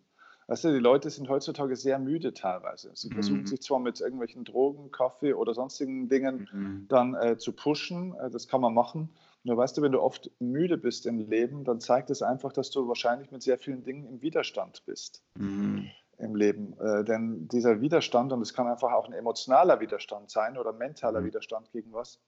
Weißt 0.51 0.65
du, 0.65 0.73
die 0.73 0.79
Leute 0.79 1.09
sind 1.09 1.29
heutzutage 1.29 1.77
sehr 1.77 1.97
müde 1.97 2.33
teilweise. 2.33 2.91
Sie 2.93 3.07
mhm. 3.07 3.13
versuchen 3.13 3.45
sich 3.45 3.61
zwar 3.61 3.79
mit 3.79 4.01
irgendwelchen 4.01 4.43
Drogen, 4.43 4.91
Kaffee 4.91 5.31
oder 5.31 5.53
sonstigen 5.53 6.09
Dingen 6.09 6.49
mhm. 6.51 6.87
dann 6.89 7.15
äh, 7.15 7.37
zu 7.37 7.53
pushen, 7.53 8.13
äh, 8.15 8.29
das 8.29 8.49
kann 8.49 8.59
man 8.59 8.73
machen. 8.73 9.07
Nur 9.45 9.55
weißt 9.55 9.77
du, 9.77 9.81
wenn 9.81 9.93
du 9.93 10.01
oft 10.01 10.29
müde 10.39 10.77
bist 10.77 11.05
im 11.05 11.19
Leben, 11.19 11.63
dann 11.63 11.79
zeigt 11.79 12.09
es 12.09 12.21
einfach, 12.21 12.51
dass 12.51 12.69
du 12.69 12.85
wahrscheinlich 12.89 13.31
mit 13.31 13.41
sehr 13.41 13.57
vielen 13.57 13.85
Dingen 13.85 14.05
im 14.05 14.21
Widerstand 14.21 14.83
bist. 14.85 15.23
Mhm. 15.35 15.89
Im 16.17 16.35
Leben. 16.35 16.77
Äh, 16.81 17.05
denn 17.05 17.47
dieser 17.47 17.79
Widerstand, 17.79 18.33
und 18.33 18.41
es 18.41 18.53
kann 18.53 18.67
einfach 18.67 18.91
auch 18.91 19.07
ein 19.07 19.13
emotionaler 19.13 19.79
Widerstand 19.79 20.31
sein 20.31 20.57
oder 20.57 20.73
mentaler 20.73 21.21
mhm. 21.21 21.27
Widerstand 21.27 21.71
gegen 21.71 21.93
was, 21.93 22.19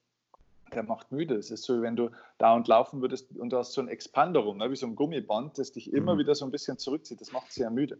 der 0.76 0.84
macht 0.84 1.12
müde. 1.12 1.36
Es 1.36 1.52
ist 1.52 1.64
so, 1.64 1.82
wenn 1.82 1.96
du 1.96 2.10
da 2.38 2.54
und 2.54 2.68
laufen 2.68 3.02
würdest 3.02 3.36
und 3.38 3.52
du 3.52 3.58
hast 3.58 3.74
so 3.74 3.82
ein 3.82 3.88
Expanderum, 3.88 4.58
ne, 4.58 4.70
wie 4.72 4.76
so 4.76 4.86
ein 4.86 4.96
Gummiband, 4.96 5.58
das 5.58 5.72
dich 5.72 5.92
immer 5.92 6.16
mhm. 6.16 6.20
wieder 6.20 6.36
so 6.36 6.46
ein 6.46 6.52
bisschen 6.52 6.78
zurückzieht. 6.78 7.22
Das 7.22 7.32
macht 7.32 7.52
sehr 7.52 7.70
müde. 7.70 7.98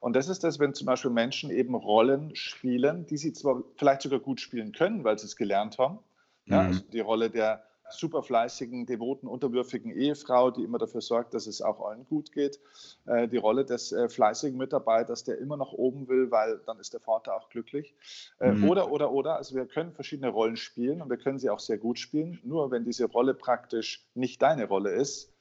Und 0.00 0.16
das 0.16 0.28
ist 0.28 0.42
das, 0.42 0.58
wenn 0.58 0.74
zum 0.74 0.86
Beispiel 0.86 1.12
Menschen 1.12 1.50
eben 1.50 1.74
Rollen 1.74 2.34
spielen, 2.34 3.06
die 3.06 3.16
sie 3.16 3.32
zwar 3.32 3.62
vielleicht 3.76 4.02
sogar 4.02 4.18
gut 4.18 4.40
spielen 4.40 4.72
können, 4.72 5.04
weil 5.04 5.18
sie 5.18 5.26
es 5.26 5.36
gelernt 5.36 5.78
haben. 5.78 6.00
Ja, 6.46 6.62
mhm. 6.62 6.68
also 6.68 6.80
die 6.92 7.00
Rolle 7.00 7.30
der 7.30 7.64
super 7.92 8.22
fleißigen, 8.22 8.86
devoten, 8.86 9.26
unterwürfigen 9.26 9.90
Ehefrau, 9.90 10.50
die 10.50 10.64
immer 10.64 10.78
dafür 10.78 11.00
sorgt, 11.00 11.34
dass 11.34 11.46
es 11.46 11.62
auch 11.62 11.80
allen 11.80 12.04
gut 12.06 12.32
geht. 12.32 12.60
Äh, 13.06 13.28
die 13.28 13.36
Rolle 13.36 13.64
des 13.64 13.92
äh, 13.92 14.08
fleißigen 14.08 14.58
Mitarbeiters, 14.58 15.24
der 15.24 15.38
immer 15.38 15.56
nach 15.56 15.72
oben 15.72 16.08
will, 16.08 16.30
weil 16.30 16.60
dann 16.66 16.78
ist 16.78 16.92
der 16.92 17.00
Vater 17.00 17.34
auch 17.34 17.48
glücklich. 17.48 17.94
Äh, 18.40 18.52
mhm. 18.52 18.68
Oder, 18.68 18.90
oder, 18.90 19.12
oder. 19.12 19.36
Also 19.36 19.54
wir 19.54 19.66
können 19.66 19.92
verschiedene 19.92 20.28
Rollen 20.28 20.56
spielen 20.56 21.02
und 21.02 21.10
wir 21.10 21.18
können 21.18 21.38
sie 21.38 21.50
auch 21.50 21.60
sehr 21.60 21.78
gut 21.78 21.98
spielen. 21.98 22.40
Nur 22.44 22.70
wenn 22.70 22.84
diese 22.84 23.06
Rolle 23.06 23.34
praktisch 23.34 24.06
nicht 24.14 24.42
deine 24.42 24.66
Rolle 24.66 24.90
ist, 24.90 25.32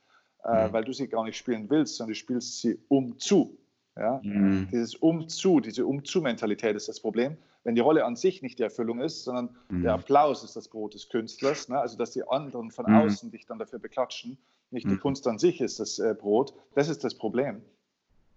äh, 0.44 0.68
mhm. 0.68 0.74
weil 0.74 0.84
du 0.84 0.94
sie 0.94 1.08
gar 1.08 1.24
nicht 1.24 1.38
spielen 1.38 1.70
willst, 1.70 1.98
sondern 1.98 2.14
du 2.14 2.20
spielst 2.20 2.62
sie 2.62 2.80
um 2.88 3.18
zu. 3.20 3.58
Ja? 4.02 4.20
Mhm. 4.24 4.68
Dieses 4.72 4.96
Umzu, 4.96 5.60
diese 5.60 5.86
Umzu-Mentalität 5.86 6.76
ist 6.76 6.90
das 6.90 7.00
Problem. 7.00 7.38
Wenn 7.64 7.76
die 7.76 7.82
Rolle 7.82 8.06
an 8.06 8.16
sich 8.16 8.42
nicht 8.42 8.58
die 8.58 8.64
Erfüllung 8.64 9.00
ist, 9.00 9.24
sondern 9.24 9.56
mhm. 9.70 9.84
der 9.84 9.94
Applaus 9.94 10.44
ist 10.44 10.56
das 10.56 10.68
Brot 10.68 10.96
des 10.96 11.10
Künstlers, 11.10 11.70
ne? 11.70 11.80
also 11.80 11.98
dass 11.98 12.12
die 12.12 12.28
anderen 12.28 12.72
von 12.72 12.86
mhm. 12.88 12.96
außen 12.96 13.30
dich 13.30 13.46
dann 13.46 13.60
dafür 13.60 13.78
beklatschen, 13.78 14.40
nicht 14.72 14.86
die 14.86 14.94
mhm. 14.94 15.00
Kunst 15.00 15.28
an 15.28 15.38
sich 15.38 15.62
ist 15.62 15.80
das 15.80 16.00
äh, 16.00 16.16
Brot, 16.18 16.54
das 16.74 16.90
ist 16.90 17.04
das 17.04 17.14
Problem. 17.14 17.62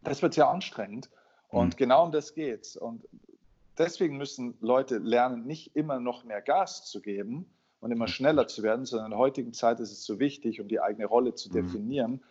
Das 0.02 0.20
wird 0.20 0.34
sehr 0.34 0.50
anstrengend 0.50 1.08
und 1.48 1.74
mhm. 1.74 1.78
genau 1.78 2.04
um 2.04 2.12
das 2.12 2.34
geht's. 2.34 2.76
Und 2.76 3.08
deswegen 3.78 4.18
müssen 4.18 4.54
Leute 4.60 4.98
lernen, 4.98 5.46
nicht 5.46 5.74
immer 5.74 5.98
noch 5.98 6.24
mehr 6.24 6.42
Gas 6.42 6.84
zu 6.84 7.00
geben 7.00 7.46
und 7.80 7.90
immer 7.90 8.08
schneller 8.08 8.46
zu 8.46 8.62
werden, 8.62 8.84
sondern 8.84 9.06
in 9.06 9.10
der 9.12 9.18
heutigen 9.18 9.54
Zeit 9.54 9.80
ist 9.80 9.92
es 9.92 10.04
so 10.04 10.18
wichtig, 10.18 10.60
um 10.60 10.68
die 10.68 10.80
eigene 10.80 11.06
Rolle 11.06 11.34
zu 11.34 11.48
definieren, 11.48 12.22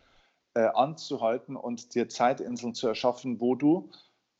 äh, 0.55 0.61
anzuhalten 0.61 1.55
und 1.55 1.95
dir 1.95 2.09
Zeitinseln 2.09 2.73
zu 2.73 2.87
erschaffen, 2.87 3.39
wo 3.39 3.55
du, 3.55 3.89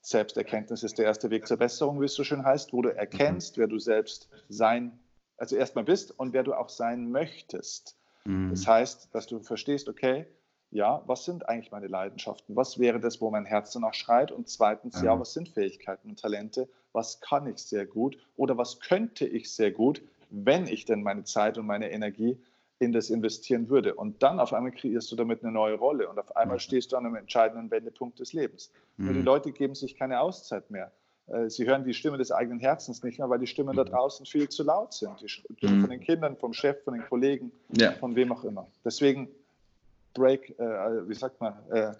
Selbsterkenntnis 0.01 0.83
ist 0.83 0.97
der 0.97 1.05
erste 1.05 1.29
Weg 1.29 1.47
zur 1.47 1.57
Besserung, 1.57 2.01
wie 2.01 2.05
es 2.05 2.13
so 2.13 2.23
schön 2.23 2.43
heißt, 2.43 2.73
wo 2.73 2.81
du 2.81 2.89
erkennst, 2.89 3.57
mhm. 3.57 3.61
wer 3.61 3.67
du 3.67 3.79
selbst 3.79 4.29
sein, 4.49 4.99
also 5.37 5.55
erstmal 5.55 5.85
bist 5.85 6.17
und 6.19 6.33
wer 6.33 6.43
du 6.43 6.53
auch 6.53 6.69
sein 6.69 7.09
möchtest. 7.09 7.97
Mhm. 8.25 8.49
Das 8.49 8.67
heißt, 8.67 9.09
dass 9.13 9.27
du 9.27 9.39
verstehst, 9.39 9.87
okay, 9.87 10.25
ja, 10.71 11.03
was 11.05 11.23
sind 11.25 11.47
eigentlich 11.47 11.71
meine 11.71 11.87
Leidenschaften? 11.87 12.55
Was 12.55 12.79
wäre 12.79 12.99
das, 12.99 13.21
wo 13.21 13.29
mein 13.29 13.45
Herz 13.45 13.71
danach 13.71 13.93
schreit? 13.93 14.31
Und 14.31 14.49
zweitens, 14.49 14.99
mhm. 14.99 15.05
ja, 15.05 15.19
was 15.19 15.33
sind 15.33 15.49
Fähigkeiten 15.49 16.09
und 16.09 16.19
Talente? 16.19 16.67
Was 16.91 17.21
kann 17.21 17.47
ich 17.47 17.59
sehr 17.59 17.85
gut? 17.85 18.17
Oder 18.35 18.57
was 18.57 18.79
könnte 18.79 19.25
ich 19.25 19.51
sehr 19.51 19.71
gut, 19.71 20.01
wenn 20.29 20.67
ich 20.67 20.85
denn 20.85 21.03
meine 21.03 21.23
Zeit 21.23 21.57
und 21.57 21.67
meine 21.67 21.91
Energie 21.91 22.37
in 22.83 22.91
das 22.91 23.09
investieren 23.09 23.69
würde. 23.69 23.95
Und 23.95 24.21
dann 24.21 24.39
auf 24.39 24.53
einmal 24.53 24.71
kreierst 24.71 25.11
du 25.11 25.15
damit 25.15 25.43
eine 25.43 25.51
neue 25.51 25.75
Rolle 25.75 26.09
und 26.09 26.19
auf 26.19 26.35
einmal 26.35 26.59
stehst 26.59 26.91
du 26.91 26.97
an 26.97 27.05
einem 27.05 27.15
entscheidenden 27.15 27.71
Wendepunkt 27.71 28.19
des 28.19 28.33
Lebens. 28.33 28.71
Mhm. 28.97 29.05
Nur 29.05 29.13
die 29.13 29.21
Leute 29.21 29.51
geben 29.51 29.75
sich 29.75 29.95
keine 29.95 30.19
Auszeit 30.19 30.69
mehr. 30.69 30.91
Äh, 31.27 31.49
sie 31.49 31.65
hören 31.65 31.85
die 31.85 31.93
Stimme 31.93 32.17
des 32.17 32.31
eigenen 32.31 32.59
Herzens 32.59 33.03
nicht 33.03 33.19
mehr, 33.19 33.29
weil 33.29 33.39
die 33.39 33.47
Stimmen 33.47 33.75
da 33.75 33.83
mhm. 33.83 33.89
draußen 33.89 34.25
viel 34.25 34.49
zu 34.49 34.63
laut 34.63 34.93
sind. 34.93 35.21
Die 35.21 35.29
Stimmen 35.29 35.77
mhm. 35.77 35.81
von 35.81 35.89
den 35.89 36.01
Kindern, 36.01 36.37
vom 36.37 36.53
Chef, 36.53 36.83
von 36.83 36.93
den 36.93 37.05
Kollegen, 37.07 37.51
ja. 37.75 37.91
von 37.93 38.15
wem 38.15 38.31
auch 38.31 38.43
immer. 38.43 38.67
Deswegen 38.83 39.29
Break, 40.13 40.57
äh, 40.59 41.07
wie 41.07 41.15
sagt 41.15 41.41
man, 41.41 41.53
äh, 41.71 41.93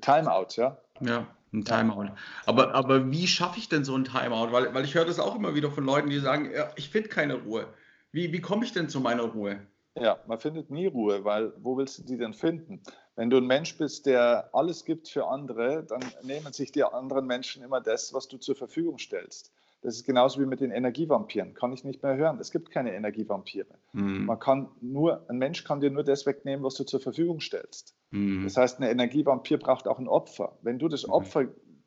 Timeout, 0.00 0.56
ja? 0.56 0.76
Ja, 1.00 1.26
ein 1.52 1.64
Timeout. 1.64 2.10
Aber, 2.46 2.74
aber 2.74 3.10
wie 3.10 3.26
schaffe 3.26 3.58
ich 3.58 3.68
denn 3.68 3.84
so 3.84 3.94
ein 3.94 4.04
Timeout? 4.04 4.52
Weil, 4.52 4.74
weil 4.74 4.84
ich 4.84 4.94
höre 4.94 5.04
das 5.04 5.18
auch 5.18 5.36
immer 5.36 5.54
wieder 5.54 5.70
von 5.70 5.84
Leuten, 5.84 6.10
die 6.10 6.18
sagen, 6.18 6.50
ja, 6.54 6.70
ich 6.76 6.90
finde 6.90 7.08
keine 7.08 7.34
Ruhe. 7.34 7.66
Wie, 8.12 8.32
wie 8.32 8.40
komme 8.40 8.64
ich 8.64 8.72
denn 8.72 8.88
zu 8.88 9.00
meiner 9.00 9.24
Ruhe? 9.24 9.60
Ja, 10.00 10.18
man 10.26 10.38
findet 10.38 10.70
nie 10.70 10.86
Ruhe, 10.86 11.24
weil 11.24 11.52
wo 11.58 11.76
willst 11.76 11.98
du 11.98 12.02
die 12.02 12.16
denn 12.16 12.34
finden? 12.34 12.82
Wenn 13.16 13.30
du 13.30 13.38
ein 13.38 13.46
Mensch 13.46 13.76
bist, 13.76 14.06
der 14.06 14.50
alles 14.52 14.84
gibt 14.84 15.08
für 15.08 15.26
andere, 15.26 15.84
dann 15.84 16.02
nehmen 16.22 16.52
sich 16.52 16.72
die 16.72 16.84
anderen 16.84 17.26
Menschen 17.26 17.62
immer 17.62 17.80
das, 17.80 18.14
was 18.14 18.28
du 18.28 18.38
zur 18.38 18.54
Verfügung 18.54 18.98
stellst. 18.98 19.52
Das 19.82 19.94
ist 19.94 20.04
genauso 20.04 20.40
wie 20.40 20.46
mit 20.46 20.60
den 20.60 20.72
Energievampiren. 20.72 21.54
Kann 21.54 21.72
ich 21.72 21.84
nicht 21.84 22.02
mehr 22.02 22.16
hören. 22.16 22.38
Es 22.40 22.50
gibt 22.50 22.70
keine 22.70 22.94
Energievampire. 22.94 23.78
Mhm. 23.92 24.26
Man 24.26 24.38
kann 24.38 24.68
nur, 24.80 25.28
ein 25.28 25.38
Mensch 25.38 25.62
kann 25.64 25.80
dir 25.80 25.90
nur 25.90 26.02
das 26.02 26.26
wegnehmen, 26.26 26.64
was 26.64 26.74
du 26.74 26.84
zur 26.84 27.00
Verfügung 27.00 27.40
stellst. 27.40 27.94
Mhm. 28.10 28.42
Das 28.42 28.56
heißt, 28.56 28.80
ein 28.80 28.84
Energievampir 28.84 29.58
braucht 29.58 29.86
auch 29.86 29.98
ein 29.98 30.08
Opfer. 30.08 30.58
Wenn 30.62 30.78
du 30.78 30.88
das. 30.88 31.08
Opfer 31.08 31.46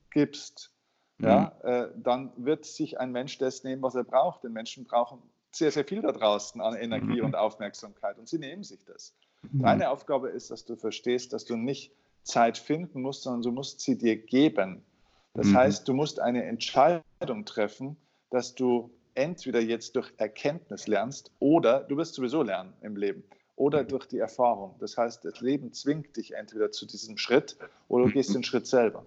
gibst, 0.09 0.74
mhm. 1.18 1.28
ja, 1.28 1.51
äh, 1.64 1.89
dann 1.97 2.32
wird 2.38 2.66
sich 2.66 2.99
ein 2.99 3.12
Mensch 3.12 3.38
das 3.38 3.64
nehmen, 3.64 3.82
was 3.82 3.95
er 3.95 4.05
braucht. 4.05 4.43
Denn 4.43 4.53
Menschen 4.53 4.86
brauchen 4.86 5.22
sehr, 5.56 5.72
sehr 5.72 5.86
viel 5.86 6.02
da 6.02 6.12
draußen 6.12 6.62
an 6.62 6.76
Energie 6.76 7.20
mhm. 7.20 7.26
und 7.26 7.36
Aufmerksamkeit 7.36 8.18
und 8.18 8.28
sie 8.28 8.39
nehmen 8.39 8.64
sich 8.64 8.84
das. 8.86 9.14
Mhm. 9.43 9.64
Deine 9.64 9.89
Aufgabe 9.89 10.30
ist, 10.30 10.52
dass 10.52 10.66
du 10.66 10.76
verstehst, 10.76 11.34
dass 11.34 11.45
du 11.45 11.56
nicht 11.56 11.91
Zeit 12.24 12.58
finden 12.58 13.02
musst, 13.02 13.24
sondern 13.24 13.41
du 13.41 13.52
musst 13.52 13.82
sie 13.82 13.97
dir 13.97 14.16
geben. 14.16 14.84
Das 15.34 15.47
mhm. 15.47 15.58
heißt, 15.58 15.88
du 15.88 15.93
musst 15.93 16.20
eine 16.20 16.43
Entscheidung 16.43 17.45
treffen, 17.45 17.97
dass 18.30 18.56
du 18.56 18.91
entweder 19.16 19.60
jetzt 19.60 19.95
durch 19.95 20.12
Erkenntnis 20.18 20.88
lernst 20.88 21.32
oder 21.39 21.82
du 21.82 21.97
wirst 21.97 22.14
sowieso 22.14 22.43
lernen 22.43 22.74
im 22.82 22.95
Leben 22.95 23.24
oder 23.56 23.84
mhm. 23.84 23.88
durch 23.89 24.08
die 24.08 24.20
Erfahrung. 24.20 24.76
Das 24.80 24.97
heißt, 24.97 25.26
das 25.26 25.41
Leben 25.41 25.74
zwingt 25.74 26.16
dich 26.18 26.34
entweder 26.34 26.72
zu 26.72 26.86
diesem 26.86 27.18
Schritt 27.18 27.58
oder 27.88 28.06
du 28.06 28.12
gehst 28.12 28.34
den 28.34 28.43
Schritt 28.43 28.68
selber. 28.68 29.06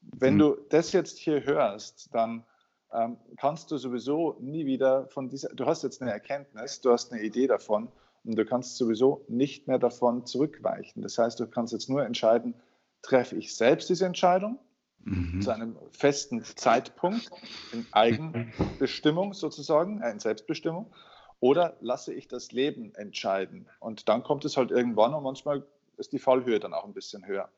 Wenn 0.00 0.38
du 0.38 0.56
das 0.68 0.92
jetzt 0.92 1.18
hier 1.18 1.44
hörst, 1.44 2.12
dann 2.12 2.44
ähm, 2.92 3.16
kannst 3.36 3.70
du 3.70 3.78
sowieso 3.78 4.36
nie 4.40 4.66
wieder 4.66 5.06
von 5.08 5.28
dieser, 5.28 5.48
du 5.50 5.66
hast 5.66 5.82
jetzt 5.82 6.02
eine 6.02 6.12
Erkenntnis, 6.12 6.80
du 6.80 6.90
hast 6.90 7.12
eine 7.12 7.22
Idee 7.22 7.46
davon 7.46 7.88
und 8.24 8.36
du 8.36 8.44
kannst 8.44 8.76
sowieso 8.76 9.24
nicht 9.28 9.66
mehr 9.68 9.78
davon 9.78 10.26
zurückweichen. 10.26 11.02
Das 11.02 11.18
heißt, 11.18 11.40
du 11.40 11.46
kannst 11.46 11.72
jetzt 11.72 11.88
nur 11.88 12.04
entscheiden, 12.04 12.54
treffe 13.02 13.36
ich 13.36 13.54
selbst 13.54 13.88
diese 13.88 14.06
Entscheidung 14.06 14.58
mhm. 15.04 15.40
zu 15.40 15.50
einem 15.50 15.76
festen 15.90 16.44
Zeitpunkt 16.44 17.30
in 17.72 17.86
Eigenbestimmung 17.92 19.34
sozusagen, 19.34 20.00
äh, 20.00 20.10
in 20.10 20.18
Selbstbestimmung, 20.18 20.92
oder 21.40 21.76
lasse 21.80 22.14
ich 22.14 22.28
das 22.28 22.52
Leben 22.52 22.94
entscheiden? 22.94 23.68
Und 23.80 24.08
dann 24.08 24.22
kommt 24.22 24.44
es 24.44 24.56
halt 24.56 24.70
irgendwann 24.70 25.12
und 25.12 25.24
manchmal 25.24 25.66
ist 25.96 26.12
die 26.12 26.20
Fallhöhe 26.20 26.60
dann 26.60 26.72
auch 26.72 26.84
ein 26.84 26.94
bisschen 26.94 27.26
höher. 27.26 27.48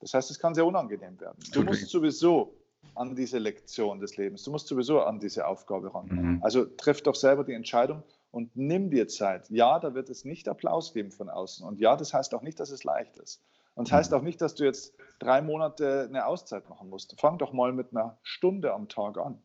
Das 0.00 0.14
heißt, 0.14 0.30
es 0.30 0.40
kann 0.40 0.54
sehr 0.54 0.66
unangenehm 0.66 1.20
werden. 1.20 1.38
Du 1.52 1.62
musst 1.62 1.88
sowieso 1.88 2.54
an 2.94 3.14
diese 3.14 3.38
Lektion 3.38 4.00
des 4.00 4.16
Lebens. 4.16 4.42
Du 4.44 4.50
musst 4.50 4.68
sowieso 4.68 5.00
an 5.02 5.20
diese 5.20 5.46
Aufgabe 5.46 5.94
ran. 5.94 6.08
Mhm. 6.08 6.38
Also 6.42 6.64
triff 6.64 7.02
doch 7.02 7.14
selber 7.14 7.44
die 7.44 7.54
Entscheidung 7.54 8.02
und 8.30 8.54
nimm 8.56 8.90
dir 8.90 9.08
Zeit. 9.08 9.48
Ja, 9.50 9.78
da 9.78 9.94
wird 9.94 10.10
es 10.10 10.24
nicht 10.24 10.48
Applaus 10.48 10.92
geben 10.92 11.10
von 11.10 11.28
außen. 11.28 11.66
Und 11.66 11.80
ja, 11.80 11.96
das 11.96 12.14
heißt 12.14 12.34
auch 12.34 12.42
nicht, 12.42 12.60
dass 12.60 12.70
es 12.70 12.84
leicht 12.84 13.16
ist. 13.16 13.42
Und 13.74 13.88
das 13.88 13.92
heißt 13.92 14.10
mhm. 14.12 14.18
auch 14.18 14.22
nicht, 14.22 14.40
dass 14.40 14.54
du 14.54 14.64
jetzt 14.64 14.94
drei 15.18 15.40
Monate 15.42 16.06
eine 16.08 16.26
Auszeit 16.26 16.68
machen 16.68 16.90
musst. 16.90 17.18
Fang 17.20 17.38
doch 17.38 17.52
mal 17.52 17.72
mit 17.72 17.92
einer 17.92 18.18
Stunde 18.22 18.72
am 18.72 18.88
Tag 18.88 19.18
an. 19.18 19.38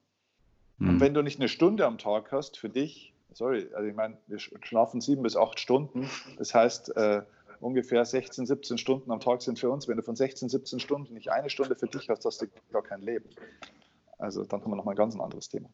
Mhm. 0.78 0.90
Und 0.90 1.00
wenn 1.00 1.14
du 1.14 1.22
nicht 1.22 1.40
eine 1.40 1.50
Stunde 1.50 1.86
am 1.86 1.98
Tag 1.98 2.32
hast 2.32 2.58
für 2.58 2.70
dich, 2.70 3.14
sorry, 3.34 3.68
also 3.74 3.88
ich 3.88 3.96
meine, 3.96 4.18
wir 4.28 4.40
schlafen 4.40 5.02
sieben 5.02 5.24
bis 5.24 5.36
acht 5.36 5.60
Stunden. 5.60 6.10
Das 6.38 6.54
heißt, 6.54 6.96
äh, 6.96 7.22
ungefähr 7.66 8.06
16, 8.06 8.46
17 8.46 8.78
Stunden 8.78 9.12
am 9.12 9.20
Tag 9.20 9.42
sind 9.42 9.58
für 9.58 9.72
uns. 9.72 9.88
Wenn 9.88 9.98
du 9.98 10.04
von 10.04 10.16
16, 10.16 10.50
17 10.50 10.80
Stunden 10.80 11.16
nicht 11.16 11.32
eine 11.32 11.50
Stunde 11.50 11.76
für 11.76 11.88
dich 11.88 12.08
hast, 12.10 12.24
hast 12.24 12.42
du 12.42 12.48
gar 12.72 12.84
kein 12.84 13.02
Leben. 13.02 13.28
Also 14.20 14.44
dann 14.44 14.62
haben 14.62 14.72
wir 14.72 14.76
nochmal 14.76 14.94
ein 14.94 14.98
ganz 14.98 15.20
anderes 15.20 15.50
Thema. 15.50 15.70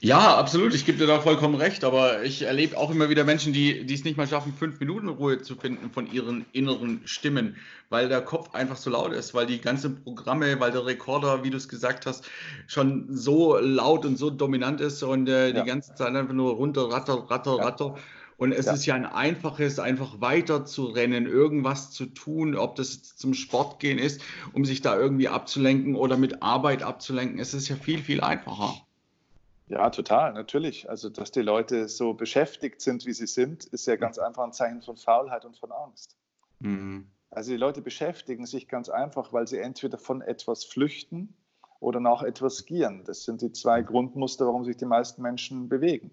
Ja, 0.00 0.36
absolut. 0.36 0.74
Ich 0.74 0.84
gebe 0.84 0.98
dir 0.98 1.06
da 1.06 1.20
vollkommen 1.20 1.54
recht. 1.54 1.84
Aber 1.84 2.22
ich 2.24 2.42
erlebe 2.42 2.78
auch 2.78 2.90
immer 2.90 3.10
wieder 3.10 3.24
Menschen, 3.24 3.52
die, 3.52 3.84
die 3.84 3.94
es 3.94 4.04
nicht 4.04 4.16
mal 4.16 4.26
schaffen, 4.26 4.54
fünf 4.54 4.80
Minuten 4.80 5.08
Ruhe 5.08 5.42
zu 5.42 5.56
finden 5.56 5.90
von 5.90 6.10
ihren 6.10 6.46
inneren 6.52 7.02
Stimmen, 7.04 7.56
weil 7.90 8.08
der 8.08 8.22
Kopf 8.22 8.54
einfach 8.54 8.76
so 8.76 8.90
laut 8.90 9.12
ist, 9.12 9.34
weil 9.34 9.46
die 9.46 9.60
ganzen 9.60 10.02
Programme, 10.02 10.58
weil 10.58 10.72
der 10.72 10.86
Rekorder, 10.86 11.44
wie 11.44 11.50
du 11.50 11.58
es 11.58 11.68
gesagt 11.68 12.06
hast, 12.06 12.28
schon 12.66 13.06
so 13.10 13.58
laut 13.58 14.06
und 14.06 14.16
so 14.16 14.30
dominant 14.30 14.80
ist 14.80 15.02
und 15.02 15.28
äh, 15.28 15.50
ja. 15.50 15.60
die 15.62 15.68
ganze 15.68 15.94
Zeit 15.94 16.14
einfach 16.14 16.34
nur 16.34 16.54
runter, 16.54 16.90
ratter, 16.90 17.30
ratter, 17.30 17.56
ja. 17.56 17.64
ratter. 17.64 17.94
Und 18.36 18.52
es 18.52 18.66
ja. 18.66 18.72
ist 18.72 18.86
ja 18.86 18.94
ein 18.94 19.06
einfaches, 19.06 19.78
einfach 19.78 20.20
weiter 20.20 20.64
zu 20.64 20.86
rennen, 20.86 21.26
irgendwas 21.26 21.92
zu 21.92 22.06
tun, 22.06 22.56
ob 22.56 22.74
das 22.76 23.16
zum 23.16 23.34
Sport 23.34 23.78
gehen 23.78 23.98
ist, 23.98 24.20
um 24.52 24.64
sich 24.64 24.80
da 24.82 24.96
irgendwie 24.98 25.28
abzulenken 25.28 25.94
oder 25.94 26.16
mit 26.16 26.42
Arbeit 26.42 26.82
abzulenken. 26.82 27.38
Es 27.38 27.54
ist 27.54 27.68
ja 27.68 27.76
viel, 27.76 28.02
viel 28.02 28.20
einfacher. 28.20 28.74
Ja, 29.68 29.88
total, 29.90 30.32
natürlich. 30.34 30.90
Also, 30.90 31.08
dass 31.08 31.30
die 31.30 31.40
Leute 31.40 31.88
so 31.88 32.12
beschäftigt 32.12 32.80
sind, 32.80 33.06
wie 33.06 33.12
sie 33.12 33.26
sind, 33.26 33.64
ist 33.64 33.86
ja 33.86 33.96
ganz 33.96 34.18
einfach 34.18 34.44
ein 34.44 34.52
Zeichen 34.52 34.82
von 34.82 34.96
Faulheit 34.96 35.44
und 35.44 35.56
von 35.56 35.72
Angst. 35.72 36.16
Mhm. 36.60 37.06
Also, 37.30 37.50
die 37.50 37.56
Leute 37.56 37.80
beschäftigen 37.80 38.46
sich 38.46 38.68
ganz 38.68 38.88
einfach, 38.88 39.32
weil 39.32 39.48
sie 39.48 39.58
entweder 39.58 39.96
von 39.96 40.20
etwas 40.20 40.64
flüchten 40.64 41.34
oder 41.80 41.98
nach 41.98 42.22
etwas 42.22 42.66
gieren. 42.66 43.04
Das 43.04 43.24
sind 43.24 43.40
die 43.40 43.52
zwei 43.52 43.82
Grundmuster, 43.82 44.46
warum 44.46 44.64
sich 44.64 44.76
die 44.76 44.86
meisten 44.86 45.22
Menschen 45.22 45.68
bewegen. 45.68 46.10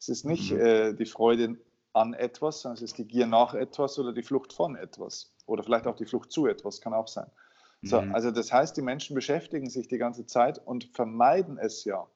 Es 0.00 0.08
ist 0.08 0.24
nicht 0.24 0.50
mhm. 0.50 0.60
äh, 0.60 0.92
die 0.94 1.06
Freude 1.06 1.56
an 1.92 2.14
etwas, 2.14 2.62
sondern 2.62 2.76
es 2.76 2.82
ist 2.82 2.98
die 2.98 3.06
Gier 3.06 3.26
nach 3.26 3.54
etwas 3.54 3.98
oder 3.98 4.12
die 4.12 4.22
Flucht 4.22 4.52
von 4.52 4.74
etwas. 4.74 5.32
Oder 5.46 5.62
vielleicht 5.62 5.86
auch 5.86 5.96
die 5.96 6.06
Flucht 6.06 6.32
zu 6.32 6.46
etwas, 6.46 6.80
kann 6.80 6.94
auch 6.94 7.08
sein. 7.08 7.26
So, 7.82 8.00
mhm. 8.00 8.14
Also 8.14 8.30
das 8.30 8.52
heißt, 8.52 8.76
die 8.76 8.82
Menschen 8.82 9.14
beschäftigen 9.14 9.68
sich 9.68 9.88
die 9.88 9.98
ganze 9.98 10.26
Zeit 10.26 10.58
und 10.64 10.84
vermeiden 10.92 11.58
es 11.58 11.84
ja, 11.84 12.06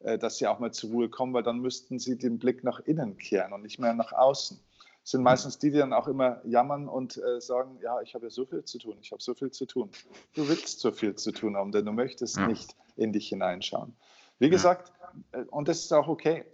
äh, 0.00 0.18
dass 0.18 0.36
sie 0.36 0.46
auch 0.46 0.58
mal 0.58 0.72
zur 0.72 0.90
Ruhe 0.90 1.08
kommen, 1.08 1.32
weil 1.32 1.42
dann 1.42 1.60
müssten 1.60 1.98
sie 1.98 2.18
den 2.18 2.38
Blick 2.38 2.64
nach 2.64 2.80
innen 2.80 3.16
kehren 3.16 3.52
und 3.52 3.62
nicht 3.62 3.78
mehr 3.78 3.94
nach 3.94 4.12
außen. 4.12 4.60
Es 5.04 5.10
sind 5.10 5.22
meistens 5.22 5.58
die, 5.58 5.70
die 5.70 5.78
dann 5.78 5.92
auch 5.92 6.06
immer 6.06 6.40
jammern 6.44 6.88
und 6.88 7.16
äh, 7.16 7.40
sagen, 7.40 7.78
ja, 7.82 8.00
ich 8.02 8.14
habe 8.14 8.26
ja 8.26 8.30
so 8.30 8.44
viel 8.44 8.64
zu 8.64 8.78
tun, 8.78 8.96
ich 9.00 9.10
habe 9.10 9.22
so 9.22 9.34
viel 9.34 9.50
zu 9.50 9.66
tun. 9.66 9.90
Du 10.34 10.48
willst 10.48 10.80
so 10.80 10.92
viel 10.92 11.16
zu 11.16 11.32
tun 11.32 11.56
haben, 11.56 11.72
denn 11.72 11.84
du 11.84 11.92
möchtest 11.92 12.36
ja. 12.36 12.46
nicht 12.46 12.76
in 12.96 13.12
dich 13.12 13.28
hineinschauen. 13.28 13.96
Wie 14.38 14.48
gesagt, 14.48 14.92
äh, 15.32 15.42
und 15.50 15.68
das 15.68 15.80
ist 15.80 15.92
auch 15.92 16.08
okay. 16.08 16.44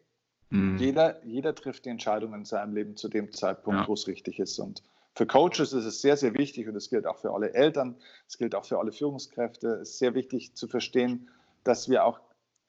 Mhm. 0.51 0.79
Jeder, 0.79 1.25
jeder 1.25 1.55
trifft 1.55 1.85
die 1.85 1.91
Entscheidung 1.91 2.35
in 2.35 2.45
seinem 2.45 2.75
Leben 2.75 2.97
zu 2.97 3.09
dem 3.09 3.33
Zeitpunkt, 3.33 3.81
ja. 3.81 3.89
wo 3.89 3.95
es 3.95 4.07
richtig 4.07 4.39
ist. 4.39 4.59
Und 4.59 4.83
für 5.15 5.27
Coaches 5.27 5.73
ist 5.73 5.85
es 5.85 6.01
sehr, 6.01 6.17
sehr 6.17 6.35
wichtig 6.35 6.69
und 6.69 6.77
es 6.77 6.91
gilt 6.91 7.07
auch 7.07 7.19
für 7.19 7.33
alle 7.33 7.53
Eltern, 7.53 7.97
es 8.27 8.39
gilt 8.39 8.55
auch 8.55 8.65
für 8.65 8.79
alle 8.79 8.93
Führungskräfte. 8.93 9.69
Es 9.69 9.91
ist 9.91 9.99
sehr 9.99 10.15
wichtig 10.15 10.55
zu 10.55 10.69
verstehen, 10.69 11.29
dass 11.65 11.89
wir 11.89 12.05
auch 12.05 12.21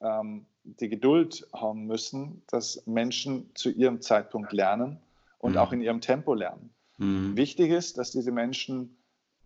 ähm, 0.01 0.45
die 0.63 0.89
Geduld 0.89 1.47
haben 1.53 1.85
müssen, 1.85 2.41
dass 2.47 2.85
Menschen 2.85 3.49
zu 3.55 3.69
ihrem 3.69 4.01
Zeitpunkt 4.01 4.51
lernen 4.51 4.99
und 5.37 5.53
mhm. 5.53 5.57
auch 5.57 5.71
in 5.71 5.81
ihrem 5.81 6.01
Tempo 6.01 6.33
lernen. 6.33 6.71
Mhm. 6.97 7.37
Wichtig 7.37 7.71
ist, 7.71 7.97
dass 7.97 8.11
diese 8.11 8.31
Menschen 8.31 8.97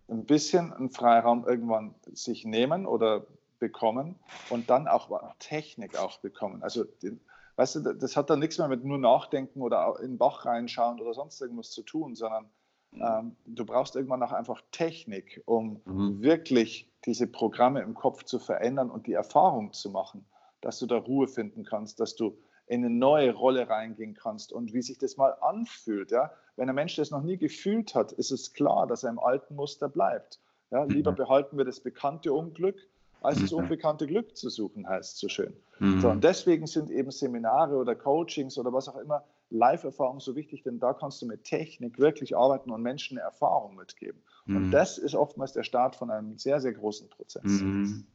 ein 0.10 0.26
bisschen 0.26 0.74
einen 0.74 0.90
Freiraum 0.90 1.48
irgendwann 1.48 1.96
sich 2.14 2.46
nehmen 2.46 2.86
oder 2.86 3.26
bekommen 3.60 4.16
und 4.50 4.70
dann 4.70 4.88
auch 4.88 5.10
Technik 5.40 5.98
auch 5.98 6.20
bekommen. 6.20 6.64
Also 6.64 6.84
den, 7.02 7.20
weißt 7.56 7.76
du, 7.76 7.94
das 7.94 8.16
hat 8.16 8.30
dann 8.30 8.40
nichts 8.40 8.58
mehr 8.58 8.68
mit 8.68 8.84
nur 8.84 8.98
Nachdenken 8.98 9.62
oder 9.62 9.96
in 10.00 10.14
den 10.14 10.18
Bach 10.18 10.46
reinschauen 10.46 11.00
oder 11.00 11.14
sonst 11.14 11.42
irgendwas 11.42 11.72
zu 11.72 11.84
tun, 11.84 12.16
sondern 12.16 12.50
mhm. 12.92 13.02
ähm, 13.02 13.36
du 13.46 13.66
brauchst 13.66 13.96
irgendwann 13.96 14.24
auch 14.24 14.32
einfach 14.32 14.62
Technik, 14.72 15.42
um 15.46 15.82
mhm. 15.86 16.22
wirklich 16.22 16.92
diese 17.06 17.28
Programme 17.28 17.82
im 17.82 17.94
Kopf 17.94 18.24
zu 18.24 18.40
verändern 18.40 18.90
und 18.90 19.08
die 19.08 19.14
Erfahrung 19.14 19.74
zu 19.74 19.90
machen 19.90 20.26
dass 20.64 20.80
du 20.80 20.86
da 20.86 20.98
Ruhe 20.98 21.28
finden 21.28 21.64
kannst, 21.64 22.00
dass 22.00 22.16
du 22.16 22.38
in 22.66 22.86
eine 22.86 22.94
neue 22.94 23.34
Rolle 23.34 23.70
reingehen 23.70 24.14
kannst 24.14 24.54
und 24.54 24.74
wie 24.74 24.82
sich 24.82 24.98
das 24.98 25.18
mal 25.18 25.36
anfühlt. 25.42 26.12
Ja? 26.12 26.32
Wenn 26.56 26.70
ein 26.70 26.76
Mensch 26.76 26.96
das 26.96 27.12
noch 27.12 27.22
nie 27.22 27.38
gefühlt 27.38 27.94
hat, 27.94 28.14
ist 28.14 28.32
es 28.32 28.54
klar, 28.54 28.88
dass 28.88 29.04
er 29.04 29.10
im 29.10 29.20
alten 29.20 29.56
Muster 29.56 29.90
bleibt. 29.90 30.40
Ja? 30.72 30.86
Lieber 30.86 31.12
mhm. 31.12 31.18
behalten 31.18 31.58
wir 31.58 31.66
das 31.66 31.82
bekannte 31.82 32.32
Unglück, 32.32 32.80
als 33.24 33.40
das 33.42 33.52
mhm. 33.52 33.60
unbekannte 33.60 34.06
Glück 34.06 34.36
zu 34.36 34.50
suchen, 34.50 34.88
heißt 34.88 35.18
so 35.18 35.30
schön. 35.30 35.54
Mhm. 35.80 36.02
So, 36.02 36.10
und 36.10 36.24
deswegen 36.24 36.68
sind 36.68 36.92
eben 36.92 37.10
Seminare 37.10 37.76
oder 37.76 37.96
Coachings 37.96 38.58
oder 38.58 38.72
was 38.72 38.90
auch 38.90 38.98
immer, 38.98 39.24
Live-Erfahrung 39.50 40.20
so 40.20 40.36
wichtig, 40.36 40.64
denn 40.64 40.80
da 40.80 40.94
kannst 40.94 41.22
du 41.22 41.26
mit 41.26 41.44
Technik 41.44 42.00
wirklich 42.00 42.36
arbeiten 42.36 42.72
und 42.72 42.82
Menschen 42.82 43.18
eine 43.18 43.26
Erfahrung 43.26 43.76
mitgeben. 43.76 44.22
Mhm. 44.46 44.56
Und 44.58 44.72
das 44.72 44.98
ist 44.98 45.16
oftmals 45.16 45.54
der 45.54 45.64
Start 45.64 45.96
von 45.96 46.12
einem 46.12 46.38
sehr, 46.38 46.60
sehr 46.60 46.74
großen 46.74 47.10
Prozess. 47.10 47.44
Mhm. 47.44 48.06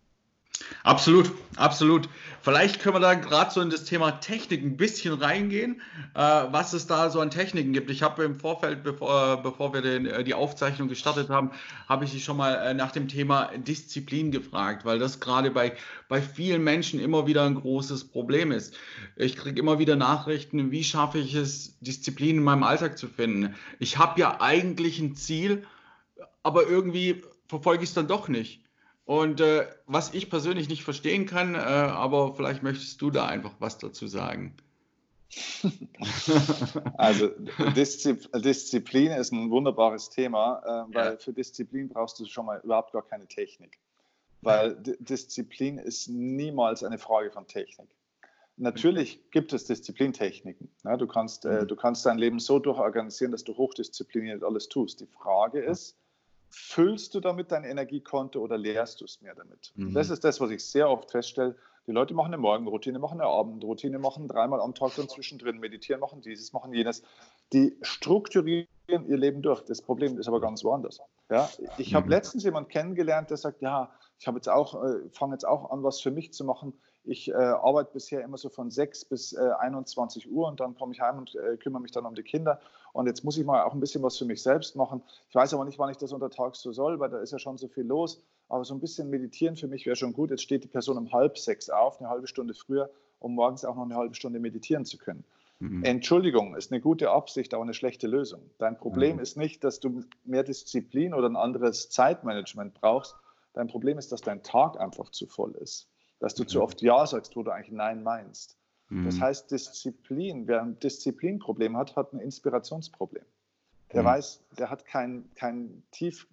Absolut, 0.82 1.32
absolut. 1.56 2.08
Vielleicht 2.40 2.80
können 2.80 2.96
wir 2.96 3.00
da 3.00 3.14
gerade 3.14 3.50
so 3.50 3.60
in 3.60 3.70
das 3.70 3.84
Thema 3.84 4.12
Technik 4.12 4.62
ein 4.62 4.76
bisschen 4.76 5.14
reingehen, 5.14 5.82
äh, 6.14 6.20
was 6.20 6.72
es 6.72 6.86
da 6.86 7.10
so 7.10 7.20
an 7.20 7.30
Techniken 7.30 7.72
gibt. 7.72 7.90
Ich 7.90 8.02
habe 8.02 8.24
im 8.24 8.36
Vorfeld, 8.36 8.82
bevor, 8.82 9.34
äh, 9.34 9.42
bevor 9.42 9.74
wir 9.74 9.82
den, 9.82 10.06
äh, 10.06 10.24
die 10.24 10.34
Aufzeichnung 10.34 10.88
gestartet 10.88 11.28
haben, 11.28 11.50
habe 11.88 12.04
ich 12.04 12.12
dich 12.12 12.24
schon 12.24 12.36
mal 12.36 12.54
äh, 12.54 12.74
nach 12.74 12.92
dem 12.92 13.08
Thema 13.08 13.50
Disziplin 13.56 14.30
gefragt, 14.30 14.84
weil 14.84 14.98
das 14.98 15.20
gerade 15.20 15.50
bei, 15.50 15.76
bei 16.08 16.22
vielen 16.22 16.64
Menschen 16.64 17.00
immer 17.00 17.26
wieder 17.26 17.44
ein 17.44 17.56
großes 17.56 18.08
Problem 18.08 18.50
ist. 18.50 18.74
Ich 19.16 19.36
kriege 19.36 19.60
immer 19.60 19.78
wieder 19.78 19.96
Nachrichten, 19.96 20.70
wie 20.70 20.84
schaffe 20.84 21.18
ich 21.18 21.34
es, 21.34 21.78
Disziplin 21.80 22.38
in 22.38 22.44
meinem 22.44 22.62
Alltag 22.62 22.98
zu 22.98 23.08
finden. 23.08 23.56
Ich 23.78 23.98
habe 23.98 24.20
ja 24.20 24.40
eigentlich 24.40 24.98
ein 25.00 25.16
Ziel, 25.16 25.66
aber 26.42 26.66
irgendwie 26.66 27.22
verfolge 27.46 27.82
ich 27.82 27.90
es 27.90 27.94
dann 27.94 28.08
doch 28.08 28.28
nicht. 28.28 28.62
Und 29.08 29.40
äh, 29.40 29.66
was 29.86 30.12
ich 30.12 30.28
persönlich 30.28 30.68
nicht 30.68 30.84
verstehen 30.84 31.24
kann, 31.24 31.54
äh, 31.54 31.58
aber 31.58 32.34
vielleicht 32.34 32.62
möchtest 32.62 33.00
du 33.00 33.10
da 33.10 33.24
einfach 33.24 33.54
was 33.58 33.78
dazu 33.78 34.06
sagen. 34.06 34.54
Also 36.98 37.28
Disziplin 37.74 39.12
ist 39.12 39.32
ein 39.32 39.50
wunderbares 39.50 40.10
Thema, 40.10 40.60
äh, 40.62 40.94
weil 40.94 41.12
ja. 41.12 41.16
für 41.16 41.32
Disziplin 41.32 41.88
brauchst 41.88 42.20
du 42.20 42.26
schon 42.26 42.44
mal 42.44 42.60
überhaupt 42.62 42.92
gar 42.92 43.00
keine 43.02 43.26
Technik. 43.26 43.78
Weil 44.42 44.78
ja. 44.86 44.92
Disziplin 44.98 45.78
ist 45.78 46.08
niemals 46.08 46.84
eine 46.84 46.98
Frage 46.98 47.30
von 47.30 47.46
Technik. 47.46 47.88
Natürlich 48.58 49.30
gibt 49.30 49.54
es 49.54 49.64
Disziplintechniken. 49.64 50.68
Ja, 50.84 50.98
du, 50.98 51.06
kannst, 51.06 51.46
äh, 51.46 51.62
mhm. 51.62 51.68
du 51.68 51.76
kannst 51.76 52.04
dein 52.04 52.18
Leben 52.18 52.40
so 52.40 52.58
durchorganisieren, 52.58 53.32
dass 53.32 53.44
du 53.44 53.56
hochdiszipliniert 53.56 54.44
alles 54.44 54.68
tust. 54.68 55.00
Die 55.00 55.06
Frage 55.06 55.60
ist, 55.60 55.96
füllst 56.50 57.14
du 57.14 57.20
damit 57.20 57.52
dein 57.52 57.64
Energiekonto 57.64 58.40
oder 58.40 58.58
leerst 58.58 59.00
du 59.00 59.04
es 59.04 59.20
mehr 59.20 59.34
damit? 59.34 59.72
Mhm. 59.76 59.94
Das 59.94 60.10
ist 60.10 60.24
das, 60.24 60.40
was 60.40 60.50
ich 60.50 60.64
sehr 60.64 60.88
oft 60.88 61.10
feststelle. 61.10 61.56
Die 61.86 61.92
Leute 61.92 62.12
machen 62.12 62.34
eine 62.34 62.38
Morgenroutine, 62.38 62.98
machen 62.98 63.20
eine 63.20 63.30
Abendroutine, 63.30 63.98
machen 63.98 64.28
dreimal 64.28 64.60
am 64.60 64.74
Tag 64.74 64.94
dann 64.96 65.08
zwischendrin, 65.08 65.58
meditieren, 65.58 66.00
machen 66.00 66.20
dieses, 66.20 66.52
machen 66.52 66.74
jenes. 66.74 67.02
Die 67.54 67.78
strukturieren 67.80 68.68
ihr 68.88 69.16
Leben 69.16 69.40
durch. 69.40 69.62
Das 69.62 69.80
Problem 69.80 70.18
ist 70.18 70.28
aber 70.28 70.40
ganz 70.40 70.62
woanders. 70.64 71.00
Ja, 71.30 71.48
ich 71.78 71.94
habe 71.94 72.04
mhm. 72.06 72.12
letztens 72.12 72.44
jemanden 72.44 72.68
kennengelernt, 72.68 73.30
der 73.30 73.38
sagt, 73.38 73.62
ja, 73.62 73.90
ich 74.18 74.26
habe 74.26 74.36
jetzt 74.36 74.48
auch, 74.48 74.82
äh, 74.84 75.08
fange 75.12 75.34
jetzt 75.34 75.46
auch 75.46 75.70
an, 75.70 75.82
was 75.82 76.00
für 76.00 76.10
mich 76.10 76.32
zu 76.34 76.44
machen. 76.44 76.74
Ich 77.04 77.30
äh, 77.30 77.34
arbeite 77.34 77.92
bisher 77.92 78.22
immer 78.22 78.36
so 78.36 78.48
von 78.48 78.70
6 78.70 79.06
bis 79.06 79.32
äh, 79.32 79.38
21 79.38 80.30
Uhr 80.30 80.46
und 80.46 80.60
dann 80.60 80.74
komme 80.74 80.92
ich 80.92 81.00
heim 81.00 81.18
und 81.18 81.34
äh, 81.36 81.56
kümmere 81.56 81.80
mich 81.80 81.92
dann 81.92 82.04
um 82.04 82.14
die 82.14 82.22
Kinder. 82.22 82.60
Und 82.92 83.06
jetzt 83.06 83.24
muss 83.24 83.38
ich 83.38 83.46
mal 83.46 83.62
auch 83.62 83.72
ein 83.72 83.80
bisschen 83.80 84.02
was 84.02 84.18
für 84.18 84.24
mich 84.24 84.42
selbst 84.42 84.76
machen. 84.76 85.02
Ich 85.28 85.34
weiß 85.34 85.54
aber 85.54 85.64
nicht, 85.64 85.78
wann 85.78 85.90
ich 85.90 85.96
das 85.96 86.12
untertags 86.12 86.60
so 86.60 86.72
soll, 86.72 87.00
weil 87.00 87.10
da 87.10 87.20
ist 87.20 87.32
ja 87.32 87.38
schon 87.38 87.56
so 87.56 87.68
viel 87.68 87.84
los. 87.84 88.22
Aber 88.48 88.64
so 88.64 88.74
ein 88.74 88.80
bisschen 88.80 89.10
meditieren 89.10 89.56
für 89.56 89.68
mich 89.68 89.86
wäre 89.86 89.96
schon 89.96 90.12
gut. 90.12 90.30
Jetzt 90.30 90.42
steht 90.42 90.64
die 90.64 90.68
Person 90.68 90.98
um 90.98 91.12
halb 91.12 91.38
sechs 91.38 91.70
auf, 91.70 92.00
eine 92.00 92.08
halbe 92.08 92.26
Stunde 92.26 92.54
früher, 92.54 92.90
um 93.20 93.34
morgens 93.34 93.64
auch 93.64 93.76
noch 93.76 93.84
eine 93.84 93.96
halbe 93.96 94.14
Stunde 94.14 94.40
meditieren 94.40 94.84
zu 94.84 94.98
können. 94.98 95.24
Mhm. 95.60 95.84
Entschuldigung 95.84 96.54
ist 96.54 96.72
eine 96.72 96.80
gute 96.80 97.10
Absicht, 97.10 97.52
aber 97.52 97.62
eine 97.62 97.74
schlechte 97.74 98.06
Lösung. 98.06 98.42
Dein 98.58 98.76
Problem 98.76 99.16
mhm. 99.16 99.22
ist 99.22 99.36
nicht, 99.36 99.64
dass 99.64 99.80
du 99.80 100.04
mehr 100.24 100.44
Disziplin 100.44 101.14
oder 101.14 101.28
ein 101.28 101.36
anderes 101.36 101.90
Zeitmanagement 101.90 102.74
brauchst. 102.74 103.16
Dein 103.54 103.66
Problem 103.66 103.98
ist, 103.98 104.12
dass 104.12 104.20
dein 104.20 104.42
Tag 104.42 104.78
einfach 104.78 105.10
zu 105.10 105.26
voll 105.26 105.52
ist 105.52 105.88
dass 106.20 106.34
du 106.34 106.44
zu 106.44 106.62
oft 106.62 106.82
Ja 106.82 107.06
sagst, 107.06 107.36
wo 107.36 107.42
du 107.42 107.50
eigentlich 107.50 107.72
Nein 107.72 108.02
meinst. 108.02 108.56
Mhm. 108.88 109.04
Das 109.04 109.20
heißt, 109.20 109.50
Disziplin, 109.50 110.46
wer 110.46 110.62
ein 110.62 110.78
Disziplinproblem 110.78 111.76
hat, 111.76 111.96
hat 111.96 112.12
ein 112.12 112.20
Inspirationsproblem. 112.20 113.24
Der 113.92 114.02
mhm. 114.02 114.06
weiß, 114.06 114.42
der 114.58 114.70
hat 114.70 114.84
kein, 114.84 115.28
kein 115.34 115.82
tief 115.90 116.26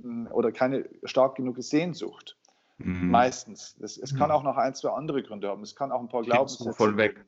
hm, 0.00 0.28
oder 0.32 0.52
keine 0.52 0.88
stark 1.04 1.36
genug 1.36 1.62
Sehnsucht. 1.62 2.36
Mhm. 2.78 3.10
Meistens. 3.10 3.76
Das, 3.78 3.98
es 3.98 4.14
kann 4.14 4.30
auch 4.30 4.44
noch 4.44 4.56
ein, 4.56 4.74
zwei 4.74 4.90
andere 4.90 5.22
Gründe 5.22 5.48
haben. 5.48 5.62
Es 5.62 5.74
kann 5.74 5.90
auch 5.90 6.00
ein 6.00 6.08
paar 6.08 6.22
Glaubenssätze. 6.22 6.72
Voll 6.72 6.96
weg. 6.96 7.24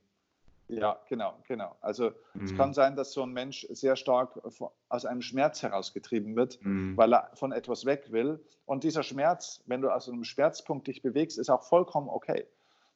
Ja, 0.79 1.01
genau, 1.09 1.35
genau. 1.47 1.77
Also 1.81 2.11
mhm. 2.35 2.45
es 2.45 2.57
kann 2.57 2.75
sein, 2.75 2.97
dass 2.97 3.13
so 3.13 3.23
ein 3.23 3.33
Mensch 3.33 3.67
sehr 3.71 3.97
stark 3.97 4.41
aus 4.89 5.05
einem 5.05 5.23
Schmerz 5.23 5.63
herausgetrieben 5.63 6.37
wird, 6.37 6.59
mhm. 6.63 6.97
weil 6.97 7.15
er 7.15 7.31
von 7.35 7.53
etwas 7.53 7.85
weg 7.85 8.11
will. 8.11 8.45
Und 8.67 8.85
dieser 8.85 9.03
Schmerz, 9.03 9.63
wenn 9.67 9.81
du 9.81 9.91
aus 9.91 10.09
einem 10.09 10.25
Schmerzpunkt 10.25 10.87
dich 10.87 11.03
bewegst, 11.03 11.39
ist 11.39 11.51
auch 11.51 11.63
vollkommen 11.63 12.09
okay. 12.09 12.47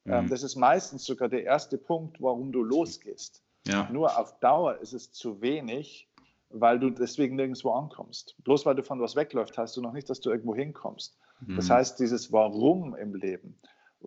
Ähm, 0.07 0.25
mhm. 0.25 0.29
das 0.31 0.43
ist 0.43 0.57
meistens 0.57 1.05
sogar 1.05 1.29
der 1.29 1.45
erste 1.45 1.79
Punkt, 1.79 2.21
warum 2.21 2.53
du 2.53 2.63
losgehst. 2.63 3.43
Ja. 3.67 3.89
Nur 3.91 4.19
auf 4.19 4.39
Dauer 4.41 4.79
ist 4.79 4.93
es 4.93 5.13
zu 5.13 5.41
wenig, 5.41 6.09
weil 6.51 6.79
du 6.79 6.91
deswegen 6.91 7.37
nirgendwo 7.37 7.73
ankommst. 7.73 8.37
Bloß 8.45 8.67
weil 8.67 8.75
du 8.75 8.83
von 8.83 9.01
was 9.01 9.17
wegläufst, 9.17 9.57
heißt 9.57 9.77
du 9.77 9.81
noch 9.81 9.93
nicht, 9.93 10.11
dass 10.11 10.21
du 10.21 10.31
irgendwo 10.31 10.55
hinkommst. 10.55 11.19
Das 11.57 11.69
mhm. 11.69 11.73
heißt, 11.73 11.99
dieses 11.99 12.33
Warum 12.33 12.95
im 12.95 13.15
Leben 13.15 13.59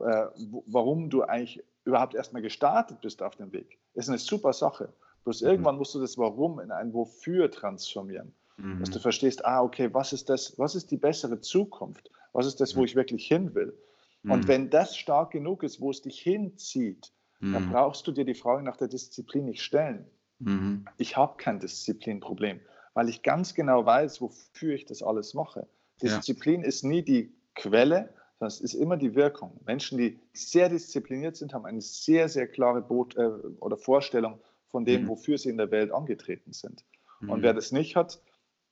äh, 0.01 0.27
warum 0.67 1.09
du 1.09 1.23
eigentlich 1.23 1.63
überhaupt 1.87 2.13
erstmal 2.13 2.41
gestartet 2.41 3.01
bist 3.01 3.23
auf 3.23 3.35
dem 3.35 3.51
Weg. 3.51 3.79
Ist 3.93 4.09
eine 4.09 4.17
super 4.17 4.53
Sache. 4.53 4.93
Bloß 5.23 5.41
mhm. 5.41 5.47
irgendwann 5.47 5.77
musst 5.77 5.95
du 5.95 5.99
das 5.99 6.17
Warum 6.17 6.59
in 6.59 6.71
ein 6.71 6.93
Wofür 6.93 7.49
transformieren. 7.49 8.33
Mhm. 8.57 8.79
Dass 8.79 8.91
du 8.91 8.99
verstehst, 8.99 9.45
ah, 9.45 9.63
okay, 9.63 9.93
was 9.93 10.13
ist 10.13 10.29
das, 10.29 10.57
was 10.59 10.75
ist 10.75 10.91
die 10.91 10.97
bessere 10.97 11.39
Zukunft? 11.39 12.11
Was 12.33 12.45
ist 12.45 12.59
das, 12.61 12.75
wo 12.75 12.83
ich 12.83 12.95
wirklich 12.95 13.25
hin 13.25 13.55
will? 13.55 13.75
Und 14.23 14.43
mhm. 14.43 14.47
wenn 14.47 14.69
das 14.69 14.95
stark 14.97 15.31
genug 15.31 15.63
ist, 15.63 15.79
wo 15.79 15.89
es 15.89 16.01
dich 16.01 16.19
hinzieht, 16.19 17.11
dann 17.39 17.67
mhm. 17.67 17.71
brauchst 17.71 18.05
du 18.07 18.11
dir 18.11 18.25
die 18.25 18.33
Frage 18.33 18.63
nach 18.63 18.77
der 18.77 18.87
Disziplin 18.87 19.45
nicht 19.45 19.61
stellen. 19.61 20.05
Mhm. 20.39 20.85
Ich 20.97 21.17
habe 21.17 21.37
kein 21.37 21.59
Disziplinproblem, 21.59 22.59
weil 22.93 23.09
ich 23.09 23.21
ganz 23.23 23.53
genau 23.53 23.85
weiß, 23.85 24.21
wofür 24.21 24.73
ich 24.73 24.85
das 24.85 25.03
alles 25.03 25.33
mache. 25.33 25.67
Disziplin 26.01 26.61
ja. 26.61 26.67
ist 26.67 26.83
nie 26.83 27.03
die 27.03 27.33
Quelle, 27.55 28.13
sondern 28.39 28.53
es 28.53 28.61
ist 28.61 28.73
immer 28.73 28.97
die 28.97 29.15
Wirkung. 29.15 29.59
Menschen, 29.65 29.97
die 29.97 30.19
sehr 30.33 30.69
diszipliniert 30.69 31.35
sind, 31.35 31.53
haben 31.53 31.65
eine 31.65 31.81
sehr, 31.81 32.29
sehr 32.29 32.47
klare 32.47 32.81
Boot, 32.81 33.15
äh, 33.17 33.29
oder 33.59 33.77
Vorstellung 33.77 34.39
von 34.67 34.85
dem, 34.85 35.03
mhm. 35.03 35.07
wofür 35.09 35.37
sie 35.37 35.49
in 35.49 35.57
der 35.57 35.71
Welt 35.71 35.91
angetreten 35.91 36.53
sind. 36.53 36.85
Mhm. 37.19 37.29
Und 37.29 37.41
wer 37.41 37.53
das 37.53 37.71
nicht 37.71 37.95
hat, 37.95 38.21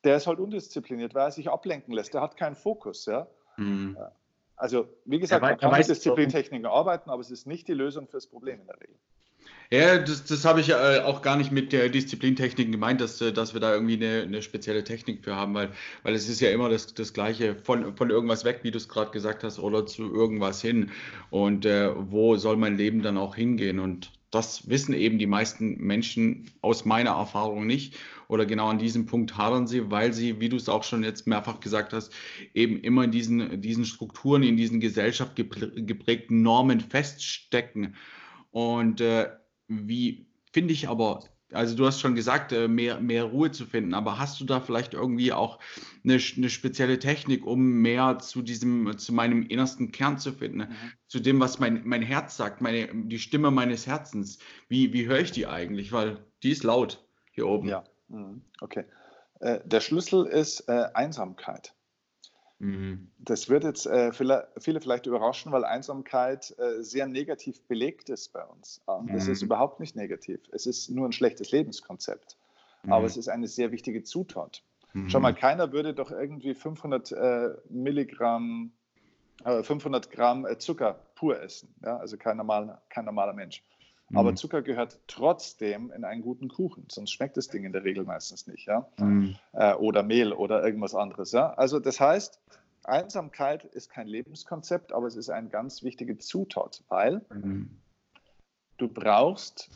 der 0.03 0.17
ist 0.17 0.27
halt 0.27 0.39
undiszipliniert, 0.39 1.15
weil 1.15 1.23
er 1.23 1.31
sich 1.31 1.49
ablenken 1.49 1.93
lässt. 1.93 2.13
Der 2.13 2.21
hat 2.21 2.37
keinen 2.37 2.55
Fokus. 2.55 3.05
Ja? 3.07 3.27
Mhm. 3.57 3.97
Also, 4.55 4.87
wie 5.05 5.19
gesagt, 5.19 5.41
man 5.41 5.57
kann 5.57 5.71
mit 5.71 5.87
Disziplintechniken 5.87 6.67
arbeiten, 6.67 7.09
aber 7.09 7.21
es 7.21 7.31
ist 7.31 7.47
nicht 7.47 7.67
die 7.67 7.73
Lösung 7.73 8.07
fürs 8.07 8.27
Problem 8.27 8.61
in 8.61 8.67
der 8.67 8.79
Regel. 8.79 8.99
Ja, 9.71 9.97
das, 9.97 10.23
das 10.25 10.45
habe 10.45 10.61
ich 10.61 10.69
äh, 10.69 10.99
auch 10.99 11.21
gar 11.21 11.37
nicht 11.37 11.51
mit 11.51 11.73
der 11.73 11.89
Disziplintechnik 11.89 12.71
gemeint, 12.71 13.01
dass, 13.01 13.19
äh, 13.21 13.33
dass 13.33 13.53
wir 13.53 13.61
da 13.61 13.73
irgendwie 13.73 13.95
eine, 13.95 14.21
eine 14.21 14.41
spezielle 14.41 14.83
Technik 14.83 15.23
für 15.23 15.35
haben, 15.35 15.53
weil, 15.55 15.71
weil 16.03 16.13
es 16.13 16.29
ist 16.29 16.39
ja 16.39 16.51
immer 16.51 16.69
das, 16.69 16.93
das 16.93 17.13
Gleiche, 17.13 17.55
von, 17.55 17.97
von 17.97 18.09
irgendwas 18.09 18.45
weg, 18.45 18.59
wie 18.63 18.71
du 18.71 18.77
es 18.77 18.87
gerade 18.87 19.11
gesagt 19.11 19.43
hast, 19.43 19.59
oder 19.59 19.85
zu 19.85 20.03
irgendwas 20.13 20.61
hin. 20.61 20.91
Und 21.31 21.65
äh, 21.65 21.89
wo 21.95 22.37
soll 22.37 22.57
mein 22.57 22.77
Leben 22.77 23.01
dann 23.01 23.17
auch 23.17 23.35
hingehen? 23.35 23.79
Und 23.79 24.11
das 24.29 24.69
wissen 24.69 24.93
eben 24.93 25.17
die 25.17 25.27
meisten 25.27 25.77
Menschen 25.77 26.51
aus 26.61 26.85
meiner 26.85 27.11
Erfahrung 27.11 27.65
nicht. 27.65 27.95
Oder 28.27 28.45
genau 28.45 28.67
an 28.67 28.79
diesem 28.79 29.05
Punkt 29.05 29.37
hadern 29.37 29.67
sie, 29.67 29.91
weil 29.91 30.13
sie, 30.13 30.39
wie 30.39 30.49
du 30.49 30.57
es 30.57 30.69
auch 30.69 30.83
schon 30.83 31.03
jetzt 31.03 31.25
mehrfach 31.27 31.59
gesagt 31.59 31.93
hast, 31.93 32.13
eben 32.53 32.79
immer 32.79 33.03
in 33.03 33.11
diesen, 33.11 33.61
diesen 33.61 33.85
Strukturen, 33.85 34.43
in 34.43 34.57
diesen 34.57 34.79
Gesellschaft 34.79 35.35
geprägten 35.35 36.41
Normen 36.41 36.81
feststecken. 36.81 37.95
Und 38.55 39.01
äh, 39.01 39.31
wie 39.67 40.27
finde 40.53 40.71
ich 40.71 40.87
aber, 40.87 41.25
also 41.51 41.75
du 41.75 41.85
hast 41.85 41.99
schon 41.99 42.15
gesagt, 42.15 42.53
äh, 42.53 42.69
mehr, 42.69 43.01
mehr 43.01 43.25
Ruhe 43.25 43.51
zu 43.51 43.65
finden, 43.65 43.93
aber 43.93 44.17
hast 44.17 44.39
du 44.39 44.45
da 44.45 44.61
vielleicht 44.61 44.93
irgendwie 44.93 45.33
auch 45.33 45.59
eine, 46.05 46.13
eine 46.37 46.49
spezielle 46.49 46.97
Technik, 46.97 47.45
um 47.45 47.81
mehr 47.81 48.17
zu 48.19 48.41
diesem, 48.41 48.97
zu 48.97 49.11
meinem 49.11 49.45
innersten 49.47 49.91
Kern 49.91 50.19
zu 50.19 50.31
finden, 50.31 50.59
mhm. 50.59 50.91
zu 51.07 51.19
dem, 51.19 51.41
was 51.41 51.59
mein, 51.59 51.81
mein 51.83 52.01
Herz 52.01 52.37
sagt, 52.37 52.61
meine, 52.61 52.87
die 52.93 53.19
Stimme 53.19 53.51
meines 53.51 53.87
Herzens? 53.87 54.39
Wie, 54.69 54.93
wie 54.93 55.05
höre 55.05 55.19
ich 55.19 55.33
die 55.33 55.47
eigentlich? 55.47 55.91
Weil 55.91 56.25
die 56.41 56.51
ist 56.51 56.63
laut 56.63 57.05
hier 57.31 57.47
oben. 57.47 57.67
Ja, 57.67 57.83
mhm. 58.07 58.41
okay. 58.61 58.85
Äh, 59.41 59.59
der 59.65 59.81
Schlüssel 59.81 60.27
ist 60.27 60.61
äh, 60.69 60.85
Einsamkeit. 60.93 61.73
Mhm. 62.59 63.09
Das 63.17 63.49
wird 63.49 63.63
jetzt 63.63 63.85
äh, 63.85 64.13
viele, 64.13 64.47
viele, 64.57 64.79
vielleicht 64.79 65.05
überraschen, 65.07 65.51
weil 65.51 65.65
Einsamkeit 65.65 66.55
äh, 66.57 66.81
sehr 66.81 67.05
negativ 67.05 67.61
belegt 67.63 68.09
ist 68.09 68.31
bei 68.31 68.43
uns. 68.43 68.81
Ähm, 68.87 69.07
das 69.11 69.27
ist 69.27 69.41
mhm. 69.41 69.47
überhaupt 69.47 69.79
nicht 69.79 69.95
negativ. 69.95 70.39
Es 70.51 70.65
ist 70.65 70.89
nur 70.89 71.07
ein 71.07 71.11
schlechtes 71.11 71.51
Lebenskonzept. 71.51 72.37
Mhm. 72.83 72.93
Aber 72.93 73.05
es 73.05 73.17
ist 73.17 73.27
eine 73.27 73.47
sehr 73.47 73.71
wichtige 73.71 74.03
Zutat. 74.03 74.63
Mhm. 74.93 75.09
Schau 75.09 75.19
mal, 75.19 75.33
keiner 75.33 75.73
würde 75.73 75.93
doch 75.93 76.11
irgendwie 76.11 76.53
500 76.53 77.11
äh, 77.11 77.49
Milligramm, 77.69 78.71
500 79.43 80.05
äh, 80.07 80.09
Gramm 80.15 80.45
äh, 80.45 80.57
Zucker 80.57 80.99
pur 81.15 81.41
essen. 81.41 81.75
Ja? 81.83 81.97
Also 81.97 82.17
kein 82.17 82.37
normaler, 82.37 82.81
kein 82.89 83.05
normaler 83.05 83.33
Mensch. 83.33 83.63
Aber 84.13 84.31
mhm. 84.31 84.37
Zucker 84.37 84.61
gehört 84.61 84.99
trotzdem 85.07 85.91
in 85.91 86.03
einen 86.03 86.21
guten 86.21 86.47
Kuchen, 86.47 86.85
sonst 86.91 87.11
schmeckt 87.11 87.37
das 87.37 87.47
Ding 87.47 87.63
in 87.63 87.73
der 87.73 87.83
Regel 87.83 88.03
meistens 88.03 88.45
nicht. 88.45 88.67
Ja? 88.67 88.87
Mhm. 88.97 89.35
Äh, 89.53 89.73
oder 89.73 90.03
Mehl 90.03 90.31
oder 90.31 90.63
irgendwas 90.63 90.93
anderes. 90.93 91.31
Ja? 91.31 91.53
Also 91.53 91.79
das 91.79 91.99
heißt, 91.99 92.39
Einsamkeit 92.83 93.63
ist 93.63 93.89
kein 93.89 94.07
Lebenskonzept, 94.07 94.93
aber 94.93 95.07
es 95.07 95.15
ist 95.15 95.29
eine 95.29 95.49
ganz 95.49 95.81
wichtige 95.81 96.17
Zutat, 96.19 96.83
weil 96.87 97.25
mhm. 97.33 97.69
du 98.77 98.87
brauchst 98.87 99.71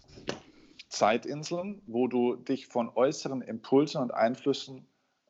Zeitinseln, 0.90 1.82
wo 1.88 2.08
du 2.08 2.36
dich 2.36 2.68
von 2.68 2.90
äußeren 2.90 3.42
Impulsen 3.42 4.02
und 4.02 4.14
Einflüssen 4.14 4.86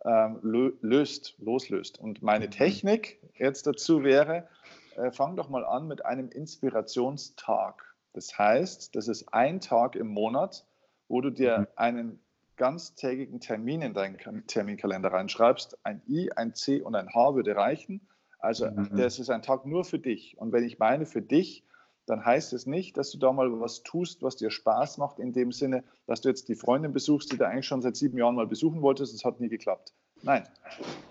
ähm, 0.05 0.39
löst, 0.41 1.35
loslöst. 1.39 1.99
Und 1.99 2.21
meine 2.21 2.47
mhm. 2.47 2.51
Technik 2.51 3.19
jetzt 3.37 3.67
dazu 3.67 4.03
wäre, 4.03 4.47
äh, 4.95 5.11
fang 5.11 5.35
doch 5.35 5.49
mal 5.49 5.65
an 5.65 5.87
mit 5.87 6.05
einem 6.05 6.29
Inspirationstag. 6.29 7.88
Das 8.13 8.37
heißt, 8.37 8.95
das 8.95 9.07
ist 9.07 9.33
ein 9.33 9.59
Tag 9.61 9.95
im 9.95 10.07
Monat, 10.07 10.65
wo 11.07 11.21
du 11.21 11.29
dir 11.29 11.59
mhm. 11.59 11.67
einen 11.75 12.19
ganztägigen 12.57 13.39
Termin 13.39 13.81
in 13.81 13.93
deinen 13.93 14.17
Terminkalender 14.47 15.11
reinschreibst. 15.11 15.77
Ein 15.83 16.01
I, 16.07 16.31
ein 16.33 16.53
C 16.53 16.81
und 16.81 16.95
ein 16.95 17.13
H 17.13 17.35
würde 17.35 17.55
reichen. 17.55 18.01
Also 18.39 18.69
mhm. 18.69 18.97
das 18.97 19.19
ist 19.19 19.29
ein 19.29 19.41
Tag 19.41 19.65
nur 19.65 19.85
für 19.85 19.99
dich. 19.99 20.37
Und 20.37 20.51
wenn 20.51 20.63
ich 20.63 20.79
meine 20.79 21.05
für 21.05 21.21
dich, 21.21 21.63
dann 22.05 22.25
heißt 22.25 22.53
es 22.53 22.65
nicht, 22.65 22.97
dass 22.97 23.11
du 23.11 23.19
da 23.19 23.31
mal 23.31 23.59
was 23.61 23.83
tust, 23.83 24.23
was 24.23 24.35
dir 24.35 24.49
Spaß 24.49 24.97
macht, 24.97 25.19
in 25.19 25.31
dem 25.31 25.51
Sinne, 25.51 25.83
dass 26.07 26.21
du 26.21 26.29
jetzt 26.29 26.49
die 26.49 26.55
Freundin 26.55 26.91
besuchst, 26.91 27.31
die 27.31 27.37
du 27.37 27.47
eigentlich 27.47 27.67
schon 27.67 27.81
seit 27.81 27.95
sieben 27.95 28.17
Jahren 28.17 28.35
mal 28.35 28.47
besuchen 28.47 28.81
wolltest, 28.81 29.13
es 29.13 29.23
hat 29.23 29.39
nie 29.39 29.49
geklappt. 29.49 29.93
Nein, 30.23 30.43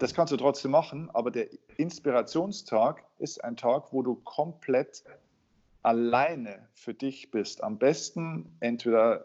das 0.00 0.12
kannst 0.12 0.32
du 0.32 0.36
trotzdem 0.36 0.72
machen, 0.72 1.08
aber 1.14 1.30
der 1.30 1.46
Inspirationstag 1.76 3.04
ist 3.18 3.42
ein 3.42 3.56
Tag, 3.56 3.92
wo 3.92 4.02
du 4.02 4.16
komplett 4.16 5.04
alleine 5.88 6.68
für 6.74 6.92
dich 6.92 7.30
bist, 7.30 7.64
am 7.64 7.78
besten 7.78 8.54
entweder 8.60 9.24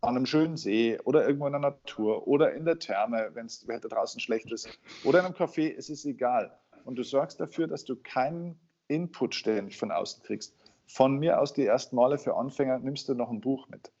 an 0.00 0.16
einem 0.16 0.24
schönen 0.24 0.56
See 0.56 0.98
oder 1.04 1.26
irgendwo 1.26 1.46
in 1.46 1.52
der 1.52 1.60
Natur 1.60 2.26
oder 2.26 2.54
in 2.54 2.64
der 2.64 2.78
Therme, 2.78 3.30
wenn 3.34 3.44
es 3.44 3.68
Wetter 3.68 3.90
draußen 3.90 4.18
schlecht 4.18 4.50
ist, 4.50 4.70
oder 5.04 5.18
in 5.18 5.26
einem 5.26 5.34
Café, 5.34 5.74
es 5.76 5.90
ist 5.90 6.06
egal. 6.06 6.56
Und 6.86 6.96
du 6.96 7.02
sorgst 7.02 7.40
dafür, 7.40 7.66
dass 7.66 7.84
du 7.84 7.94
keinen 7.94 8.58
Input 8.88 9.34
ständig 9.34 9.76
von 9.76 9.90
außen 9.90 10.22
kriegst. 10.22 10.54
Von 10.86 11.18
mir 11.18 11.40
aus 11.40 11.52
die 11.52 11.66
ersten 11.66 11.96
Male 11.96 12.16
für 12.16 12.36
Anfänger 12.36 12.78
nimmst 12.78 13.10
du 13.10 13.14
noch 13.14 13.28
ein 13.28 13.42
Buch 13.42 13.68
mit. 13.68 13.92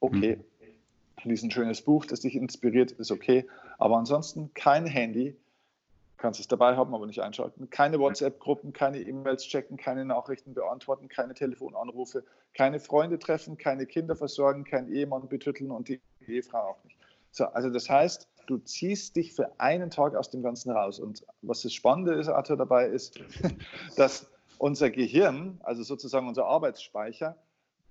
Okay, 0.00 0.36
mhm. 0.36 1.30
lies 1.30 1.42
ein 1.42 1.50
schönes 1.50 1.82
Buch, 1.82 2.06
das 2.06 2.20
dich 2.20 2.36
inspiriert, 2.36 2.92
ist 2.92 3.10
okay. 3.10 3.46
Aber 3.76 3.98
ansonsten 3.98 4.54
kein 4.54 4.86
Handy, 4.86 5.36
kannst 6.18 6.40
es 6.40 6.48
dabei 6.48 6.76
haben, 6.76 6.94
aber 6.94 7.06
nicht 7.06 7.20
einschalten. 7.20 7.70
Keine 7.70 7.98
WhatsApp-Gruppen, 7.98 8.72
keine 8.72 9.00
E-Mails 9.00 9.44
checken, 9.44 9.76
keine 9.76 10.04
Nachrichten 10.04 10.52
beantworten, 10.52 11.08
keine 11.08 11.32
Telefonanrufe, 11.32 12.24
keine 12.54 12.80
Freunde 12.80 13.18
treffen, 13.18 13.56
keine 13.56 13.86
Kinder 13.86 14.16
versorgen, 14.16 14.64
kein 14.64 14.92
Ehemann 14.92 15.28
betütteln 15.28 15.70
und 15.70 15.88
die 15.88 16.00
Ehefrau 16.26 16.58
auch 16.58 16.84
nicht. 16.84 16.96
So, 17.30 17.44
also 17.46 17.70
das 17.70 17.88
heißt, 17.88 18.28
du 18.46 18.58
ziehst 18.58 19.16
dich 19.16 19.32
für 19.32 19.60
einen 19.60 19.90
Tag 19.90 20.16
aus 20.16 20.30
dem 20.30 20.42
Ganzen 20.42 20.72
raus. 20.72 20.98
Und 20.98 21.24
was 21.42 21.62
das 21.62 21.72
Spannende 21.72 22.14
ist, 22.14 22.28
Arthur, 22.28 22.56
dabei 22.56 22.86
ist, 22.86 23.20
dass 23.96 24.30
unser 24.58 24.90
Gehirn, 24.90 25.60
also 25.62 25.82
sozusagen 25.82 26.26
unser 26.26 26.46
Arbeitsspeicher, 26.46 27.36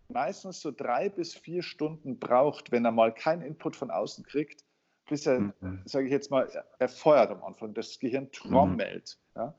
meistens 0.10 0.62
so 0.62 0.72
drei 0.72 1.10
bis 1.10 1.34
vier 1.34 1.64
Stunden 1.64 2.20
braucht, 2.20 2.72
wenn 2.72 2.84
er 2.86 2.92
mal 2.92 3.14
keinen 3.14 3.42
Input 3.42 3.76
von 3.76 3.92
außen 3.92 4.26
kriegt, 4.26 4.64
bis 5.08 5.26
er, 5.26 5.40
mhm. 5.40 5.82
sage 5.86 6.06
ich 6.06 6.12
jetzt 6.12 6.32
mal, 6.32 6.50
er 6.80 6.90
feuert 6.90 7.32
am 7.32 7.44
Anfang, 7.44 7.74
das 7.74 8.00
Gehirn 8.00 8.32
trommelt. 8.32 9.18
Mhm. 9.34 9.42
Ja? 9.42 9.54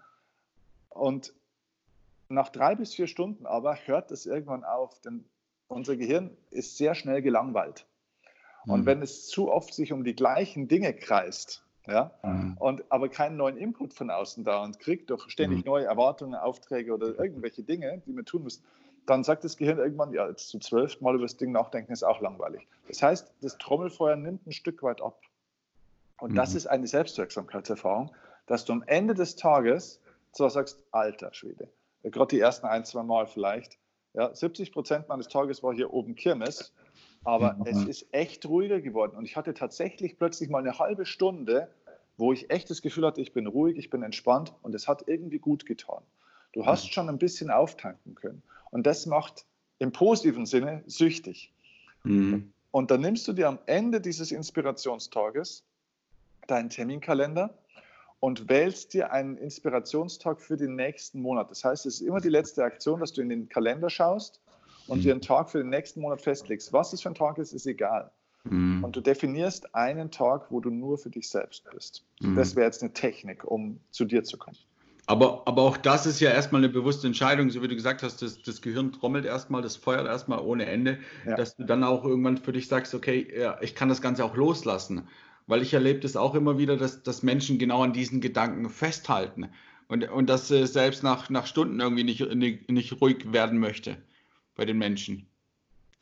Und 0.91 1.33
nach 2.29 2.51
drei 2.51 2.75
bis 2.75 2.95
vier 2.95 3.07
Stunden 3.07 3.47
aber 3.47 3.77
hört 3.87 4.11
es 4.11 4.27
irgendwann 4.27 4.65
auf, 4.65 5.01
denn 5.01 5.25
unser 5.69 5.97
Gehirn 5.97 6.37
ist 6.51 6.77
sehr 6.77 6.95
schnell 6.95 7.23
gelangweilt. 7.23 7.87
Und 8.67 8.81
mhm. 8.81 8.87
wenn 8.87 9.03
es 9.03 9.27
zu 9.27 9.51
oft 9.51 9.73
sich 9.73 9.93
um 9.93 10.05
die 10.05 10.15
gleichen 10.15 10.69
Dinge 10.69 10.93
kreist, 10.93 11.65
ja, 11.87 12.11
mhm. 12.23 12.57
und 12.59 12.85
aber 12.91 13.09
keinen 13.09 13.39
neuen 13.39 13.57
Input 13.57 13.95
von 13.95 14.11
außen 14.11 14.45
da 14.45 14.63
und 14.63 14.79
kriegt 14.79 15.09
durch 15.09 15.31
ständig 15.31 15.61
mhm. 15.61 15.71
neue 15.71 15.85
Erwartungen, 15.87 16.35
Aufträge 16.35 16.93
oder 16.93 17.19
irgendwelche 17.19 17.63
Dinge, 17.63 18.03
die 18.07 18.15
wir 18.15 18.25
tun 18.27 18.43
müssen, 18.43 18.63
dann 19.07 19.25
sagt 19.25 19.43
das 19.45 19.57
Gehirn 19.57 19.79
irgendwann, 19.79 20.13
ja, 20.13 20.29
jetzt 20.29 20.51
zum 20.51 20.61
zwölften 20.61 21.03
Mal 21.03 21.15
über 21.15 21.25
das 21.25 21.39
Ding 21.39 21.51
nachdenken 21.51 21.93
ist 21.93 22.03
auch 22.03 22.21
langweilig. 22.21 22.67
Das 22.89 23.03
heißt, 23.03 23.33
das 23.41 23.57
Trommelfeuer 23.57 24.17
nimmt 24.17 24.47
ein 24.47 24.53
Stück 24.53 24.83
weit 24.83 25.01
ab. 25.01 25.19
Und 26.19 26.33
mhm. 26.33 26.37
das 26.37 26.55
ist 26.55 26.67
eine 26.67 26.87
Selbstwirksamkeitserfahrung, 26.87 28.15
dass 28.47 28.65
du 28.65 28.73
am 28.73 28.83
Ende 28.87 29.15
des 29.15 29.37
Tages 29.37 30.01
zwar 30.33 30.51
sagst, 30.51 30.83
alter 30.91 31.33
Schwede, 31.33 31.69
gerade 32.03 32.37
die 32.37 32.41
ersten 32.41 32.67
ein, 32.67 32.85
zwei 32.85 33.03
Mal 33.03 33.27
vielleicht, 33.27 33.79
ja, 34.15 34.35
70 34.35 34.73
Prozent 34.73 35.09
meines 35.09 35.29
Tages 35.29 35.63
war 35.63 35.75
hier 35.75 35.93
oben 35.93 36.15
Kirmes, 36.15 36.73
aber 37.25 37.55
mhm. 37.55 37.67
es 37.67 37.85
ist 37.85 38.07
echt 38.13 38.47
ruhiger 38.47 38.81
geworden. 38.81 39.17
Und 39.17 39.25
ich 39.25 39.37
hatte 39.37 39.55
tatsächlich 39.55 40.19
plötzlich 40.19 40.49
mal 40.49 40.59
eine 40.59 40.79
halbe 40.79 41.07
Stunde, 41.07 41.69
wo 42.17 42.33
ich 42.33 42.51
echt 42.51 42.71
das 42.71 42.83
Gefühl 42.83 43.07
hatte, 43.07 43.21
ich 43.21 43.33
bin 43.33 43.47
ruhig, 43.47 43.77
ich 43.77 43.91
bin 43.91 44.03
entspannt 44.03 44.53
und 44.63 44.75
es 44.75 44.89
hat 44.89 45.05
irgendwie 45.07 45.39
gut 45.39 45.67
getan. 45.67 46.03
Du 46.53 46.67
hast 46.67 46.87
mhm. 46.87 46.91
schon 46.91 47.09
ein 47.09 47.19
bisschen 47.19 47.51
auftanken 47.51 48.15
können. 48.15 48.43
Und 48.71 48.87
das 48.87 49.07
macht 49.07 49.47
im 49.79 49.93
positiven 49.93 50.47
Sinne 50.47 50.83
süchtig. 50.87 51.53
Mhm. 52.03 52.53
Und 52.71 52.91
dann 52.91 53.01
nimmst 53.01 53.27
du 53.29 53.33
dir 53.33 53.49
am 53.49 53.59
Ende 53.67 54.01
dieses 54.01 54.33
Inspirationstages 54.33 55.65
deinen 56.51 56.71
Terminkalender 56.71 57.55
und 58.21 58.49
wählst 58.49 58.95
dir 58.95 59.13
einen 59.13 59.37
Inspirationstag 59.37 60.41
für 60.41 60.57
den 60.57 60.75
nächsten 60.75 61.21
Monat. 61.21 61.51
Das 61.51 61.65
heißt, 61.65 61.87
es 61.87 62.01
ist 62.01 62.01
immer 62.01 62.21
die 62.21 62.29
letzte 62.29 62.65
Aktion, 62.65 63.01
dass 63.01 63.13
du 63.13 63.23
in 63.23 63.29
den 63.29 63.49
Kalender 63.49 63.91
schaust 63.91 64.41
und 64.89 64.99
mhm. 64.99 65.03
dir 65.03 65.13
einen 65.13 65.21
Tag 65.21 65.51
für 65.51 65.59
den 65.59 65.71
nächsten 65.71 66.01
Monat 66.01 66.21
festlegst. 66.21 66.73
Was 66.73 66.93
es 66.93 67.03
für 67.03 67.11
ein 67.11 67.15
Tag 67.15 67.39
ist, 67.39 67.53
ist 67.53 67.67
egal. 67.67 68.11
Mhm. 68.45 68.83
Und 68.83 68.97
du 68.97 69.01
definierst 69.01 69.75
einen 69.75 70.11
Tag, 70.11 70.51
wo 70.51 70.61
du 70.61 70.71
nur 70.71 70.99
für 70.99 71.11
dich 71.11 71.29
selbst 71.29 71.65
bist. 71.71 72.05
Mhm. 72.21 72.37
Das 72.37 72.57
wäre 72.57 72.67
jetzt 72.67 72.83
eine 72.83 72.93
Technik, 72.93 73.45
um 73.45 73.81
zu 73.91 74.05
dir 74.05 74.25
zu 74.25 74.37
kommen. 74.37 74.57
Aber, 75.07 75.43
aber 75.47 75.63
auch 75.63 75.79
das 75.79 76.05
ist 76.05 76.21
ja 76.21 76.31
erstmal 76.31 76.61
eine 76.61 76.69
bewusste 76.69 77.07
Entscheidung, 77.07 77.49
so 77.49 77.63
wie 77.63 77.69
du 77.69 77.75
gesagt 77.75 78.03
hast, 78.03 78.21
das, 78.21 78.43
das 78.43 78.61
Gehirn 78.61 78.93
trommelt 78.93 79.25
erstmal, 79.25 79.63
das 79.63 79.75
feuert 79.75 80.07
erstmal 80.07 80.41
ohne 80.41 80.67
Ende, 80.67 80.99
ja. 81.25 81.35
dass 81.35 81.57
du 81.57 81.65
dann 81.65 81.83
auch 81.83 82.05
irgendwann 82.05 82.37
für 82.37 82.53
dich 82.53 82.69
sagst, 82.69 82.95
okay, 82.95 83.27
ja, 83.35 83.57
ich 83.63 83.75
kann 83.75 83.89
das 83.89 84.03
Ganze 84.03 84.23
auch 84.23 84.37
loslassen. 84.37 85.09
Weil 85.49 85.63
ich 85.63 85.75
erlebe 85.75 85.99
das 85.99 86.15
auch 86.15 86.35
immer 86.35 86.59
wieder, 86.59 86.77
dass, 86.77 87.03
dass 87.03 87.25
Menschen 87.25 87.59
genau 87.59 87.83
an 87.83 87.93
diesen 87.93 88.21
Gedanken 88.21 88.69
festhalten 88.69 89.51
und, 89.89 90.09
und 90.09 90.29
dass 90.29 90.51
äh, 90.51 90.67
selbst 90.67 91.03
nach, 91.03 91.31
nach 91.31 91.47
Stunden 91.47 91.81
irgendwie 91.81 92.05
nicht, 92.05 92.21
nicht, 92.35 92.71
nicht 92.71 93.01
ruhig 93.01 93.33
werden 93.33 93.59
möchte 93.59 93.97
bei 94.55 94.65
den 94.65 94.79
Menschen. 94.79 95.27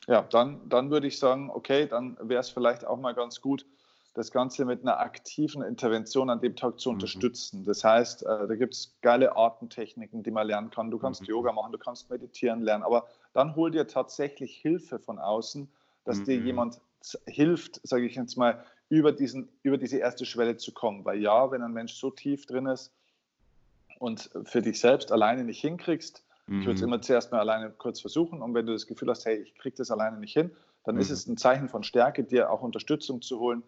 Ja, 0.05 0.21
dann, 0.21 0.69
dann 0.69 0.91
würde 0.91 1.07
ich 1.07 1.17
sagen, 1.17 1.49
okay, 1.49 1.87
dann 1.87 2.17
wäre 2.21 2.41
es 2.41 2.49
vielleicht 2.49 2.85
auch 2.85 2.99
mal 2.99 3.13
ganz 3.13 3.41
gut, 3.41 3.65
das 4.13 4.31
Ganze 4.31 4.65
mit 4.65 4.81
einer 4.81 4.99
aktiven 4.99 5.61
Intervention 5.61 6.29
an 6.29 6.41
dem 6.41 6.55
Tag 6.55 6.79
zu 6.79 6.89
mhm. 6.89 6.95
unterstützen. 6.95 7.63
Das 7.65 7.83
heißt, 7.83 8.23
äh, 8.23 8.47
da 8.47 8.55
gibt 8.55 8.73
es 8.73 8.95
geile 9.01 9.35
Artentechniken, 9.35 10.23
die 10.23 10.31
man 10.31 10.47
lernen 10.47 10.71
kann. 10.71 10.91
Du 10.91 10.97
kannst 10.97 11.21
mhm. 11.21 11.27
Yoga 11.27 11.53
machen, 11.53 11.71
du 11.71 11.77
kannst 11.77 12.09
meditieren 12.09 12.61
lernen, 12.61 12.83
aber 12.83 13.07
dann 13.33 13.55
hol 13.55 13.71
dir 13.71 13.87
tatsächlich 13.87 14.57
Hilfe 14.57 14.99
von 14.99 15.19
außen, 15.19 15.69
dass 16.03 16.17
mhm. 16.17 16.25
dir 16.25 16.37
jemand 16.37 16.81
hilft, 17.27 17.79
sage 17.87 18.07
ich 18.07 18.15
jetzt 18.15 18.37
mal, 18.37 18.65
über, 18.89 19.11
diesen, 19.11 19.49
über 19.63 19.77
diese 19.77 19.97
erste 19.97 20.25
Schwelle 20.25 20.57
zu 20.57 20.73
kommen. 20.73 21.05
Weil 21.05 21.19
ja, 21.19 21.51
wenn 21.51 21.61
ein 21.61 21.73
Mensch 21.73 21.93
so 21.93 22.09
tief 22.09 22.45
drin 22.45 22.65
ist 22.65 22.93
und 23.99 24.29
für 24.43 24.61
dich 24.61 24.79
selbst 24.79 25.11
alleine 25.11 25.43
nicht 25.43 25.61
hinkriegst, 25.61 26.23
ich 26.49 26.53
würde 26.59 26.73
es 26.75 26.81
mhm. 26.81 26.87
immer 26.87 27.01
zuerst 27.01 27.33
mal 27.33 27.39
alleine 27.39 27.71
kurz 27.71 27.99
versuchen 27.99 28.41
und 28.41 28.53
wenn 28.53 28.65
du 28.65 28.71
das 28.71 28.87
Gefühl 28.87 29.09
hast, 29.09 29.25
hey, 29.25 29.35
ich 29.35 29.55
kriege 29.55 29.75
das 29.75 29.91
alleine 29.91 30.17
nicht 30.17 30.31
hin, 30.31 30.51
dann 30.85 30.95
mhm. 30.95 31.01
ist 31.01 31.09
es 31.09 31.27
ein 31.27 31.35
Zeichen 31.35 31.67
von 31.67 31.83
Stärke, 31.83 32.23
dir 32.23 32.49
auch 32.49 32.61
Unterstützung 32.61 33.21
zu 33.21 33.39
holen 33.39 33.63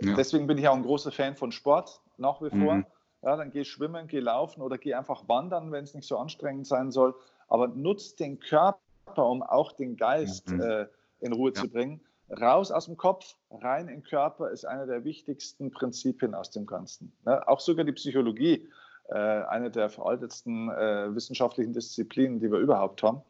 ja. 0.00 0.14
Deswegen 0.14 0.46
bin 0.46 0.58
ich 0.58 0.68
auch 0.68 0.74
ein 0.74 0.82
großer 0.82 1.12
Fan 1.12 1.36
von 1.36 1.52
Sport 1.52 2.00
nach 2.18 2.40
wie 2.42 2.50
vor. 2.50 2.74
Mhm. 2.74 2.86
Ja, 3.22 3.36
dann 3.36 3.50
geh 3.50 3.64
schwimmen, 3.64 4.06
geh 4.06 4.20
laufen 4.20 4.62
oder 4.62 4.78
geh 4.78 4.94
einfach 4.94 5.28
wandern, 5.28 5.72
wenn 5.72 5.84
es 5.84 5.94
nicht 5.94 6.06
so 6.06 6.18
anstrengend 6.18 6.66
sein 6.66 6.90
soll. 6.90 7.14
Aber 7.48 7.68
nutzt 7.68 8.20
den 8.20 8.38
Körper, 8.38 8.78
um 9.16 9.42
auch 9.42 9.72
den 9.72 9.96
Geist 9.96 10.48
mhm. 10.50 10.60
äh, 10.60 10.86
in 11.20 11.32
Ruhe 11.32 11.52
ja. 11.54 11.62
zu 11.62 11.68
bringen. 11.68 12.00
Raus 12.30 12.72
aus 12.72 12.86
dem 12.86 12.96
Kopf, 12.96 13.36
rein 13.50 13.88
in 13.88 14.00
den 14.00 14.02
Körper 14.02 14.50
ist 14.50 14.64
eine 14.64 14.86
der 14.86 15.04
wichtigsten 15.04 15.70
Prinzipien 15.70 16.34
aus 16.34 16.50
dem 16.50 16.66
Ganzen. 16.66 17.12
Ja, 17.24 17.46
auch 17.46 17.60
sogar 17.60 17.84
die 17.84 17.92
Psychologie, 17.92 18.68
äh, 19.08 19.14
eine 19.14 19.70
der 19.70 19.88
veraltetsten 19.90 20.70
äh, 20.70 21.14
wissenschaftlichen 21.14 21.72
Disziplinen, 21.72 22.40
die 22.40 22.50
wir 22.50 22.58
überhaupt 22.58 23.02
haben, 23.02 23.22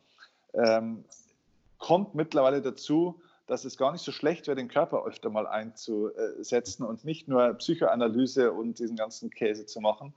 ähm, 0.55 1.05
kommt 1.79 2.15
mittlerweile 2.15 2.63
dazu, 2.63 3.21
dass 3.47 3.65
es 3.65 3.77
gar 3.77 3.93
nicht 3.93 4.03
so 4.03 4.13
schlecht 4.13 4.47
wäre, 4.47 4.57
den 4.57 4.69
Körper 4.69 5.05
öfter 5.05 5.31
mal 5.31 5.47
einzusetzen 5.47 6.85
und 6.85 7.05
nicht 7.05 7.29
nur 7.29 7.53
Psychoanalyse 7.55 8.53
und 8.53 8.79
diesen 8.79 8.97
ganzen 8.97 9.31
Käse 9.31 9.67
zu 9.67 9.81
machen. 9.81 10.15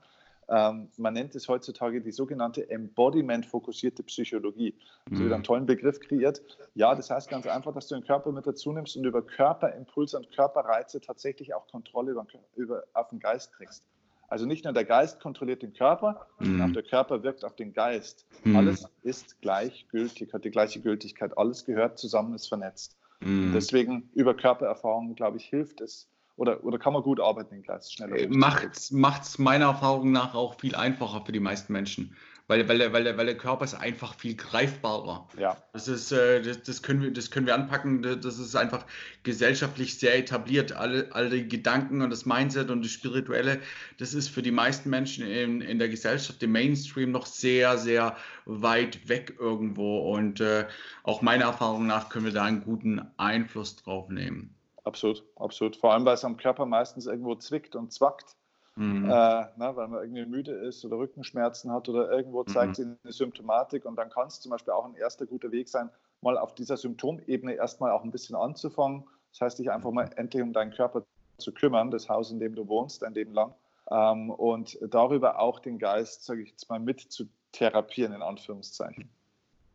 Ähm, 0.50 0.88
man 0.96 1.14
nennt 1.14 1.34
es 1.36 1.48
heutzutage 1.48 2.00
die 2.00 2.10
sogenannte 2.10 2.68
Embodiment-fokussierte 2.68 4.02
Psychologie. 4.02 4.74
Mhm. 5.08 5.16
So 5.16 5.22
wird 5.22 5.32
einen 5.32 5.44
tollen 5.44 5.66
Begriff 5.66 6.00
kreiert. 6.00 6.42
Ja, 6.74 6.94
das 6.94 7.08
heißt 7.08 7.30
ganz 7.30 7.46
einfach, 7.46 7.72
dass 7.72 7.86
du 7.86 7.94
den 7.94 8.04
Körper 8.04 8.32
mit 8.32 8.46
dazu 8.46 8.72
nimmst 8.72 8.96
und 8.96 9.04
über 9.04 9.22
Körperimpulse 9.22 10.16
und 10.16 10.30
Körperreize 10.32 11.00
tatsächlich 11.00 11.54
auch 11.54 11.68
Kontrolle 11.68 12.12
über, 12.12 12.26
über, 12.56 12.84
auf 12.94 13.08
den 13.10 13.20
Geist 13.20 13.52
kriegst. 13.52 13.84
Also 14.28 14.46
nicht 14.46 14.64
nur 14.64 14.72
der 14.72 14.84
Geist 14.84 15.20
kontrolliert 15.20 15.62
den 15.62 15.72
Körper, 15.72 16.26
mhm. 16.38 16.44
sondern 16.44 16.70
auch 16.70 16.74
der 16.74 16.82
Körper 16.82 17.22
wirkt 17.22 17.44
auf 17.44 17.54
den 17.54 17.72
Geist. 17.72 18.26
Mhm. 18.44 18.56
Alles 18.56 18.88
ist 19.02 19.40
gleichgültig, 19.40 20.32
hat 20.32 20.44
die 20.44 20.50
gleiche 20.50 20.80
Gültigkeit. 20.80 21.36
Alles 21.38 21.64
gehört 21.64 21.98
zusammen, 21.98 22.34
ist 22.34 22.48
vernetzt. 22.48 22.96
Mhm. 23.20 23.52
Deswegen 23.54 24.10
über 24.14 24.34
Körpererfahrung, 24.34 25.14
glaube 25.14 25.36
ich, 25.36 25.44
hilft 25.44 25.80
es. 25.80 26.08
Oder, 26.40 26.64
oder 26.64 26.78
kann 26.78 26.94
man 26.94 27.02
gut 27.02 27.20
arbeiten 27.20 27.54
in 27.54 27.62
Gleis 27.62 27.92
schneller? 27.92 28.16
Macht 28.30 28.76
es 29.22 29.38
meiner 29.38 29.66
Erfahrung 29.66 30.10
nach 30.10 30.34
auch 30.34 30.58
viel 30.58 30.74
einfacher 30.74 31.22
für 31.26 31.32
die 31.32 31.40
meisten 31.40 31.72
Menschen 31.72 32.16
weil, 32.50 32.68
weil, 32.68 32.78
der, 32.78 32.92
weil, 32.92 33.16
weil 33.16 33.26
der 33.26 33.36
Körper 33.36 33.64
ist 33.64 33.74
einfach 33.74 34.12
viel 34.14 34.34
greifbarer. 34.34 35.28
Ja. 35.38 35.56
Das, 35.72 35.86
ist, 35.86 36.10
äh, 36.10 36.42
das, 36.42 36.64
das, 36.64 36.82
können 36.82 37.00
wir, 37.00 37.12
das 37.12 37.30
können 37.30 37.46
wir 37.46 37.54
anpacken, 37.54 38.02
das 38.02 38.40
ist 38.40 38.56
einfach 38.56 38.84
gesellschaftlich 39.22 40.00
sehr 40.00 40.18
etabliert. 40.18 40.72
Alle, 40.72 41.06
alle 41.12 41.30
die 41.30 41.46
Gedanken 41.48 42.02
und 42.02 42.10
das 42.10 42.26
Mindset 42.26 42.70
und 42.70 42.84
das 42.84 42.90
Spirituelle, 42.90 43.60
das 43.98 44.14
ist 44.14 44.30
für 44.30 44.42
die 44.42 44.50
meisten 44.50 44.90
Menschen 44.90 45.24
in, 45.24 45.60
in 45.60 45.78
der 45.78 45.88
Gesellschaft, 45.88 46.42
im 46.42 46.50
Mainstream 46.50 47.12
noch 47.12 47.26
sehr, 47.26 47.78
sehr 47.78 48.16
weit 48.46 49.08
weg 49.08 49.36
irgendwo. 49.38 50.12
Und 50.12 50.40
äh, 50.40 50.66
auch 51.04 51.22
meiner 51.22 51.44
Erfahrung 51.44 51.86
nach 51.86 52.08
können 52.08 52.24
wir 52.24 52.32
da 52.32 52.42
einen 52.42 52.64
guten 52.64 53.00
Einfluss 53.16 53.76
drauf 53.76 54.08
nehmen. 54.08 54.56
Absolut, 54.84 55.24
absolut. 55.36 55.76
Vor 55.76 55.92
allem, 55.92 56.04
weil 56.04 56.14
es 56.14 56.24
am 56.24 56.36
Körper 56.36 56.66
meistens 56.66 57.06
irgendwo 57.06 57.34
zwickt 57.34 57.76
und 57.76 57.92
zwackt. 57.92 58.36
Mhm. 58.76 59.04
Äh, 59.04 59.08
ne, 59.08 59.72
weil 59.74 59.88
man 59.88 60.02
irgendwie 60.02 60.24
müde 60.24 60.52
ist 60.52 60.84
oder 60.84 60.96
Rückenschmerzen 60.98 61.72
hat 61.72 61.88
oder 61.88 62.10
irgendwo 62.10 62.44
zeigt 62.44 62.70
mhm. 62.70 62.74
sich 62.74 62.86
eine 62.86 63.12
Symptomatik 63.12 63.84
und 63.84 63.96
dann 63.96 64.10
kann 64.10 64.28
es 64.28 64.40
zum 64.40 64.50
Beispiel 64.50 64.72
auch 64.72 64.84
ein 64.84 64.94
erster 64.94 65.26
guter 65.26 65.50
Weg 65.50 65.68
sein, 65.68 65.90
mal 66.22 66.38
auf 66.38 66.54
dieser 66.54 66.76
Symptomebene 66.76 67.54
erstmal 67.54 67.90
auch 67.90 68.04
ein 68.04 68.10
bisschen 68.10 68.36
anzufangen. 68.36 69.04
Das 69.32 69.40
heißt, 69.42 69.58
dich 69.58 69.70
einfach 69.70 69.90
mal 69.90 70.10
endlich 70.16 70.42
um 70.42 70.52
deinen 70.52 70.72
Körper 70.72 71.04
zu 71.38 71.52
kümmern, 71.52 71.90
das 71.90 72.08
Haus, 72.08 72.30
in 72.30 72.38
dem 72.38 72.54
du 72.54 72.68
wohnst, 72.68 73.02
dein 73.02 73.14
Leben 73.14 73.34
lang. 73.34 73.54
Ähm, 73.90 74.30
und 74.30 74.78
darüber 74.82 75.40
auch 75.40 75.58
den 75.58 75.78
Geist, 75.78 76.24
sage 76.24 76.42
ich 76.42 76.50
jetzt 76.50 76.68
mal, 76.68 76.78
mit 76.78 77.00
zu 77.00 77.28
therapieren, 77.52 78.14
in 78.14 78.22
Anführungszeichen. 78.22 79.08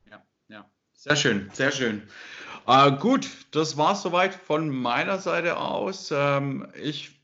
Ja, 0.10 0.24
ja. 0.48 0.66
Sehr 0.94 1.16
schön, 1.16 1.50
sehr 1.54 1.72
schön. 1.72 2.08
Äh, 2.68 2.92
gut, 2.94 3.30
das 3.52 3.78
war 3.78 3.94
es 3.94 4.02
soweit 4.02 4.34
von 4.34 4.70
meiner 4.70 5.20
Seite 5.20 5.58
aus. 5.58 6.12
Ähm, 6.12 6.68
ich 6.82 7.16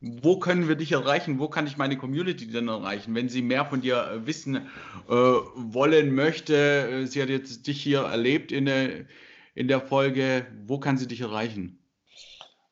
wo 0.00 0.38
können 0.38 0.66
wir 0.66 0.76
dich 0.76 0.92
erreichen? 0.92 1.38
Wo 1.38 1.48
kann 1.48 1.66
ich 1.66 1.76
meine 1.76 1.98
Community 1.98 2.50
denn 2.50 2.68
erreichen? 2.68 3.14
Wenn 3.14 3.28
sie 3.28 3.42
mehr 3.42 3.66
von 3.66 3.82
dir 3.82 4.10
äh, 4.10 4.26
wissen 4.26 4.56
äh, 4.56 5.12
wollen 5.12 6.14
möchte, 6.14 6.54
äh, 6.54 7.06
sie 7.06 7.20
hat 7.20 7.28
jetzt 7.28 7.66
dich 7.66 7.82
hier 7.82 8.00
erlebt 8.00 8.50
in 8.50 8.64
der, 8.64 9.04
in 9.54 9.68
der 9.68 9.80
Folge, 9.80 10.46
wo 10.64 10.78
kann 10.78 10.96
sie 10.96 11.06
dich 11.06 11.20
erreichen? 11.20 11.78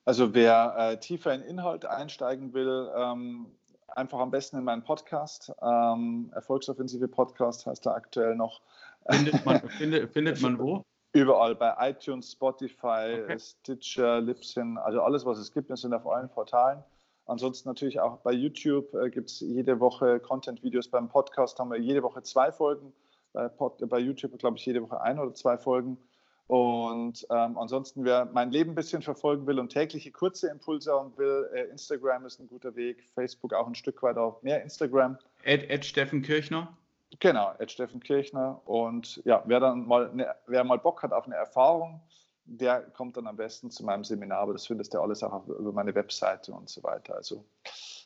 Also 0.06 0.32
wer 0.32 0.74
äh, 0.78 0.98
tiefer 0.98 1.34
in 1.34 1.42
Inhalt 1.42 1.84
einsteigen 1.84 2.54
will, 2.54 2.90
ähm, 2.96 3.46
einfach 3.88 4.20
am 4.20 4.30
besten 4.30 4.56
in 4.56 4.64
meinen 4.64 4.82
Podcast. 4.82 5.52
Ähm, 5.60 6.30
Erfolgsoffensive 6.34 7.08
Podcast 7.08 7.66
heißt 7.66 7.84
er 7.84 7.94
aktuell 7.94 8.36
noch. 8.36 8.62
Findet 9.10 9.44
man, 9.44 9.60
findet, 9.76 10.10
findet 10.14 10.40
man 10.40 10.58
wo? 10.58 10.82
Überall 11.18 11.54
bei 11.54 11.74
iTunes, 11.90 12.32
Spotify, 12.32 13.22
okay. 13.22 13.38
Stitcher, 13.38 14.20
Libsyn, 14.20 14.78
also 14.78 15.02
alles, 15.02 15.24
was 15.24 15.38
es 15.38 15.52
gibt, 15.52 15.68
wir 15.68 15.76
sind 15.76 15.94
auf 15.94 16.06
allen 16.06 16.28
Portalen. 16.28 16.82
Ansonsten 17.26 17.68
natürlich 17.68 18.00
auch 18.00 18.18
bei 18.18 18.32
YouTube 18.32 18.94
äh, 18.94 19.10
gibt 19.10 19.28
es 19.28 19.40
jede 19.40 19.80
Woche 19.80 20.20
Content-Videos. 20.20 20.88
Beim 20.88 21.08
Podcast 21.08 21.58
haben 21.58 21.70
wir 21.70 21.78
jede 21.78 22.02
Woche 22.02 22.22
zwei 22.22 22.52
Folgen. 22.52 22.92
Bei, 23.34 23.48
Pod, 23.48 23.86
bei 23.88 23.98
YouTube, 23.98 24.38
glaube 24.38 24.56
ich, 24.56 24.64
jede 24.64 24.82
Woche 24.82 25.00
ein 25.00 25.18
oder 25.18 25.34
zwei 25.34 25.58
Folgen. 25.58 25.98
Und 26.46 27.26
ähm, 27.28 27.58
ansonsten, 27.58 28.06
wer 28.06 28.24
mein 28.24 28.50
Leben 28.50 28.70
ein 28.70 28.74
bisschen 28.74 29.02
verfolgen 29.02 29.46
will 29.46 29.58
und 29.58 29.68
tägliche 29.68 30.10
kurze 30.10 30.48
Impulse 30.48 30.90
haben 30.92 31.12
will, 31.18 31.50
äh, 31.52 31.64
Instagram 31.64 32.24
ist 32.24 32.40
ein 32.40 32.46
guter 32.46 32.74
Weg, 32.74 33.04
Facebook 33.14 33.52
auch 33.52 33.66
ein 33.66 33.74
Stück 33.74 34.02
weit 34.02 34.16
auf 34.16 34.42
mehr 34.42 34.62
Instagram. 34.62 35.18
Ed, 35.42 35.68
Ed 35.68 35.84
Steffen 35.84 36.22
Kirchner. 36.22 36.77
Genau, 37.20 37.54
Ed 37.58 37.70
Steffen 37.70 38.00
Kirchner. 38.00 38.60
Und 38.66 39.22
ja, 39.24 39.42
wer 39.46 39.60
dann 39.60 39.86
mal, 39.86 40.14
ne, 40.14 40.34
wer 40.46 40.64
mal 40.64 40.78
Bock 40.78 41.02
hat 41.02 41.12
auf 41.12 41.26
eine 41.26 41.36
Erfahrung, 41.36 42.00
der 42.44 42.80
kommt 42.80 43.16
dann 43.16 43.26
am 43.26 43.36
besten 43.36 43.70
zu 43.70 43.84
meinem 43.84 44.04
Seminar, 44.04 44.40
aber 44.40 44.52
das 44.52 44.66
findest 44.66 44.94
du 44.94 45.00
alles 45.00 45.22
auch 45.22 45.46
über 45.46 45.72
meine 45.72 45.94
Webseite 45.94 46.52
und 46.52 46.68
so 46.68 46.82
weiter. 46.82 47.14
Also, 47.14 47.44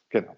genau. 0.08 0.36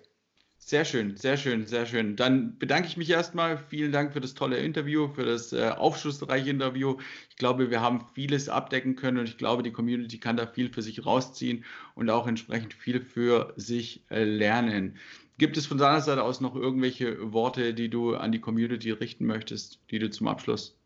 Sehr 0.66 0.86
schön, 0.86 1.18
sehr 1.18 1.36
schön, 1.36 1.66
sehr 1.66 1.84
schön. 1.84 2.16
Dann 2.16 2.58
bedanke 2.58 2.88
ich 2.88 2.96
mich 2.96 3.10
erstmal. 3.10 3.58
Vielen 3.58 3.92
Dank 3.92 4.14
für 4.14 4.20
das 4.22 4.32
tolle 4.32 4.56
Interview, 4.56 5.08
für 5.08 5.26
das 5.26 5.52
äh, 5.52 5.68
aufschlussreiche 5.68 6.48
Interview. 6.48 6.96
Ich 7.28 7.36
glaube, 7.36 7.70
wir 7.70 7.82
haben 7.82 8.06
vieles 8.14 8.48
abdecken 8.48 8.96
können 8.96 9.18
und 9.18 9.28
ich 9.28 9.36
glaube, 9.36 9.62
die 9.62 9.72
Community 9.72 10.18
kann 10.18 10.38
da 10.38 10.46
viel 10.46 10.72
für 10.72 10.80
sich 10.80 11.04
rausziehen 11.04 11.66
und 11.94 12.08
auch 12.08 12.26
entsprechend 12.26 12.72
viel 12.72 13.02
für 13.02 13.52
sich 13.56 14.10
äh, 14.10 14.24
lernen. 14.24 14.96
Gibt 15.36 15.56
es 15.56 15.66
von 15.66 15.78
deiner 15.78 16.00
Seite 16.00 16.22
aus 16.22 16.40
noch 16.40 16.54
irgendwelche 16.54 17.32
Worte, 17.32 17.74
die 17.74 17.88
du 17.88 18.14
an 18.14 18.30
die 18.30 18.40
Community 18.40 18.92
richten 18.92 19.26
möchtest, 19.26 19.80
die 19.90 19.98
du 19.98 20.08
zum 20.10 20.28
Abschluss 20.28 20.78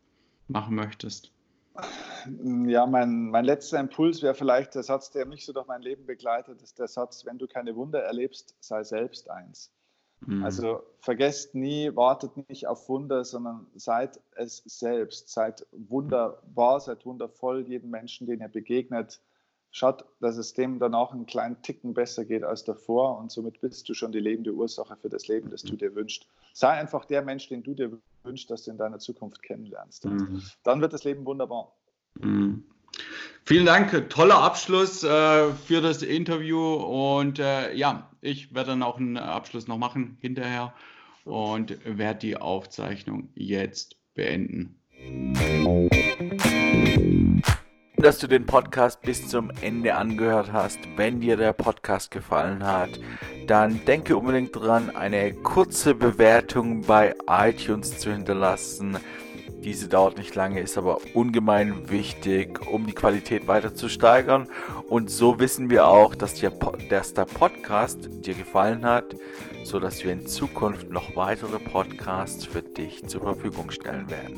machen 0.47 0.75
möchtest? 0.75 1.31
Ja, 2.65 2.85
mein, 2.85 3.29
mein 3.29 3.45
letzter 3.45 3.79
Impuls 3.79 4.21
wäre 4.21 4.33
vielleicht 4.33 4.75
der 4.75 4.83
Satz, 4.83 5.11
der 5.11 5.25
mich 5.25 5.45
so 5.45 5.53
durch 5.53 5.67
mein 5.67 5.81
Leben 5.81 6.05
begleitet, 6.05 6.61
ist 6.61 6.79
der 6.79 6.87
Satz, 6.87 7.25
wenn 7.25 7.37
du 7.37 7.47
keine 7.47 7.75
Wunder 7.75 8.01
erlebst, 8.01 8.55
sei 8.59 8.83
selbst 8.83 9.29
eins. 9.29 9.71
Mhm. 10.25 10.43
Also 10.43 10.83
vergesst 10.99 11.55
nie, 11.55 11.95
wartet 11.95 12.49
nicht 12.49 12.67
auf 12.67 12.89
Wunder, 12.89 13.23
sondern 13.23 13.67
seid 13.75 14.19
es 14.35 14.63
selbst. 14.65 15.29
Seid 15.29 15.65
wunderbar, 15.71 16.79
seid 16.79 17.05
wundervoll, 17.05 17.65
jeden 17.67 17.89
Menschen, 17.89 18.27
den 18.27 18.41
ihr 18.41 18.49
begegnet. 18.49 19.21
Schaut, 19.71 20.05
dass 20.19 20.37
es 20.37 20.53
dem 20.53 20.79
danach 20.79 21.11
einen 21.11 21.25
kleinen 21.25 21.61
Ticken 21.61 21.93
besser 21.93 22.25
geht 22.25 22.43
als 22.43 22.63
davor 22.63 23.19
und 23.19 23.31
somit 23.31 23.61
bist 23.61 23.87
du 23.87 23.93
schon 23.93 24.11
die 24.11 24.19
lebende 24.19 24.53
Ursache 24.53 24.95
für 24.95 25.09
das 25.09 25.27
Leben, 25.27 25.49
das 25.49 25.63
du 25.63 25.75
dir 25.75 25.93
wünschst. 25.95 26.27
Sei 26.53 26.69
einfach 26.69 27.05
der 27.05 27.21
Mensch, 27.21 27.47
den 27.49 27.63
du 27.63 27.73
dir 27.73 27.91
wünschst, 28.23 28.49
dass 28.49 28.63
du 28.63 28.71
in 28.71 28.77
deiner 28.77 28.99
Zukunft 28.99 29.41
kennenlernst. 29.43 30.05
Mhm. 30.05 30.41
Dann 30.63 30.81
wird 30.81 30.93
das 30.93 31.03
Leben 31.03 31.25
wunderbar. 31.25 31.75
Mhm. 32.19 32.63
Vielen 33.45 33.65
Dank, 33.65 34.09
toller 34.09 34.39
Abschluss 34.41 35.03
äh, 35.03 35.51
für 35.53 35.81
das 35.81 36.01
Interview 36.01 36.73
und 36.73 37.39
äh, 37.39 37.73
ja, 37.73 38.09
ich 38.21 38.53
werde 38.53 38.71
dann 38.71 38.83
auch 38.83 38.97
einen 38.97 39.17
Abschluss 39.17 39.67
noch 39.67 39.77
machen 39.77 40.17
hinterher 40.19 40.73
und 41.23 41.77
werde 41.85 42.19
die 42.19 42.37
Aufzeichnung 42.37 43.29
jetzt 43.35 43.95
beenden 44.13 44.75
dass 48.01 48.17
du 48.17 48.27
den 48.27 48.45
Podcast 48.45 49.01
bis 49.01 49.27
zum 49.27 49.51
Ende 49.61 49.95
angehört 49.95 50.53
hast. 50.53 50.79
Wenn 50.95 51.19
dir 51.19 51.35
der 51.35 51.51
Podcast 51.51 52.11
gefallen 52.11 52.65
hat, 52.65 52.89
dann 53.45 53.83
denke 53.85 54.15
unbedingt 54.15 54.55
dran, 54.55 54.95
eine 54.95 55.33
kurze 55.33 55.95
Bewertung 55.95 56.81
bei 56.81 57.13
iTunes 57.27 57.99
zu 57.99 58.11
hinterlassen. 58.13 58.97
Diese 59.63 59.89
dauert 59.89 60.17
nicht 60.17 60.33
lange, 60.33 60.61
ist 60.61 60.77
aber 60.77 60.99
ungemein 61.13 61.89
wichtig, 61.89 62.65
um 62.71 62.87
die 62.87 62.93
Qualität 62.93 63.49
weiter 63.49 63.75
zu 63.75 63.89
steigern. 63.89 64.47
Und 64.87 65.09
so 65.09 65.37
wissen 65.39 65.69
wir 65.69 65.85
auch, 65.85 66.15
dass, 66.15 66.35
dir, 66.35 66.53
dass 66.89 67.13
der 67.13 67.25
Podcast 67.25 68.07
dir 68.25 68.33
gefallen 68.33 68.85
hat, 68.85 69.13
sodass 69.63 70.05
wir 70.05 70.13
in 70.13 70.25
Zukunft 70.25 70.89
noch 70.89 71.17
weitere 71.17 71.59
Podcasts 71.59 72.45
für 72.45 72.61
dich 72.61 73.05
zur 73.07 73.21
Verfügung 73.21 73.71
stellen 73.71 74.09
werden. 74.09 74.37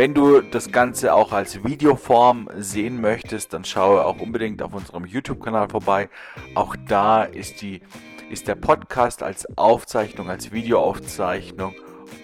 Wenn 0.00 0.14
du 0.14 0.40
das 0.40 0.72
Ganze 0.72 1.12
auch 1.12 1.30
als 1.30 1.62
Videoform 1.62 2.48
sehen 2.56 3.02
möchtest, 3.02 3.52
dann 3.52 3.66
schaue 3.66 4.06
auch 4.06 4.18
unbedingt 4.18 4.62
auf 4.62 4.72
unserem 4.72 5.04
YouTube-Kanal 5.04 5.68
vorbei. 5.68 6.08
Auch 6.54 6.74
da 6.88 7.24
ist, 7.24 7.60
die, 7.60 7.82
ist 8.30 8.48
der 8.48 8.54
Podcast 8.54 9.22
als 9.22 9.46
Aufzeichnung, 9.58 10.30
als 10.30 10.52
Videoaufzeichnung 10.52 11.74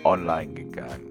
online 0.04 0.54
gegangen. 0.54 1.04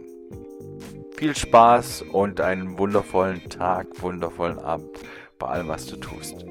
Viel 1.15 1.35
Spaß 1.35 2.01
und 2.01 2.41
einen 2.41 2.79
wundervollen 2.79 3.47
Tag, 3.47 4.01
wundervollen 4.01 4.57
Abend 4.57 4.89
bei 5.37 5.45
allem, 5.45 5.67
was 5.67 5.85
du 5.85 5.97
tust. 5.97 6.43